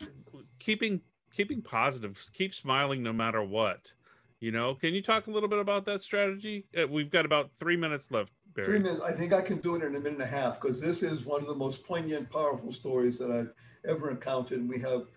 keeping 0.59 1.01
keeping 1.34 1.61
positive, 1.61 2.23
keep 2.34 2.53
smiling 2.53 3.03
no 3.03 3.11
matter 3.11 3.43
what. 3.43 3.91
You 4.39 4.51
know, 4.51 4.76
can 4.76 4.93
you 4.93 5.01
talk 5.01 5.28
a 5.28 5.32
little 5.32 5.49
bit 5.49 5.59
about 5.59 5.86
that 5.86 6.01
strategy? 6.01 6.65
Uh, 6.78 6.88
we've 6.88 7.09
got 7.09 7.26
about 7.26 7.51
three 7.59 7.78
minutes 7.78 8.11
left. 8.11 8.32
Barry. 8.53 8.67
Three 8.67 8.80
minutes. 8.80 9.01
I 9.01 9.11
think 9.11 9.34
I 9.34 9.41
can 9.41 9.57
do 9.57 9.76
it 9.76 9.84
in 9.84 9.95
a 9.95 9.99
minute 9.99 10.13
and 10.13 10.21
a 10.21 10.26
half 10.26 10.61
because 10.61 10.80
this 10.80 11.03
is 11.03 11.26
one 11.26 11.41
of 11.41 11.47
the 11.47 11.55
most 11.55 11.84
poignant, 11.84 12.30
powerful 12.30 12.71
stories 12.71 13.17
that 13.17 13.32
I've 13.32 13.51
ever 13.89 14.09
encountered. 14.09 14.59
And 14.59 14.69
we 14.69 14.80
have 14.80 15.07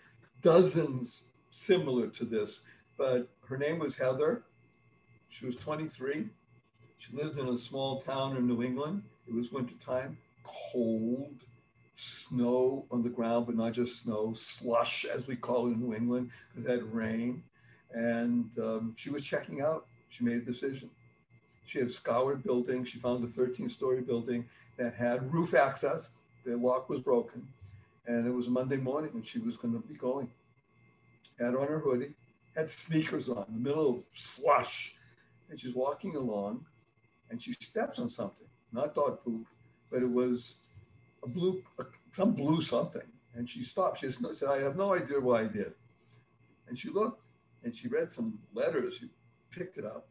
dozens 0.40 1.24
similar 1.50 2.08
to 2.08 2.24
this. 2.24 2.60
But 2.96 3.28
her 3.46 3.56
name 3.56 3.78
was 3.78 3.94
Heather. 3.94 4.44
She 5.28 5.46
was 5.46 5.56
23 5.56 6.26
she 6.98 7.16
lived 7.16 7.38
in 7.38 7.48
a 7.48 7.58
small 7.58 8.00
town 8.00 8.36
in 8.36 8.46
New 8.46 8.62
England. 8.62 9.02
It 9.26 9.34
was 9.34 9.52
wintertime, 9.52 10.18
cold, 10.44 11.34
snow 11.96 12.84
on 12.90 13.02
the 13.02 13.08
ground, 13.08 13.46
but 13.46 13.56
not 13.56 13.72
just 13.72 14.02
snow, 14.02 14.32
slush, 14.34 15.04
as 15.04 15.26
we 15.26 15.36
call 15.36 15.68
it 15.68 15.72
in 15.72 15.80
New 15.80 15.94
England, 15.94 16.30
because 16.54 16.68
it 16.68 16.72
had 16.72 16.94
rain. 16.94 17.42
And 17.92 18.50
um, 18.58 18.94
she 18.96 19.10
was 19.10 19.24
checking 19.24 19.60
out. 19.60 19.86
She 20.08 20.24
made 20.24 20.36
a 20.36 20.44
decision. 20.44 20.90
She 21.66 21.78
had 21.78 21.90
scoured 21.90 22.42
buildings. 22.42 22.88
She 22.88 22.98
found 22.98 23.24
a 23.24 23.28
13 23.28 23.68
story 23.68 24.00
building 24.00 24.48
that 24.76 24.94
had 24.94 25.32
roof 25.32 25.54
access. 25.54 26.12
The 26.44 26.56
lock 26.56 26.88
was 26.88 27.00
broken. 27.00 27.46
And 28.06 28.26
it 28.26 28.30
was 28.30 28.46
a 28.46 28.50
Monday 28.50 28.76
morning, 28.76 29.10
and 29.14 29.26
she 29.26 29.38
was 29.38 29.56
going 29.56 29.74
to 29.74 29.86
be 29.86 29.94
going. 29.94 30.30
Had 31.38 31.54
on 31.54 31.68
her 31.68 31.78
hoodie, 31.78 32.14
had 32.56 32.68
sneakers 32.68 33.28
on, 33.28 33.44
in 33.48 33.54
the 33.54 33.68
middle 33.68 33.90
of 33.90 34.02
slush. 34.12 34.96
And 35.50 35.60
she's 35.60 35.74
walking 35.74 36.16
along 36.16 36.64
and 37.30 37.40
she 37.40 37.52
steps 37.52 37.98
on 37.98 38.08
something, 38.08 38.46
not 38.72 38.94
dog 38.94 39.22
poop, 39.24 39.46
but 39.90 40.02
it 40.02 40.10
was 40.10 40.54
a 41.22 41.28
blue, 41.28 41.62
a, 41.78 41.84
some 42.12 42.32
blue 42.32 42.60
something. 42.60 43.02
And 43.34 43.48
she 43.48 43.62
stopped. 43.62 44.00
She 44.00 44.10
said, 44.10 44.48
I 44.48 44.60
have 44.60 44.76
no 44.76 44.94
idea 44.94 45.20
what 45.20 45.40
I 45.40 45.44
did. 45.44 45.72
And 46.68 46.78
she 46.78 46.90
looked 46.90 47.22
and 47.62 47.74
she 47.74 47.88
read 47.88 48.10
some 48.10 48.38
letters. 48.54 48.94
She 48.94 49.10
picked 49.50 49.78
it 49.78 49.84
up 49.84 50.06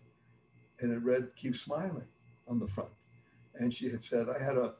and 0.80 0.92
it 0.92 1.00
read, 1.04 1.30
Keep 1.36 1.56
smiling 1.56 2.08
on 2.48 2.60
the 2.60 2.68
front. 2.68 2.90
And 3.56 3.74
she 3.74 3.90
had 3.90 4.04
said, 4.04 4.28
I 4.30 4.42
had 4.42 4.58
a 4.58 4.74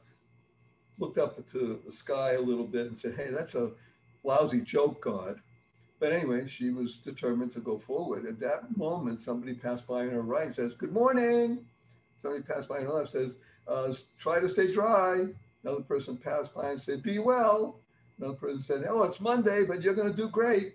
looked 0.98 1.18
up 1.18 1.38
into 1.38 1.80
the 1.86 1.92
sky 1.92 2.32
a 2.32 2.40
little 2.40 2.66
bit 2.66 2.86
and 2.86 2.98
said, 2.98 3.14
Hey, 3.16 3.30
that's 3.30 3.54
a 3.54 3.70
lousy 4.24 4.60
joke, 4.60 5.00
God. 5.02 5.40
But 6.00 6.12
anyway, 6.12 6.46
she 6.46 6.70
was 6.70 6.96
determined 6.96 7.52
to 7.52 7.60
go 7.60 7.78
forward. 7.78 8.24
At 8.24 8.38
that 8.40 8.76
moment, 8.76 9.20
somebody 9.20 9.54
passed 9.54 9.86
by 9.86 10.02
on 10.02 10.10
her 10.10 10.22
right 10.22 10.46
and 10.46 10.54
says, 10.54 10.74
Good 10.74 10.92
morning 10.92 11.66
somebody 12.20 12.42
passed 12.42 12.68
by 12.68 12.78
and 12.78 12.88
left 12.88 13.10
says, 13.10 13.34
uh, 13.66 13.92
try 14.18 14.40
to 14.40 14.48
stay 14.48 14.72
dry. 14.72 15.26
Another 15.64 15.82
person 15.82 16.16
passed 16.16 16.54
by 16.54 16.70
and 16.70 16.80
said, 16.80 17.02
be 17.02 17.18
well. 17.18 17.80
Another 18.18 18.34
person 18.34 18.60
said, 18.60 18.84
oh, 18.88 19.04
it's 19.04 19.20
Monday, 19.20 19.64
but 19.64 19.82
you're 19.82 19.94
going 19.94 20.10
to 20.10 20.16
do 20.16 20.28
great. 20.28 20.74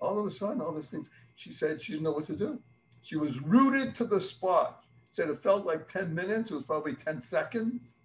All 0.00 0.18
of 0.18 0.26
a 0.26 0.30
sudden, 0.30 0.60
all 0.60 0.72
these 0.72 0.88
things, 0.88 1.10
she 1.36 1.52
said 1.52 1.80
she 1.80 1.92
didn't 1.92 2.04
know 2.04 2.12
what 2.12 2.26
to 2.26 2.36
do. 2.36 2.58
She 3.02 3.16
was 3.16 3.40
rooted 3.42 3.94
to 3.96 4.04
the 4.04 4.20
spot. 4.20 4.84
She 5.10 5.22
Said 5.22 5.30
it 5.30 5.38
felt 5.38 5.64
like 5.64 5.88
10 5.88 6.14
minutes. 6.14 6.50
It 6.50 6.54
was 6.54 6.64
probably 6.64 6.94
10 6.94 7.20
seconds. 7.20 7.96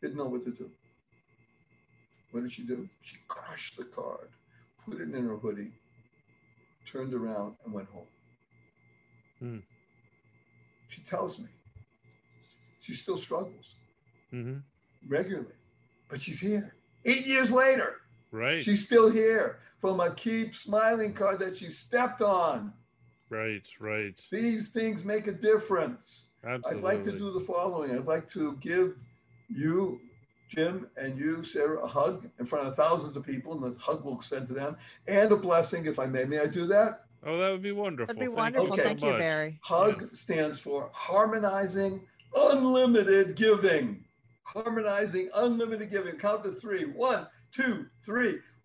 Didn't 0.00 0.16
know 0.16 0.26
what 0.26 0.44
to 0.44 0.50
do. 0.50 0.70
What 2.30 2.42
did 2.42 2.52
she 2.52 2.62
do? 2.62 2.88
She 3.02 3.16
crushed 3.28 3.76
the 3.76 3.84
card, 3.84 4.28
put 4.84 5.00
it 5.00 5.14
in 5.14 5.24
her 5.24 5.36
hoodie, 5.36 5.72
turned 6.84 7.14
around, 7.14 7.54
and 7.64 7.72
went 7.72 7.88
home. 7.88 8.06
Hmm. 9.38 9.58
She 10.88 11.00
tells 11.02 11.38
me 11.38 11.46
she 12.84 12.92
still 12.92 13.16
struggles 13.16 13.76
mm-hmm. 14.32 14.58
regularly, 15.08 15.54
but 16.10 16.20
she's 16.20 16.38
here. 16.38 16.74
Eight 17.06 17.26
years 17.26 17.50
later, 17.50 18.00
right? 18.30 18.62
She's 18.62 18.84
still 18.84 19.10
here 19.10 19.60
from 19.78 20.00
a 20.00 20.10
keep 20.10 20.54
smiling 20.54 21.14
card 21.14 21.38
that 21.38 21.56
she 21.56 21.70
stepped 21.70 22.20
on. 22.20 22.74
Right, 23.30 23.62
right. 23.80 24.20
These 24.30 24.68
things 24.68 25.02
make 25.02 25.26
a 25.28 25.32
difference. 25.32 26.26
Absolutely. 26.44 26.78
I'd 26.78 26.84
like 26.84 27.04
to 27.04 27.12
do 27.12 27.32
the 27.32 27.40
following. 27.40 27.92
I'd 27.92 28.04
like 28.04 28.28
to 28.30 28.56
give 28.60 28.96
you, 29.48 29.98
Jim, 30.48 30.86
and 30.98 31.18
you, 31.18 31.42
Sarah, 31.42 31.82
a 31.82 31.86
hug 31.86 32.28
in 32.38 32.44
front 32.44 32.68
of 32.68 32.76
thousands 32.76 33.16
of 33.16 33.24
people, 33.24 33.54
and 33.54 33.64
this 33.64 33.80
hug 33.80 34.04
will 34.04 34.16
extend 34.16 34.48
to 34.48 34.54
them, 34.54 34.76
and 35.06 35.32
a 35.32 35.36
blessing, 35.36 35.86
if 35.86 35.98
I 35.98 36.04
may. 36.04 36.24
May 36.24 36.40
I 36.40 36.46
do 36.46 36.66
that? 36.66 37.06
Oh, 37.26 37.38
that 37.38 37.50
would 37.50 37.62
be 37.62 37.72
wonderful. 37.72 38.14
That'd 38.14 38.30
be 38.30 38.34
wonderful. 38.34 38.76
Thank, 38.76 39.00
Thank 39.00 39.02
you, 39.02 39.18
Barry. 39.18 39.58
HUG 39.62 40.02
yeah. 40.02 40.08
stands 40.12 40.60
for 40.60 40.90
Harmonizing 40.92 42.02
unlimited 42.34 43.36
giving. 43.36 44.04
Harmonizing 44.42 45.30
unlimited 45.34 45.90
giving. 45.90 46.16
Count 46.16 46.44
to 46.44 46.52
three. 46.52 46.84
One, 46.84 47.26
two, 47.52 47.86
three. 48.02 48.38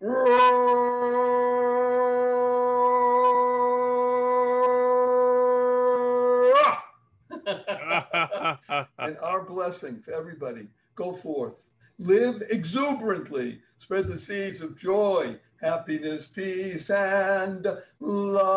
and 8.98 9.16
our 9.22 9.44
blessing 9.46 10.00
for 10.00 10.12
everybody. 10.12 10.68
Go 10.94 11.12
forth. 11.12 11.68
Live 11.98 12.42
exuberantly. 12.50 13.60
Spread 13.78 14.08
the 14.08 14.18
seeds 14.18 14.60
of 14.60 14.76
joy, 14.76 15.36
happiness, 15.60 16.26
peace, 16.26 16.90
and 16.90 17.66
love. 17.98 18.56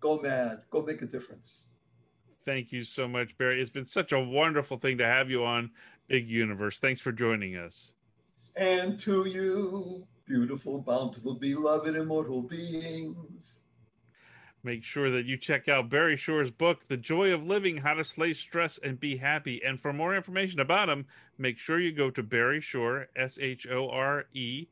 Go 0.00 0.20
mad. 0.20 0.62
Go 0.70 0.82
make 0.82 1.02
a 1.02 1.06
difference. 1.06 1.66
Thank 2.44 2.72
you 2.72 2.84
so 2.84 3.08
much, 3.08 3.36
Barry. 3.38 3.60
It's 3.60 3.70
been 3.70 3.86
such 3.86 4.12
a 4.12 4.20
wonderful 4.20 4.76
thing 4.76 4.98
to 4.98 5.06
have 5.06 5.30
you 5.30 5.44
on 5.44 5.70
Big 6.08 6.28
Universe. 6.28 6.78
Thanks 6.78 7.00
for 7.00 7.12
joining 7.12 7.56
us. 7.56 7.92
And 8.56 8.98
to 9.00 9.26
you, 9.26 10.06
beautiful, 10.26 10.78
bountiful, 10.78 11.34
beloved, 11.34 11.96
immortal 11.96 12.42
beings. 12.42 13.60
Make 14.62 14.82
sure 14.82 15.10
that 15.10 15.26
you 15.26 15.36
check 15.36 15.68
out 15.68 15.90
Barry 15.90 16.16
Shore's 16.16 16.50
book, 16.50 16.88
The 16.88 16.96
Joy 16.96 17.32
of 17.34 17.44
Living 17.44 17.76
How 17.78 17.94
to 17.94 18.04
Slay 18.04 18.32
Stress 18.32 18.78
and 18.82 18.98
Be 18.98 19.16
Happy. 19.16 19.62
And 19.62 19.78
for 19.78 19.92
more 19.92 20.16
information 20.16 20.60
about 20.60 20.88
him, 20.88 21.06
make 21.36 21.58
sure 21.58 21.80
you 21.80 21.92
go 21.92 22.10
to 22.10 22.22
Barry 22.22 22.62
Shore, 22.62 23.08
S 23.14 23.38
H 23.40 23.66
O 23.70 23.90
R 23.90 24.24
E 24.32 24.66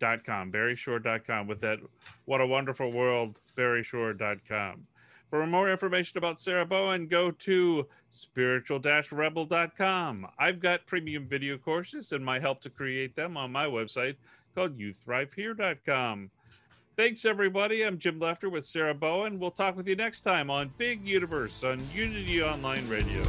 dot 0.00 0.24
com, 0.24 0.50
barryshore.com 0.50 1.46
with 1.46 1.60
that 1.60 1.78
what 2.24 2.40
a 2.40 2.46
wonderful 2.46 2.90
world, 2.90 3.40
barryshore.com. 3.56 4.86
For 5.34 5.44
more 5.48 5.68
information 5.68 6.16
about 6.16 6.38
Sarah 6.38 6.64
Bowen, 6.64 7.08
go 7.08 7.32
to 7.32 7.88
spiritual-rebel.com. 8.10 10.28
I've 10.38 10.60
got 10.60 10.86
premium 10.86 11.26
video 11.26 11.58
courses 11.58 12.12
and 12.12 12.24
my 12.24 12.38
help 12.38 12.62
to 12.62 12.70
create 12.70 13.16
them 13.16 13.36
on 13.36 13.50
my 13.50 13.66
website 13.66 14.14
called 14.54 14.78
youthrivehere.com. 14.78 16.30
Thanks, 16.96 17.24
everybody. 17.24 17.82
I'm 17.82 17.98
Jim 17.98 18.20
Lefter 18.20 18.48
with 18.48 18.64
Sarah 18.64 18.94
Bowen. 18.94 19.40
We'll 19.40 19.50
talk 19.50 19.76
with 19.76 19.88
you 19.88 19.96
next 19.96 20.20
time 20.20 20.50
on 20.50 20.70
Big 20.78 21.04
Universe 21.04 21.64
on 21.64 21.82
Unity 21.92 22.40
Online 22.40 22.88
Radio. 22.88 23.24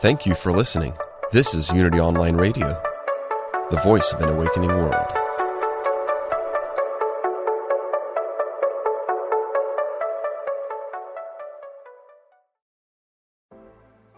Thank 0.00 0.26
you 0.26 0.34
for 0.36 0.52
listening. 0.52 0.92
This 1.32 1.54
is 1.54 1.72
Unity 1.72 1.98
Online 1.98 2.36
Radio, 2.36 2.68
the 3.68 3.80
voice 3.82 4.12
of 4.12 4.20
an 4.20 4.28
awakening 4.28 4.68
world. 4.68 4.94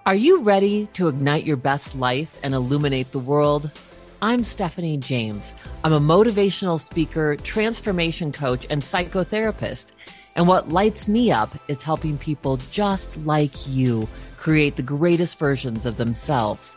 Are 0.04 0.14
you 0.14 0.42
ready 0.42 0.86
to 0.92 1.08
ignite 1.08 1.46
your 1.46 1.56
best 1.56 1.94
life 1.94 2.36
and 2.42 2.52
illuminate 2.52 3.10
the 3.12 3.18
world? 3.18 3.70
I'm 4.20 4.44
Stephanie 4.44 4.98
James. 4.98 5.54
I'm 5.82 5.94
a 5.94 5.98
motivational 5.98 6.78
speaker, 6.78 7.36
transformation 7.36 8.32
coach, 8.32 8.66
and 8.68 8.82
psychotherapist. 8.82 9.86
And 10.36 10.46
what 10.46 10.68
lights 10.68 11.08
me 11.08 11.32
up 11.32 11.56
is 11.68 11.82
helping 11.82 12.18
people 12.18 12.58
just 12.70 13.16
like 13.18 13.66
you 13.66 14.06
create 14.40 14.76
the 14.76 14.82
greatest 14.82 15.38
versions 15.38 15.84
of 15.84 15.98
themselves. 15.98 16.74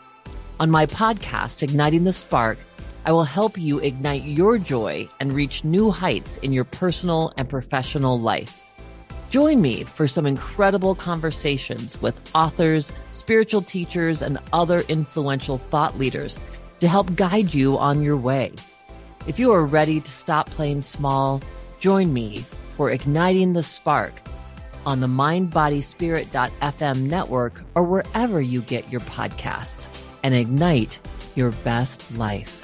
On 0.60 0.70
my 0.70 0.84
podcast, 0.84 1.62
Igniting 1.62 2.04
the 2.04 2.12
Spark, 2.12 2.58
I 3.06 3.12
will 3.12 3.24
help 3.24 3.56
you 3.58 3.78
ignite 3.78 4.22
your 4.22 4.58
joy 4.58 5.08
and 5.18 5.32
reach 5.32 5.64
new 5.64 5.90
heights 5.90 6.36
in 6.38 6.52
your 6.52 6.64
personal 6.64 7.32
and 7.38 7.48
professional 7.48 8.20
life. 8.20 8.60
Join 9.30 9.62
me 9.62 9.82
for 9.82 10.06
some 10.06 10.26
incredible 10.26 10.94
conversations 10.94 12.00
with 12.00 12.14
authors, 12.34 12.92
spiritual 13.10 13.62
teachers, 13.62 14.20
and 14.20 14.38
other 14.52 14.80
influential 14.88 15.58
thought 15.58 15.98
leaders 15.98 16.38
to 16.80 16.86
help 16.86 17.16
guide 17.16 17.54
you 17.54 17.78
on 17.78 18.02
your 18.02 18.18
way. 18.18 18.52
If 19.26 19.38
you 19.38 19.50
are 19.52 19.64
ready 19.64 20.00
to 20.00 20.10
stop 20.10 20.50
playing 20.50 20.82
small, 20.82 21.40
join 21.80 22.12
me 22.12 22.44
for 22.76 22.90
Igniting 22.90 23.54
the 23.54 23.62
Spark 23.62 24.20
on 24.86 25.00
the 25.00 25.06
mindbodyspirit.fm 25.06 27.00
network 27.00 27.62
or 27.74 27.84
wherever 27.84 28.40
you 28.40 28.62
get 28.62 28.90
your 28.90 29.02
podcasts 29.02 29.88
and 30.22 30.34
ignite 30.34 30.98
your 31.34 31.52
best 31.64 32.10
life. 32.16 32.63